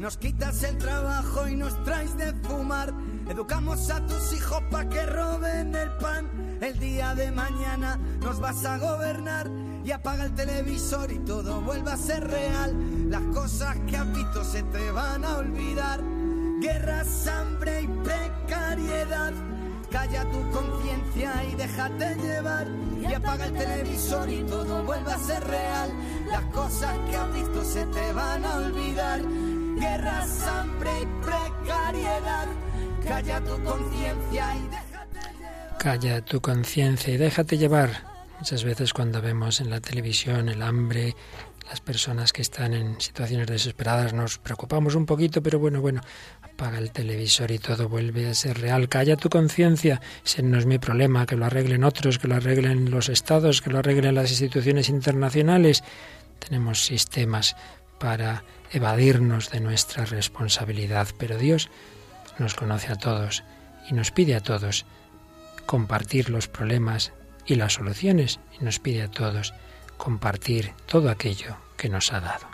Nos 0.00 0.16
quitas 0.16 0.62
el 0.62 0.78
trabajo 0.78 1.46
y 1.46 1.56
nos 1.56 1.84
traes 1.84 2.16
de 2.16 2.32
fumar. 2.32 2.90
Educamos 3.28 3.90
a 3.90 4.04
tus 4.06 4.32
hijos 4.32 4.62
pa' 4.70 4.88
que 4.88 5.04
roben 5.04 5.74
el 5.74 5.90
pan. 5.98 6.58
El 6.62 6.78
día 6.78 7.14
de 7.14 7.30
mañana 7.30 7.98
nos 8.20 8.40
vas 8.40 8.64
a 8.64 8.78
gobernar. 8.78 9.50
Y 9.84 9.92
apaga 9.92 10.24
el 10.24 10.34
televisor 10.34 11.12
y 11.12 11.18
todo 11.18 11.60
vuelva 11.60 11.92
a 11.92 11.96
ser 11.98 12.26
real. 12.26 13.10
Las 13.10 13.22
cosas 13.34 13.76
que 13.86 13.96
has 13.98 14.10
visto 14.14 14.42
se 14.42 14.62
te 14.62 14.90
van 14.90 15.22
a 15.22 15.36
olvidar. 15.36 16.00
Guerras, 16.60 17.26
hambre 17.26 17.82
y 17.82 17.86
precariedad. 17.86 19.32
Calla 19.90 20.24
tu 20.30 20.50
conciencia 20.50 21.44
y 21.44 21.54
déjate 21.56 22.14
llevar. 22.16 22.68
Y 23.02 23.12
apaga 23.12 23.46
el 23.46 23.52
televisor 23.52 24.30
y 24.30 24.44
todo 24.44 24.82
vuelva 24.84 25.14
a 25.14 25.18
ser 25.18 25.44
real. 25.44 25.90
Las 26.30 26.44
cosas 26.52 26.96
que 27.08 27.16
has 27.16 27.34
visto 27.34 27.64
se 27.64 27.84
te 27.86 28.12
van 28.12 28.44
a 28.44 28.56
olvidar 28.56 29.20
guerra, 29.76 30.24
hambre 30.48 30.90
y 31.02 31.24
precariedad. 31.24 32.46
Calla 33.06 33.40
tu 33.40 33.62
conciencia 33.64 34.56
y 34.56 34.68
déjate 34.68 35.32
llevar. 35.38 35.78
Calla 35.78 36.24
tu 36.24 36.40
conciencia 36.40 37.14
y 37.14 37.16
déjate 37.16 37.58
llevar. 37.58 37.90
Muchas 38.38 38.64
veces 38.64 38.92
cuando 38.92 39.20
vemos 39.20 39.60
en 39.60 39.70
la 39.70 39.80
televisión 39.80 40.48
el 40.48 40.62
hambre, 40.62 41.14
las 41.68 41.80
personas 41.80 42.32
que 42.32 42.42
están 42.42 42.74
en 42.74 43.00
situaciones 43.00 43.46
desesperadas 43.46 44.12
nos 44.12 44.38
preocupamos 44.38 44.94
un 44.94 45.06
poquito, 45.06 45.42
pero 45.42 45.58
bueno, 45.58 45.80
bueno, 45.80 46.00
apaga 46.42 46.78
el 46.78 46.90
televisor 46.90 47.50
y 47.52 47.58
todo 47.58 47.88
vuelve 47.88 48.28
a 48.28 48.34
ser 48.34 48.60
real. 48.60 48.88
Calla 48.88 49.16
tu 49.16 49.28
conciencia, 49.28 50.00
ese 50.24 50.42
no 50.42 50.58
es 50.58 50.66
mi 50.66 50.78
problema, 50.78 51.26
que 51.26 51.36
lo 51.36 51.46
arreglen 51.46 51.84
otros, 51.84 52.18
que 52.18 52.28
lo 52.28 52.34
arreglen 52.34 52.90
los 52.90 53.08
estados, 53.08 53.62
que 53.62 53.70
lo 53.70 53.78
arreglen 53.78 54.14
las 54.14 54.30
instituciones 54.30 54.88
internacionales. 54.88 55.84
Tenemos 56.40 56.84
sistemas 56.84 57.56
para 57.98 58.44
evadirnos 58.72 59.50
de 59.50 59.60
nuestra 59.60 60.04
responsabilidad, 60.04 61.08
pero 61.18 61.38
Dios 61.38 61.70
nos 62.38 62.54
conoce 62.54 62.92
a 62.92 62.96
todos 62.96 63.44
y 63.88 63.94
nos 63.94 64.10
pide 64.10 64.34
a 64.34 64.40
todos 64.40 64.86
compartir 65.66 66.30
los 66.30 66.48
problemas 66.48 67.12
y 67.46 67.54
las 67.54 67.74
soluciones 67.74 68.40
y 68.60 68.64
nos 68.64 68.78
pide 68.78 69.02
a 69.02 69.10
todos 69.10 69.54
compartir 69.96 70.72
todo 70.86 71.10
aquello 71.10 71.56
que 71.76 71.88
nos 71.88 72.12
ha 72.12 72.20
dado. 72.20 72.49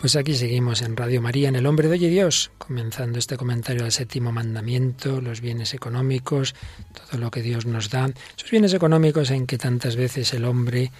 Pues 0.00 0.16
aquí 0.16 0.34
seguimos 0.34 0.80
en 0.80 0.96
Radio 0.96 1.20
María, 1.20 1.50
en 1.50 1.56
El 1.56 1.66
Hombre 1.66 1.86
de 1.86 1.92
Hoy 1.92 2.06
y 2.06 2.08
Dios, 2.08 2.52
comenzando 2.56 3.18
este 3.18 3.36
comentario 3.36 3.84
al 3.84 3.92
séptimo 3.92 4.32
mandamiento, 4.32 5.20
los 5.20 5.42
bienes 5.42 5.74
económicos, 5.74 6.54
todo 6.94 7.20
lo 7.20 7.30
que 7.30 7.42
Dios 7.42 7.66
nos 7.66 7.90
da, 7.90 8.10
esos 8.34 8.50
bienes 8.50 8.72
económicos 8.72 9.30
en 9.30 9.46
que 9.46 9.58
tantas 9.58 9.96
veces 9.96 10.32
el 10.32 10.46
hombre 10.46 10.90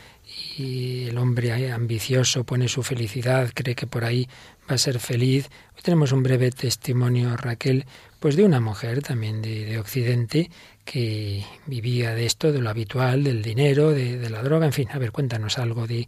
y 0.59 1.05
el 1.09 1.17
hombre 1.17 1.73
ambicioso 1.73 2.45
pone 2.45 2.69
su 2.69 2.83
felicidad, 2.83 3.51
cree 3.55 3.75
que 3.75 3.87
por 3.87 4.05
ahí 4.05 4.29
va 4.71 4.75
a 4.75 4.79
ser 4.79 4.99
feliz. 4.99 5.49
Hoy 5.75 5.81
tenemos 5.83 6.13
un 6.13 6.23
breve 6.23 6.51
testimonio, 6.51 7.39
Raquel, 7.39 7.87
pues 8.19 8.37
de 8.37 8.45
una 8.45 8.61
mujer 8.61 9.01
también 9.01 9.41
de, 9.41 9.79
Occidente 9.79 10.51
que 10.85 11.43
vivía 11.65 12.15
de 12.15 12.27
esto, 12.27 12.53
de 12.53 12.61
lo 12.61 12.69
habitual, 12.69 13.25
del 13.25 13.41
dinero, 13.41 13.93
de, 13.93 14.19
de, 14.19 14.29
la 14.29 14.43
droga, 14.43 14.67
en 14.67 14.75
fin, 14.75 14.89
a 14.93 14.99
ver, 14.99 15.11
cuéntanos 15.11 15.57
algo 15.57 15.87
de, 15.87 16.07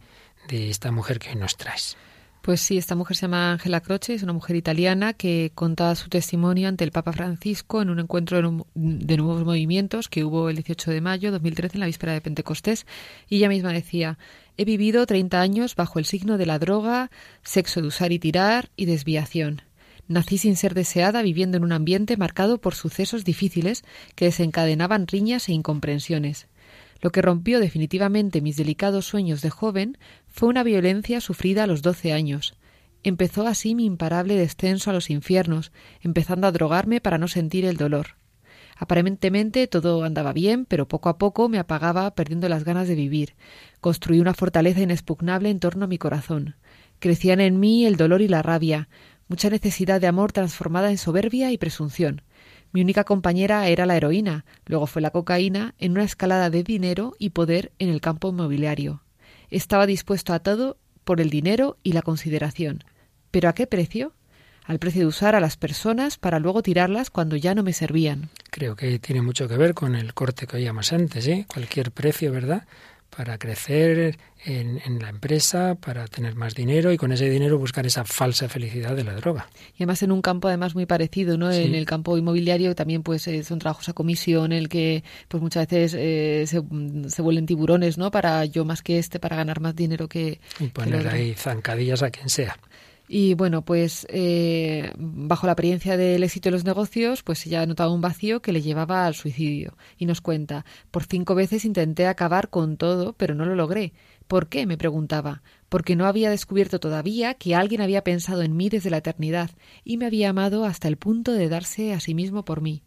de 0.49 0.69
esta 0.69 0.93
mujer 0.93 1.19
que 1.19 1.31
hoy 1.31 1.37
nos 1.37 1.57
traes. 1.57 1.97
Pues 2.43 2.61
sí, 2.61 2.77
esta 2.77 2.97
mujer 2.97 3.17
se 3.17 3.23
llama 3.23 3.53
Angela 3.53 3.81
Croce, 3.81 4.15
es 4.15 4.25
una 4.25 4.33
mujer 4.33 4.57
italiana 4.57 5.13
que 5.13 5.53
contaba 5.55 5.95
su 5.95 6.09
testimonio 6.09 6.67
ante 6.67 6.83
el 6.83 6.91
Papa 6.91 7.13
Francisco 7.13 7.81
en 7.81 7.89
un 7.89 8.01
encuentro 8.01 8.37
de 8.75 9.17
nuevos 9.17 9.45
movimientos 9.45 10.09
que 10.09 10.25
hubo 10.25 10.49
el 10.51 10.57
18 10.57 10.91
de 10.91 11.01
mayo 11.01 11.29
de 11.29 11.39
2013 11.39 11.77
en 11.77 11.81
la 11.81 11.87
víspera 11.87 12.15
de 12.15 12.21
Pentecostés. 12.21 12.85
Y 13.29 13.37
ella 13.37 13.49
misma 13.49 13.73
decía, 13.73 14.19
he 14.57 14.65
vivido 14.65 15.07
30 15.07 15.41
años 15.41 15.77
bajo 15.77 16.01
el 16.01 16.05
signo 16.05 16.37
de 16.37 16.47
la 16.47 16.59
droga, 16.59 17.13
sexo 17.45 17.81
de 17.81 17.87
usar 17.87 18.11
y 18.11 18.19
tirar 18.19 18.71
y 18.75 18.87
desviación. 18.87 19.63
Nací 20.09 20.37
sin 20.37 20.57
ser 20.57 20.75
deseada, 20.75 21.23
viviendo 21.23 21.59
en 21.59 21.63
un 21.63 21.71
ambiente 21.71 22.17
marcado 22.17 22.61
por 22.61 22.75
sucesos 22.75 23.25
difíciles 23.25 23.85
que 24.17 24.25
desencadenaban 24.25 25.07
riñas 25.07 25.49
e 25.49 25.53
incomprensiones. 25.53 26.49
Lo 27.03 27.11
que 27.11 27.21
rompió 27.21 27.59
definitivamente 27.59 28.41
mis 28.41 28.57
delicados 28.57 29.07
sueños 29.07 29.43
de 29.43 29.51
joven 29.51 29.99
fue 30.29 30.49
una 30.49 30.63
violencia 30.63 31.21
sufrida 31.21 31.65
a 31.65 31.67
los 31.67 31.83
doce 31.83 32.13
años. 32.13 32.55
Empezó 33.03 33.47
así 33.49 33.75
mi 33.75 33.85
imparable 33.85 34.37
descenso 34.37 34.89
a 34.89 34.93
los 34.93 35.11
infiernos, 35.11 35.73
empezando 36.01 36.47
a 36.47 36.53
drogarme 36.53 37.01
para 37.01 37.19
no 37.19 37.27
sentir 37.27 37.65
el 37.65 37.77
dolor. 37.77 38.17
Aparentemente 38.77 39.67
todo 39.67 40.05
andaba 40.05 40.33
bien, 40.33 40.65
pero 40.65 40.87
poco 40.87 41.09
a 41.09 41.19
poco 41.19 41.49
me 41.49 41.59
apagaba 41.59 42.15
perdiendo 42.15 42.49
las 42.49 42.65
ganas 42.65 42.87
de 42.87 42.95
vivir. 42.95 43.35
Construí 43.81 44.21
una 44.21 44.35
fortaleza 44.35 44.81
inexpugnable 44.81 45.51
en 45.51 45.59
torno 45.59 45.85
a 45.85 45.89
mi 45.89 45.99
corazón. 45.99 46.55
Crecían 47.01 47.41
en 47.41 47.59
mí 47.59 47.85
el 47.85 47.97
dolor 47.97 48.23
y 48.23 48.29
la 48.29 48.43
rabia, 48.43 48.89
mucha 49.27 49.51
necesidad 49.51 50.01
de 50.01 50.07
amor 50.07 50.31
transformada 50.31 50.91
en 50.91 50.99
soberbia 50.99 51.51
y 51.51 51.59
presunción. 51.59 52.23
Mi 52.73 52.81
única 52.81 53.05
compañera 53.05 53.69
era 53.69 53.85
la 53.85 53.97
heroína, 53.97 54.47
luego 54.67 54.87
fue 54.87 55.03
la 55.03 55.11
cocaína, 55.11 55.75
en 55.79 55.93
una 55.93 56.05
escalada 56.05 56.49
de 56.49 56.63
dinero 56.63 57.15
y 57.19 57.31
poder 57.31 57.73
en 57.79 57.91
el 57.91 58.01
campo 58.01 58.31
inmobiliario. 58.31 59.03
Estaba 59.51 59.87
dispuesto 59.87 60.33
a 60.33 60.39
todo 60.39 60.79
por 61.05 61.21
el 61.21 61.29
dinero 61.29 61.77
y 61.83 61.93
la 61.93 62.03
consideración. 62.03 62.85
¿Pero 63.31 63.51
a 63.51 63.55
qué 63.55 63.67
precio? 63.67 64.15
Al 64.65 64.79
precio 64.79 65.01
de 65.03 65.07
usar 65.07 65.35
a 65.35 65.41
las 65.41 65.57
personas 65.57 66.17
para 66.17 66.39
luego 66.39 66.63
tirarlas 66.63 67.11
cuando 67.11 67.37
ya 67.37 67.55
no 67.55 67.63
me 67.63 67.73
servían. 67.73 68.31
Creo 68.51 68.77
que 68.77 68.99
tiene 68.99 69.21
mucho 69.21 69.49
que 69.49 69.57
ver 69.57 69.75
con 69.75 69.95
el 69.95 70.15
corte 70.15 70.47
que 70.47 70.57
oíamos 70.57 70.93
antes, 70.93 71.27
¿eh? 71.27 71.47
Cualquier 71.53 71.91
precio, 71.91 72.33
¿verdad? 72.33 72.67
Para 73.15 73.37
crecer 73.37 74.19
en, 74.45 74.99
la 75.01 75.11
empresa, 75.11 75.75
para 75.75 76.07
tener 76.07 76.35
más 76.35 76.55
dinero 76.55 76.93
y 76.93 76.97
con 76.97 77.13
ese 77.13 77.29
dinero 77.29 77.59
buscar 77.59 77.87
esa 77.87 78.05
falsa 78.05 78.49
felicidad 78.49 78.97
de 78.97 79.05
la 79.05 79.15
droga. 79.15 79.49
Y 79.75 79.83
además 79.83 80.03
en 80.03 80.13
un 80.13 80.23
campo 80.23 80.49
además 80.49 80.75
muy 80.75 80.87
parecido, 80.87 81.37
¿no? 81.37 81.53
En 81.53 81.75
el 81.75 81.85
campo 81.85 82.17
inmobiliario 82.17 82.75
también 82.75 83.03
pues 83.03 83.29
son 83.45 83.59
trabajos 83.59 83.89
a 83.89 83.93
comisión 83.93 84.53
en 84.53 84.59
el 84.59 84.69
que 84.69 85.05
pues 85.29 85.43
muchas 85.43 85.69
veces 85.69 85.95
eh, 85.99 86.45
se, 86.47 86.63
se, 87.09 87.23
vuelven 87.23 87.47
tiburones, 87.47 87.99
¿no? 87.99 88.11
Para 88.11 88.45
yo 88.47 88.65
más 88.65 88.83
que 88.83 88.99
este, 88.99 89.21
para 89.21 89.37
ganar 89.37 89.61
más 89.61 89.77
dinero 89.77 90.09
que... 90.09 90.41
Y 90.59 90.69
poner 90.69 91.07
ahí 91.09 91.35
zancadillas 91.35 92.03
a 92.03 92.11
quien 92.11 92.29
sea. 92.29 92.57
Y 93.09 93.35
bueno, 93.35 93.63
pues 93.65 94.07
eh, 94.11 94.93
bajo 94.97 95.47
la 95.47 95.53
apariencia 95.53 95.97
del 95.97 96.23
éxito 96.23 96.49
de 96.49 96.53
los 96.53 96.65
negocios, 96.65 97.23
pues 97.23 97.47
ella 97.47 97.67
notaba 97.67 97.93
un 97.93 98.01
vacío 98.01 98.41
que 98.41 98.53
le 98.53 98.63
llevaba 98.63 99.07
al 99.07 99.15
suicidio. 99.15 99.77
Y 99.99 100.07
nos 100.07 100.21
cuenta, 100.21 100.65
por 100.91 101.05
cinco 101.05 101.35
veces 101.35 101.65
intenté 101.65 102.07
acabar 102.07 102.49
con 102.49 102.77
todo, 102.77 103.13
pero 103.15 103.35
no 103.35 103.45
lo 103.45 103.55
logré. 103.55 103.93
¿Por 104.27 104.49
qué? 104.49 104.67
me 104.67 104.79
preguntaba. 104.79 105.43
Porque 105.69 105.97
no 105.97 106.07
había 106.07 106.31
descubierto 106.31 106.81
todavía 106.81 107.35
que 107.35 107.55
alguien 107.55 107.81
había 107.81 108.05
pensado 108.05 108.43
en 108.43 108.57
mí 108.57 108.69
desde 108.69 108.91
la 108.91 108.99
eternidad 108.99 109.51
y 109.85 109.97
me 109.97 110.07
había 110.07 110.31
amado 110.31 110.65
hasta 110.65 110.89
el 110.89 110.97
punto 110.97 111.33
de 111.33 111.49
darse 111.49 111.93
a 111.93 112.01
sí 112.01 112.15
mismo 112.15 112.45
por 112.45 112.61
mí. 112.61 112.83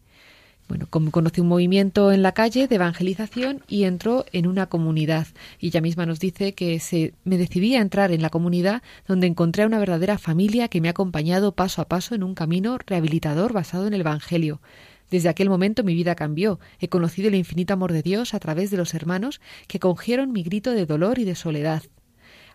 Bueno, 0.68 0.88
un 0.92 1.46
movimiento 1.46 2.10
en 2.10 2.22
la 2.22 2.32
calle 2.32 2.66
de 2.66 2.74
evangelización 2.74 3.62
y 3.68 3.84
entró 3.84 4.24
en 4.32 4.48
una 4.48 4.66
comunidad. 4.66 5.28
Y 5.60 5.68
ella 5.68 5.80
misma 5.80 6.06
nos 6.06 6.18
dice 6.18 6.54
que 6.54 6.80
se, 6.80 7.14
me 7.22 7.38
decidí 7.38 7.76
a 7.76 7.80
entrar 7.80 8.10
en 8.10 8.20
la 8.20 8.30
comunidad 8.30 8.82
donde 9.06 9.28
encontré 9.28 9.64
una 9.64 9.78
verdadera 9.78 10.18
familia 10.18 10.66
que 10.66 10.80
me 10.80 10.88
ha 10.88 10.90
acompañado 10.90 11.52
paso 11.52 11.82
a 11.82 11.88
paso 11.88 12.16
en 12.16 12.24
un 12.24 12.34
camino 12.34 12.78
rehabilitador 12.84 13.52
basado 13.52 13.86
en 13.86 13.94
el 13.94 14.00
Evangelio. 14.00 14.60
Desde 15.08 15.28
aquel 15.28 15.48
momento 15.48 15.84
mi 15.84 15.94
vida 15.94 16.16
cambió. 16.16 16.58
He 16.80 16.88
conocido 16.88 17.28
el 17.28 17.36
infinito 17.36 17.74
amor 17.74 17.92
de 17.92 18.02
Dios 18.02 18.34
a 18.34 18.40
través 18.40 18.72
de 18.72 18.76
los 18.76 18.92
hermanos 18.92 19.40
que 19.68 19.78
congieron 19.78 20.32
mi 20.32 20.42
grito 20.42 20.72
de 20.72 20.84
dolor 20.84 21.20
y 21.20 21.24
de 21.24 21.36
soledad. 21.36 21.84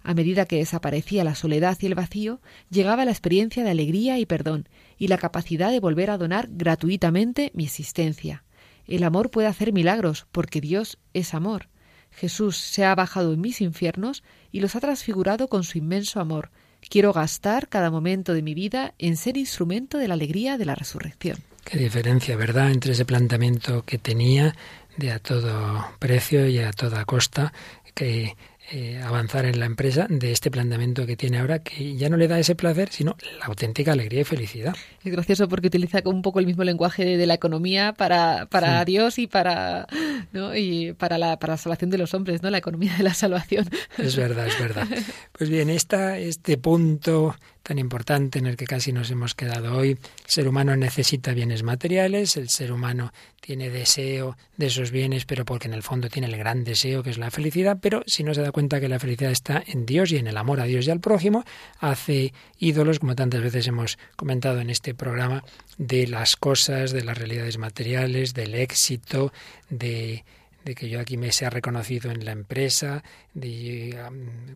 A 0.03 0.15
medida 0.15 0.45
que 0.45 0.57
desaparecía 0.57 1.23
la 1.23 1.35
soledad 1.35 1.77
y 1.79 1.85
el 1.85 1.95
vacío, 1.95 2.41
llegaba 2.71 3.05
la 3.05 3.11
experiencia 3.11 3.63
de 3.63 3.69
alegría 3.69 4.17
y 4.17 4.25
perdón, 4.25 4.67
y 5.01 5.07
la 5.07 5.17
capacidad 5.17 5.71
de 5.71 5.79
volver 5.79 6.11
a 6.11 6.19
donar 6.19 6.47
gratuitamente 6.51 7.51
mi 7.55 7.63
existencia. 7.63 8.43
El 8.85 9.03
amor 9.03 9.31
puede 9.31 9.47
hacer 9.47 9.73
milagros, 9.73 10.27
porque 10.31 10.61
Dios 10.61 10.99
es 11.15 11.33
amor. 11.33 11.69
Jesús 12.11 12.55
se 12.57 12.85
ha 12.85 12.93
bajado 12.93 13.33
en 13.33 13.41
mis 13.41 13.61
infiernos 13.61 14.21
y 14.51 14.59
los 14.59 14.75
ha 14.75 14.79
transfigurado 14.79 15.47
con 15.47 15.63
su 15.63 15.79
inmenso 15.79 16.19
amor. 16.19 16.51
Quiero 16.87 17.13
gastar 17.13 17.67
cada 17.67 17.89
momento 17.89 18.35
de 18.35 18.43
mi 18.43 18.53
vida 18.53 18.93
en 18.99 19.17
ser 19.17 19.37
instrumento 19.37 19.97
de 19.97 20.07
la 20.07 20.13
alegría 20.13 20.59
de 20.59 20.65
la 20.65 20.75
resurrección. 20.75 21.39
Qué 21.63 21.79
diferencia, 21.79 22.35
¿verdad?, 22.35 22.69
entre 22.69 22.91
ese 22.91 23.03
planteamiento 23.03 23.83
que 23.83 23.97
tenía 23.97 24.55
de 24.97 25.13
a 25.13 25.17
todo 25.17 25.83
precio 25.97 26.45
y 26.47 26.59
a 26.59 26.71
toda 26.73 27.05
costa, 27.05 27.53
que 27.95 28.35
eh, 28.71 29.01
avanzar 29.03 29.45
en 29.45 29.59
la 29.59 29.65
empresa 29.65 30.07
de 30.09 30.31
este 30.31 30.49
planteamiento 30.49 31.05
que 31.05 31.17
tiene 31.17 31.39
ahora, 31.39 31.59
que 31.59 31.95
ya 31.95 32.09
no 32.09 32.15
le 32.15 32.27
da 32.27 32.39
ese 32.39 32.55
placer, 32.55 32.89
sino 32.89 33.17
la 33.39 33.47
auténtica 33.47 33.91
alegría 33.91 34.21
y 34.21 34.23
felicidad. 34.23 34.75
Es 35.03 35.11
gracioso 35.11 35.49
porque 35.49 35.67
utiliza 35.67 35.99
un 36.05 36.21
poco 36.21 36.39
el 36.39 36.45
mismo 36.45 36.63
lenguaje 36.63 37.03
de, 37.03 37.25
la 37.25 37.33
economía 37.33 37.93
para, 37.93 38.45
para 38.45 38.85
Dios 38.85 39.19
y 39.19 39.27
para 39.27 39.87
¿no? 40.31 40.55
y 40.55 40.93
para 40.93 41.17
la, 41.17 41.37
para 41.37 41.53
la 41.53 41.57
salvación 41.57 41.89
de 41.89 41.97
los 41.97 42.13
hombres, 42.13 42.41
¿no? 42.41 42.49
La 42.49 42.59
economía 42.59 42.95
de 42.95 43.03
la 43.03 43.13
salvación. 43.13 43.67
Es 43.97 44.15
verdad, 44.15 44.47
es 44.47 44.59
verdad. 44.59 44.87
Pues 45.31 45.49
bien, 45.49 45.69
esta, 45.69 46.17
este 46.17 46.57
punto 46.57 47.35
tan 47.63 47.79
importante 47.79 48.39
en 48.39 48.45
el 48.45 48.57
que 48.57 48.65
casi 48.65 48.91
nos 48.91 49.11
hemos 49.11 49.35
quedado 49.35 49.75
hoy. 49.75 49.91
El 49.91 49.97
ser 50.25 50.47
humano 50.47 50.75
necesita 50.75 51.33
bienes 51.33 51.63
materiales, 51.63 52.37
el 52.37 52.49
ser 52.49 52.71
humano 52.71 53.13
tiene 53.39 53.69
deseo 53.69 54.37
de 54.57 54.67
esos 54.67 54.91
bienes, 54.91 55.25
pero 55.25 55.45
porque 55.45 55.67
en 55.67 55.73
el 55.73 55.83
fondo 55.83 56.09
tiene 56.09 56.27
el 56.27 56.37
gran 56.37 56.63
deseo 56.63 57.03
que 57.03 57.09
es 57.09 57.17
la 57.17 57.31
felicidad, 57.31 57.79
pero 57.81 58.03
si 58.05 58.23
no 58.23 58.33
se 58.33 58.41
da 58.41 58.51
cuenta 58.51 58.79
que 58.79 58.89
la 58.89 58.99
felicidad 58.99 59.31
está 59.31 59.63
en 59.65 59.85
Dios 59.85 60.11
y 60.11 60.17
en 60.17 60.27
el 60.27 60.37
amor 60.37 60.59
a 60.59 60.65
Dios 60.65 60.87
y 60.87 60.91
al 60.91 60.99
prójimo, 60.99 61.43
hace 61.79 62.33
ídolos, 62.59 62.99
como 62.99 63.15
tantas 63.15 63.41
veces 63.41 63.67
hemos 63.67 63.97
comentado 64.15 64.61
en 64.61 64.69
este 64.69 64.93
programa, 64.93 65.43
de 65.77 66.07
las 66.07 66.35
cosas, 66.35 66.91
de 66.91 67.03
las 67.03 67.17
realidades 67.17 67.57
materiales, 67.57 68.33
del 68.33 68.55
éxito, 68.55 69.33
de 69.69 70.23
de 70.63 70.75
que 70.75 70.89
yo 70.89 70.99
aquí 70.99 71.17
me 71.17 71.31
sea 71.31 71.49
reconocido 71.49 72.11
en 72.11 72.25
la 72.25 72.31
empresa, 72.31 73.03
de 73.33 73.97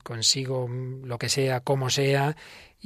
consigo 0.03 0.67
lo 0.69 1.17
que 1.17 1.29
sea, 1.29 1.61
como 1.61 1.89
sea, 1.89 2.35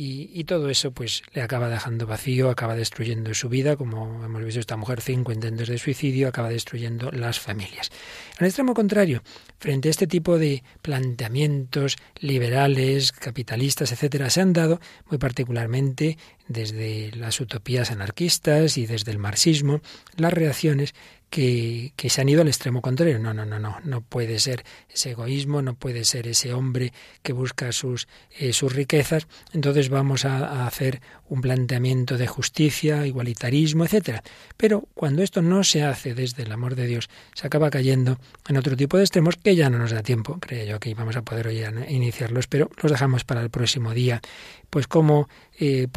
y, 0.02 0.46
todo 0.46 0.70
eso 0.70 0.92
pues 0.92 1.24
le 1.34 1.42
acaba 1.42 1.68
dejando 1.68 2.08
vacío, 2.08 2.50
acaba 2.50 2.74
destruyendo 2.74 3.34
su 3.34 3.50
vida, 3.50 3.76
como 3.76 4.24
hemos 4.24 4.46
visto 4.46 4.62
esta 4.62 4.78
mujer, 4.78 5.02
cinco 5.02 5.34
intentos 5.34 5.68
de 5.68 5.78
suicidio, 5.78 6.30
acaba 6.30 6.48
destruyendo 6.48 7.12
las 7.12 7.38
familias. 7.42 7.92
Al 8.38 8.48
extremo 8.48 8.74
contrario, 8.74 9.24
frente 9.58 9.90
a 9.90 9.92
este 9.92 10.08
tipo 10.08 10.38
de 10.38 10.64
planteamientos 10.82 11.98
liberales, 12.22 13.12
capitalistas, 13.12 13.92
etcétera, 13.92 14.30
se 14.30 14.40
han 14.40 14.54
dado 14.54 14.80
muy 15.10 15.18
particularmente 15.18 16.18
desde 16.48 17.12
las 17.18 17.42
utopías 17.42 17.92
anarquistas 17.92 18.78
y 18.78 18.86
desde 18.86 19.12
el 19.12 19.18
marxismo 19.18 19.82
las 20.16 20.32
reacciones 20.32 20.96
que, 21.30 21.94
se 22.10 22.22
han 22.22 22.30
ido 22.30 22.42
al 22.42 22.48
extremo 22.48 22.82
contrario. 22.82 23.20
No, 23.20 23.34
no, 23.34 23.46
no, 23.46 23.60
no. 23.60 23.78
No 23.84 24.02
puede 24.02 24.40
ser 24.40 24.64
ese 24.90 25.12
egoísmo, 25.12 25.62
no 25.62 25.76
puede 25.76 26.04
ser 26.04 26.28
ese 26.28 26.54
hombre 26.54 26.94
que 27.22 27.34
busca 27.34 27.72
sus, 27.72 28.08
eh, 28.38 28.54
sus 28.54 28.74
riquezas. 28.74 29.28
Entonces 29.54 29.90
vamos 29.90 30.26
a, 30.26 30.66
hacer 30.66 31.02
un 31.28 31.42
planteamiento 31.42 32.18
de 32.18 32.28
justicia, 32.28 33.06
igualitarismo, 33.06 33.86
etcétera. 33.86 34.24
Pero 34.58 34.88
cuando 34.94 35.22
esto 35.22 35.42
no 35.42 35.64
se 35.64 35.84
hace 35.84 36.16
desde 36.16 36.44
el 36.44 36.52
amor 36.52 36.76
de 36.76 36.88
Dios, 36.88 37.10
se 37.34 37.46
acaba 37.46 37.70
cayendo 37.70 38.20
en 38.48 38.58
otro 38.58 38.76
tipo 38.76 38.98
de 38.98 39.04
extremos 39.04 39.36
que 39.36 39.56
ya 39.56 39.70
no 39.70 39.78
nos 39.78 39.92
da 39.92 40.02
tiempo. 40.02 40.40
Creo 40.40 40.66
yo 40.66 40.80
que 40.80 40.94
vamos 40.96 41.16
a 41.16 41.22
poder 41.22 41.48
hoy 41.48 41.64
iniciarlos, 41.90 42.48
pero 42.48 42.70
los 42.82 42.92
dejamos 42.92 43.24
para 43.24 43.42
el 43.42 43.50
próximo 43.50 43.94
día. 43.94 44.22
Pues 44.70 44.88
como, 44.88 45.28
eh, 45.60 45.88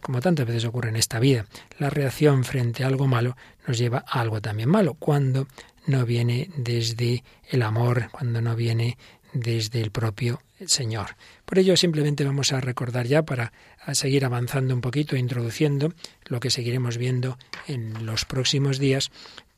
como 0.00 0.20
tantas 0.20 0.46
veces 0.46 0.64
ocurre 0.64 0.88
en 0.88 0.96
esta 0.96 1.18
vida, 1.18 1.46
la 1.78 1.90
reacción 1.90 2.44
frente 2.44 2.84
a 2.84 2.86
algo 2.86 3.06
malo 3.06 3.36
nos 3.66 3.78
lleva 3.78 4.04
a 4.06 4.20
algo 4.20 4.40
también 4.40 4.68
malo, 4.68 4.94
cuando 4.94 5.46
no 5.86 6.06
viene 6.06 6.50
desde 6.56 7.24
el 7.50 7.62
amor, 7.62 8.08
cuando 8.10 8.40
no 8.40 8.56
viene 8.56 8.96
desde 9.32 9.80
el 9.80 9.90
propio 9.90 10.40
Señor. 10.66 11.16
Por 11.44 11.58
ello 11.58 11.76
simplemente 11.76 12.24
vamos 12.24 12.52
a 12.52 12.60
recordar 12.60 13.06
ya 13.06 13.22
para 13.24 13.52
seguir 13.92 14.24
avanzando 14.24 14.74
un 14.74 14.80
poquito, 14.80 15.16
introduciendo 15.16 15.92
lo 16.26 16.40
que 16.40 16.50
seguiremos 16.50 16.98
viendo 16.98 17.38
en 17.66 18.06
los 18.06 18.24
próximos 18.24 18.78
días, 18.78 19.10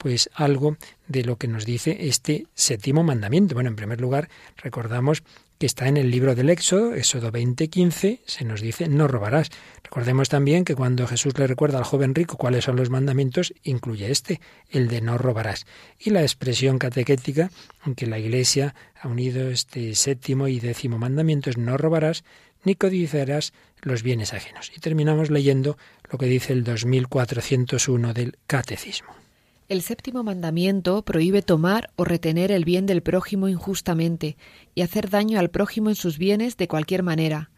pues 0.05 0.29
algo 0.35 0.77
de 1.09 1.25
lo 1.25 1.39
que 1.39 1.49
nos 1.49 1.65
dice 1.65 1.97
este 1.99 2.47
séptimo 2.53 3.03
mandamiento. 3.03 3.55
Bueno, 3.55 3.71
en 3.71 3.77
primer 3.77 4.03
lugar, 4.03 4.29
recordamos 4.59 5.23
que 5.59 5.65
está 5.65 5.89
en 5.89 5.97
el 5.97 6.11
libro 6.11 6.35
del 6.35 6.51
Éxodo, 6.51 6.95
Éxodo 6.95 7.33
20:15, 7.33 8.21
se 8.27 8.45
nos 8.45 8.61
dice 8.61 8.87
no 8.87 9.09
robarás. 9.09 9.49
Recordemos 9.83 10.29
también 10.29 10.67
que 10.67 10.75
cuando 10.75 11.07
Jesús 11.07 11.39
le 11.39 11.47
recuerda 11.47 11.79
al 11.79 11.85
joven 11.85 12.15
rico 12.15 12.37
cuáles 12.37 12.65
son 12.65 12.77
los 12.77 12.91
mandamientos, 12.91 13.55
incluye 13.63 14.11
este, 14.11 14.43
el 14.69 14.89
de 14.89 15.01
no 15.01 15.17
robarás. 15.17 15.65
Y 15.99 16.11
la 16.11 16.21
expresión 16.21 16.79
catequética 16.79 17.51
en 17.87 17.95
que 17.95 18.07
la 18.07 18.19
Iglesia 18.19 18.75
ha 19.01 19.09
unido 19.09 19.49
este 19.49 19.95
séptimo 19.95 20.49
y 20.49 20.61
décimo 20.61 20.99
mandamiento 20.99 21.49
es 21.49 21.57
no 21.57 21.79
robarás 21.79 22.25
ni 22.63 22.75
codiciarás 22.75 23.55
los 23.81 24.03
bienes 24.03 24.35
ajenos. 24.35 24.71
Y 24.77 24.81
terminamos 24.81 25.31
leyendo 25.31 25.79
lo 26.13 26.19
que 26.19 26.27
dice 26.27 26.53
el 26.53 26.63
2401 26.63 28.13
del 28.13 28.37
Catecismo. 28.47 29.24
El 29.67 29.81
séptimo 29.81 30.23
mandamiento 30.23 31.03
prohíbe 31.07 31.41
tomar 31.41 31.91
o 31.97 32.05
retener 32.05 32.53
el 32.53 32.67
bien 32.67 32.85
del 32.85 33.03
prójimo 33.03 33.49
injustamente 33.49 34.37
y 34.75 34.83
hacer 34.83 35.09
daño 35.09 35.39
al 35.39 35.49
prójimo 35.49 35.89
en 35.89 35.97
sus 35.97 36.19
bienes 36.19 36.59
de 36.59 36.69
cualquier 36.69 37.03
manera. 37.03 37.51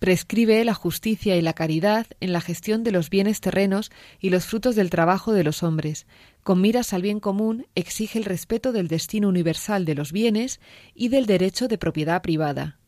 Prescribe 0.00 0.64
la 0.64 0.74
justicia 0.74 1.36
y 1.36 1.40
la 1.40 1.52
caridad 1.52 2.08
en 2.18 2.32
la 2.32 2.40
gestión 2.40 2.82
de 2.82 2.90
los 2.90 3.10
bienes 3.10 3.40
terrenos 3.40 3.92
y 4.18 4.30
los 4.30 4.44
frutos 4.46 4.74
del 4.74 4.90
trabajo 4.90 5.32
de 5.32 5.44
los 5.44 5.62
hombres. 5.62 6.08
Con 6.42 6.60
miras 6.60 6.92
al 6.92 7.02
bien 7.02 7.20
común, 7.20 7.68
exige 7.76 8.18
el 8.18 8.24
respeto 8.24 8.72
del 8.72 8.88
destino 8.88 9.28
universal 9.28 9.84
de 9.84 9.94
los 9.94 10.10
bienes 10.10 10.58
y 10.96 11.10
del 11.10 11.26
derecho 11.26 11.68
de 11.68 11.78
propiedad 11.78 12.22
privada. 12.22 12.80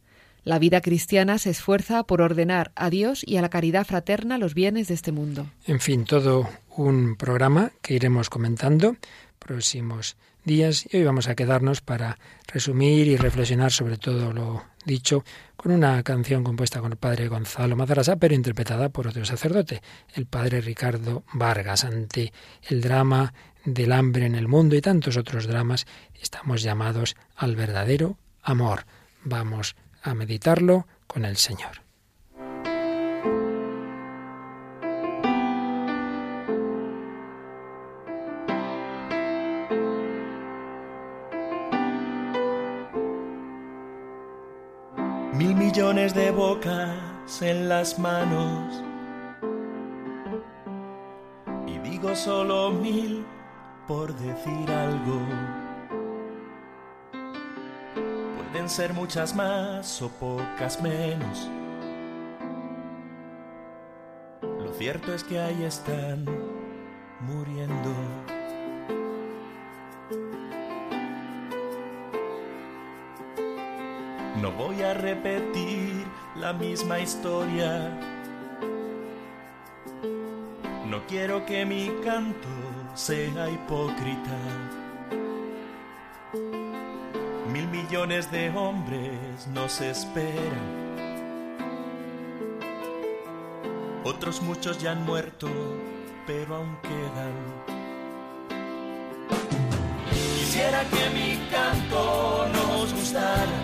La 0.45 0.59
vida 0.59 0.83
cristiana 0.83 1.39
se 1.39 1.51
esfuerza 1.51 2.05
por 2.05 2.21
ordenar 2.21 2.71
a 2.77 2.91
Dios 2.91 3.23
y 3.27 3.39
a 3.39 3.43
la 3.43 3.49
caridad 3.49 3.87
fraterna 3.87 4.37
los 4.37 4.53
bienes 4.53 4.89
de 4.89 4.95
este 4.95 5.11
mundo. 5.11 5.47
En 5.67 5.81
fin, 5.81 6.05
todo 6.05 6.49
un 6.77 7.17
programa 7.17 7.73
que 7.81 7.95
iremos 7.95 8.29
comentando 8.29 8.97
próximos 9.39 10.17
días 10.45 10.87
y 10.93 10.99
hoy 10.99 11.05
vamos 11.05 11.29
a 11.29 11.35
quedarnos 11.35 11.81
para 11.81 12.19
resumir 12.47 13.07
y 13.09 13.17
reflexionar 13.17 13.73
sobre 13.73 13.97
todo 13.97 14.35
lo 14.35 14.65
dicho 14.85 15.25
con 15.57 15.73
una 15.73 16.03
canción 16.03 16.45
compuesta 16.45 16.81
con 16.81 16.93
el 16.93 16.99
padre 16.99 17.29
Gonzalo 17.29 17.75
Mazarasa, 17.75 18.17
pero 18.17 18.35
interpretada 18.35 18.91
por 18.91 19.07
otro 19.07 19.25
sacerdote, 19.25 19.81
el 20.15 20.27
padre 20.27 20.61
Ricardo 20.61 21.25
Vargas. 21.33 21.85
Ante 21.85 22.35
el 22.69 22.83
drama 22.83 23.33
del 23.65 23.93
hambre 23.93 24.27
en 24.27 24.35
el 24.35 24.47
mundo 24.47 24.77
y 24.77 24.83
tantos 24.83 25.17
otros 25.17 25.47
dramas, 25.47 25.87
estamos 26.21 26.63
llamados 26.63 27.17
al 27.35 27.57
verdadero 27.57 28.19
amor. 28.43 28.85
Vamos 29.25 29.75
a 30.05 30.15
meditarlo 30.15 30.87
con 31.07 31.25
el 31.25 31.37
Señor. 31.37 31.83
Mil 45.33 45.57
millones 45.57 46.15
de 46.15 46.31
bocas 46.31 47.43
en 47.43 47.69
las 47.69 47.99
manos 47.99 48.85
y 51.67 51.79
digo 51.79 52.15
solo 52.15 52.71
mil 52.71 53.25
por 53.89 54.15
decir 54.15 54.71
algo 54.71 55.64
Pueden 58.55 58.71
ser 58.71 58.95
muchas 58.95 59.35
más 59.35 60.01
o 60.01 60.09
pocas 60.09 60.81
menos. 60.81 61.51
Lo 64.41 64.73
cierto 64.75 65.13
es 65.13 65.25
que 65.25 65.41
ahí 65.41 65.65
están 65.65 66.25
muriendo. 67.19 67.93
No 74.41 74.53
voy 74.53 74.83
a 74.83 74.95
repetir 74.95 76.07
la 76.37 76.53
misma 76.53 77.01
historia. 77.01 77.91
No 80.87 81.05
quiero 81.09 81.45
que 81.45 81.67
mi 81.67 81.91
canto 82.05 82.49
sea 82.95 83.51
hipócrita 83.51 84.84
millones 87.95 88.29
de 88.33 88.51
hombres 88.51 89.47
nos 89.53 89.81
esperan. 89.81 90.67
Otros 94.03 94.43
muchos 94.43 94.83
ya 94.83 94.91
han 94.91 95.05
muerto, 95.05 95.47
pero 96.27 96.57
aún 96.57 96.77
quedan. 96.83 97.35
Quisiera 100.11 100.83
que 100.91 101.11
mi 101.11 101.37
canto 101.53 102.49
nos 102.53 102.93
gustara, 102.95 103.61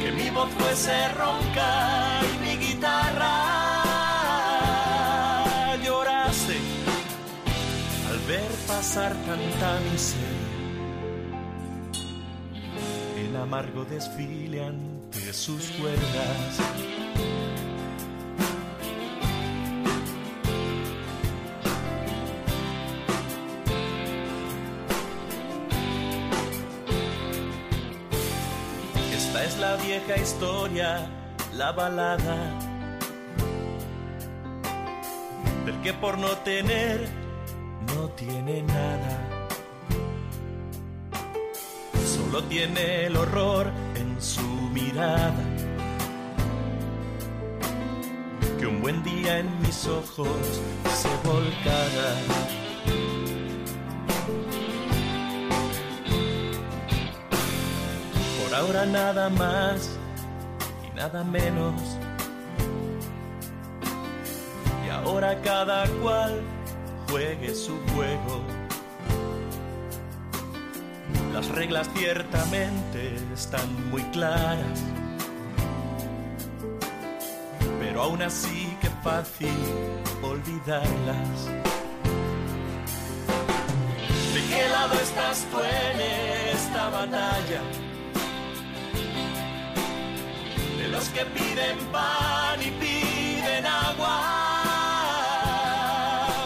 que 0.00 0.12
mi 0.12 0.30
voz 0.30 0.48
fuese 0.56 1.08
ronca 1.08 2.20
y 2.22 2.38
mi 2.42 2.56
guitarra 2.56 3.34
llorase 5.84 6.56
al 8.08 8.18
ver 8.26 8.50
pasar 8.66 9.12
tanta 9.26 9.78
miseria 9.90 10.41
amargo 13.52 13.84
desfile 13.84 14.64
ante 14.64 15.30
sus 15.34 15.72
cuerdas. 15.72 16.58
Esta 29.14 29.44
es 29.44 29.58
la 29.58 29.76
vieja 29.76 30.16
historia, 30.16 31.06
la 31.54 31.72
balada 31.72 32.58
del 35.66 35.78
que 35.82 35.92
por 35.92 36.16
no 36.16 36.30
tener 36.38 37.06
no 37.94 38.08
tiene 38.12 38.62
nada 38.62 39.41
solo 42.32 42.44
tiene 42.44 43.04
el 43.04 43.16
horror 43.16 43.70
en 43.94 44.16
su 44.18 44.40
mirada. 44.72 45.34
Que 48.58 48.66
un 48.66 48.80
buen 48.80 49.02
día 49.02 49.40
en 49.40 49.60
mis 49.60 49.86
ojos 49.86 50.62
se 50.94 51.10
volcara. 51.28 52.08
Por 58.42 58.54
ahora 58.54 58.86
nada 58.86 59.28
más 59.28 59.98
y 60.90 60.96
nada 60.96 61.22
menos. 61.24 61.82
Y 64.86 64.88
ahora 64.88 65.38
cada 65.42 65.86
cual 66.00 66.40
juegue 67.10 67.54
su 67.54 67.78
juego 67.94 68.61
las 71.42 71.50
reglas 71.56 71.88
ciertamente 71.96 73.16
están 73.34 73.90
muy 73.90 74.02
claras, 74.12 74.80
pero 77.80 78.02
aún 78.02 78.22
así 78.22 78.76
que 78.80 78.88
fácil 79.02 79.48
olvidarlas. 80.22 81.46
¿De 84.34 84.40
qué 84.50 84.68
lado 84.68 84.94
estás 84.94 85.44
tú 85.50 85.58
en 85.58 86.00
esta 86.54 86.90
batalla? 86.90 87.60
De 90.78 90.88
los 90.88 91.08
que 91.08 91.24
piden 91.24 91.78
pan 91.90 92.62
y 92.62 92.70
piden 92.82 93.66
agua, 93.66 94.22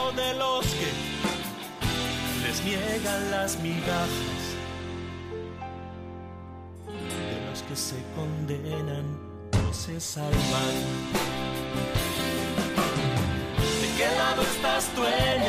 o 0.06 0.12
de 0.12 0.32
los 0.34 0.64
que 0.64 0.90
les 2.46 2.64
niegan 2.64 3.30
las 3.30 3.58
migajas 3.58 4.45
que 7.68 7.76
se 7.76 7.96
condenan 8.14 9.18
o 9.68 9.72
se 9.72 10.00
salvan. 10.00 10.76
¿De 13.80 13.88
qué 13.96 14.08
lado 14.16 14.42
estás 14.42 14.88
tú 14.94 15.04
en 15.04 15.42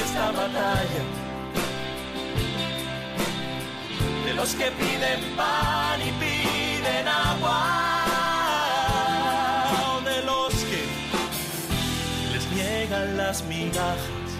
esta 0.00 0.30
batalla? 0.32 1.04
De 4.24 4.34
los 4.34 4.54
que 4.54 4.70
piden 4.70 5.36
pan 5.36 6.00
y 6.00 6.12
piden 6.22 7.08
agua, 7.08 8.04
o 9.86 10.00
de 10.02 10.22
los 10.22 10.54
que 10.54 10.82
les 12.32 12.52
niegan 12.52 13.16
las 13.16 13.42
migajas, 13.44 14.30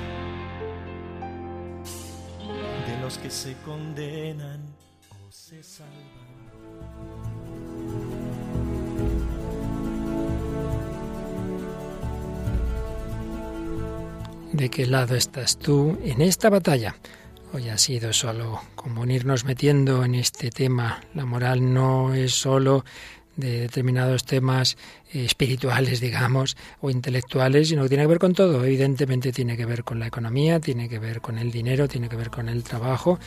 de 2.86 2.98
los 3.02 3.18
que 3.18 3.30
se 3.30 3.54
condenan 3.64 4.80
se 5.30 5.62
salvan. 5.62 6.19
¿De 14.52 14.68
qué 14.68 14.84
lado 14.86 15.14
estás 15.14 15.56
tú 15.56 15.96
en 16.04 16.20
esta 16.20 16.50
batalla? 16.50 16.96
Hoy 17.52 17.68
ha 17.68 17.78
sido 17.78 18.12
solo 18.12 18.60
como 18.74 19.06
irnos 19.06 19.44
metiendo 19.44 20.04
en 20.04 20.14
este 20.14 20.50
tema. 20.50 21.00
La 21.14 21.24
moral 21.24 21.72
no 21.72 22.12
es 22.14 22.34
solo 22.34 22.84
de 23.36 23.60
determinados 23.60 24.24
temas 24.24 24.76
espirituales, 25.12 26.00
digamos, 26.00 26.56
o 26.80 26.90
intelectuales, 26.90 27.68
sino 27.68 27.84
que 27.84 27.88
tiene 27.88 28.04
que 28.04 28.08
ver 28.08 28.18
con 28.18 28.34
todo. 28.34 28.64
Evidentemente 28.64 29.32
tiene 29.32 29.56
que 29.56 29.66
ver 29.66 29.82
con 29.82 29.98
la 29.98 30.08
economía, 30.08 30.60
tiene 30.60 30.88
que 30.88 30.98
ver 30.98 31.20
con 31.20 31.38
el 31.38 31.50
dinero, 31.50 31.88
tiene 31.88 32.08
que 32.08 32.16
ver 32.16 32.30
con 32.30 32.48
el 32.48 32.62
trabajo, 32.62 33.18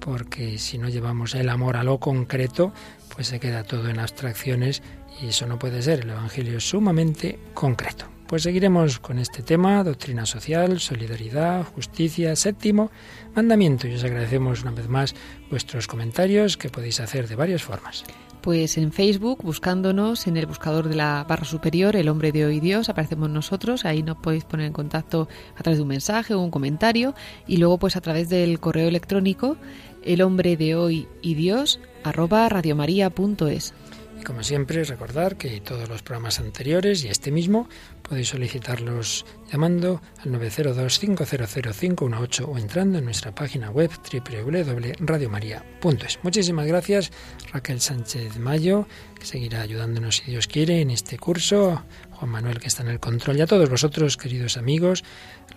porque 0.00 0.58
si 0.58 0.78
no 0.78 0.88
llevamos 0.88 1.34
el 1.34 1.48
amor 1.48 1.76
a 1.76 1.84
lo 1.84 1.98
concreto, 1.98 2.72
pues 3.14 3.28
se 3.28 3.38
queda 3.38 3.64
todo 3.64 3.88
en 3.88 3.98
abstracciones 3.98 4.82
y 5.22 5.28
eso 5.28 5.46
no 5.46 5.58
puede 5.58 5.82
ser. 5.82 6.00
El 6.00 6.10
Evangelio 6.10 6.58
es 6.58 6.68
sumamente 6.68 7.38
concreto. 7.54 8.06
Pues 8.26 8.44
seguiremos 8.44 9.00
con 9.00 9.18
este 9.18 9.42
tema, 9.42 9.82
doctrina 9.82 10.24
social, 10.24 10.78
solidaridad, 10.78 11.64
justicia, 11.64 12.36
séptimo 12.36 12.90
mandamiento. 13.34 13.88
Y 13.88 13.94
os 13.94 14.04
agradecemos 14.04 14.62
una 14.62 14.70
vez 14.70 14.88
más 14.88 15.14
vuestros 15.50 15.88
comentarios 15.88 16.56
que 16.56 16.68
podéis 16.68 17.00
hacer 17.00 17.26
de 17.26 17.34
varias 17.34 17.62
formas. 17.62 18.04
Pues 18.40 18.78
en 18.78 18.90
Facebook, 18.92 19.42
buscándonos 19.42 20.26
en 20.26 20.38
el 20.38 20.46
buscador 20.46 20.88
de 20.88 20.94
la 20.94 21.26
barra 21.28 21.44
superior, 21.44 21.94
El 21.94 22.08
hombre 22.08 22.32
de 22.32 22.46
hoy 22.46 22.58
Dios, 22.58 22.88
aparecemos 22.88 23.28
nosotros, 23.28 23.84
ahí 23.84 24.02
nos 24.02 24.16
podéis 24.16 24.44
poner 24.44 24.66
en 24.66 24.72
contacto 24.72 25.28
a 25.56 25.62
través 25.62 25.76
de 25.76 25.82
un 25.82 25.88
mensaje 25.88 26.32
o 26.32 26.40
un 26.40 26.50
comentario 26.50 27.14
y 27.46 27.58
luego 27.58 27.78
pues 27.78 27.96
a 27.96 28.00
través 28.00 28.30
del 28.30 28.58
correo 28.58 28.88
electrónico 28.88 29.58
el 30.04 30.22
hombre 30.22 30.56
de 30.56 30.74
hoy 30.74 31.08
y 31.22 31.34
Dios 31.34 31.80
arroba 32.04 32.48
radiomaria.es. 32.48 33.74
Y 34.20 34.22
como 34.22 34.42
siempre, 34.42 34.84
recordar 34.84 35.36
que 35.36 35.62
todos 35.62 35.88
los 35.88 36.02
programas 36.02 36.40
anteriores 36.40 37.02
y 37.04 37.08
este 37.08 37.30
mismo 37.30 37.70
podéis 38.02 38.28
solicitarlos 38.28 39.24
llamando 39.50 40.02
al 40.18 40.32
902-500-518 40.32 42.44
o 42.46 42.58
entrando 42.58 42.98
en 42.98 43.06
nuestra 43.06 43.34
página 43.34 43.70
web 43.70 43.90
www.radiomaria.es. 43.90 46.18
Muchísimas 46.22 46.66
gracias 46.66 47.10
Raquel 47.50 47.80
Sánchez 47.80 48.38
Mayo, 48.38 48.86
que 49.18 49.24
seguirá 49.24 49.62
ayudándonos 49.62 50.16
si 50.16 50.32
Dios 50.32 50.48
quiere 50.48 50.82
en 50.82 50.90
este 50.90 51.16
curso, 51.16 51.82
Manuel 52.28 52.60
que 52.60 52.68
está 52.68 52.82
en 52.82 52.88
el 52.90 53.00
control 53.00 53.38
y 53.38 53.40
a 53.40 53.46
todos 53.46 53.70
vosotros, 53.70 54.16
queridos 54.16 54.56
amigos, 54.56 55.04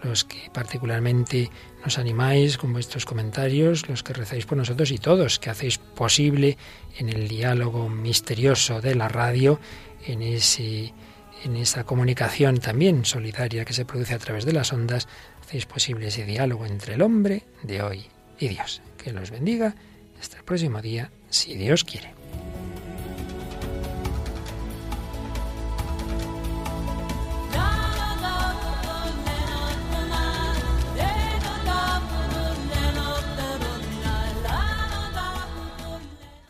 los 0.03 0.23
que 0.23 0.49
particularmente 0.53 1.49
nos 1.83 1.97
animáis 1.97 2.57
con 2.57 2.71
vuestros 2.71 3.05
comentarios, 3.05 3.89
los 3.89 4.03
que 4.03 4.13
rezáis 4.13 4.45
por 4.45 4.57
nosotros 4.57 4.91
y 4.91 4.97
todos 4.97 5.39
que 5.39 5.49
hacéis 5.49 5.77
posible 5.77 6.57
en 6.97 7.09
el 7.09 7.27
diálogo 7.27 7.89
misterioso 7.89 8.79
de 8.79 8.95
la 8.95 9.09
radio, 9.09 9.59
en 10.05 10.21
ese 10.21 10.93
en 11.43 11.57
esa 11.57 11.83
comunicación 11.83 12.59
también 12.59 13.03
solidaria 13.03 13.65
que 13.65 13.73
se 13.73 13.83
produce 13.83 14.13
a 14.13 14.19
través 14.19 14.45
de 14.45 14.53
las 14.53 14.71
ondas, 14.71 15.09
hacéis 15.41 15.65
posible 15.65 16.07
ese 16.07 16.25
diálogo 16.25 16.65
entre 16.65 16.93
el 16.93 17.01
hombre 17.01 17.43
de 17.63 17.81
hoy 17.81 18.05
y 18.39 18.47
Dios. 18.47 18.81
Que 18.97 19.11
los 19.11 19.29
bendiga. 19.29 19.75
Hasta 20.19 20.37
el 20.37 20.43
próximo 20.45 20.81
día, 20.81 21.11
si 21.29 21.55
Dios 21.55 21.83
quiere. 21.83 22.13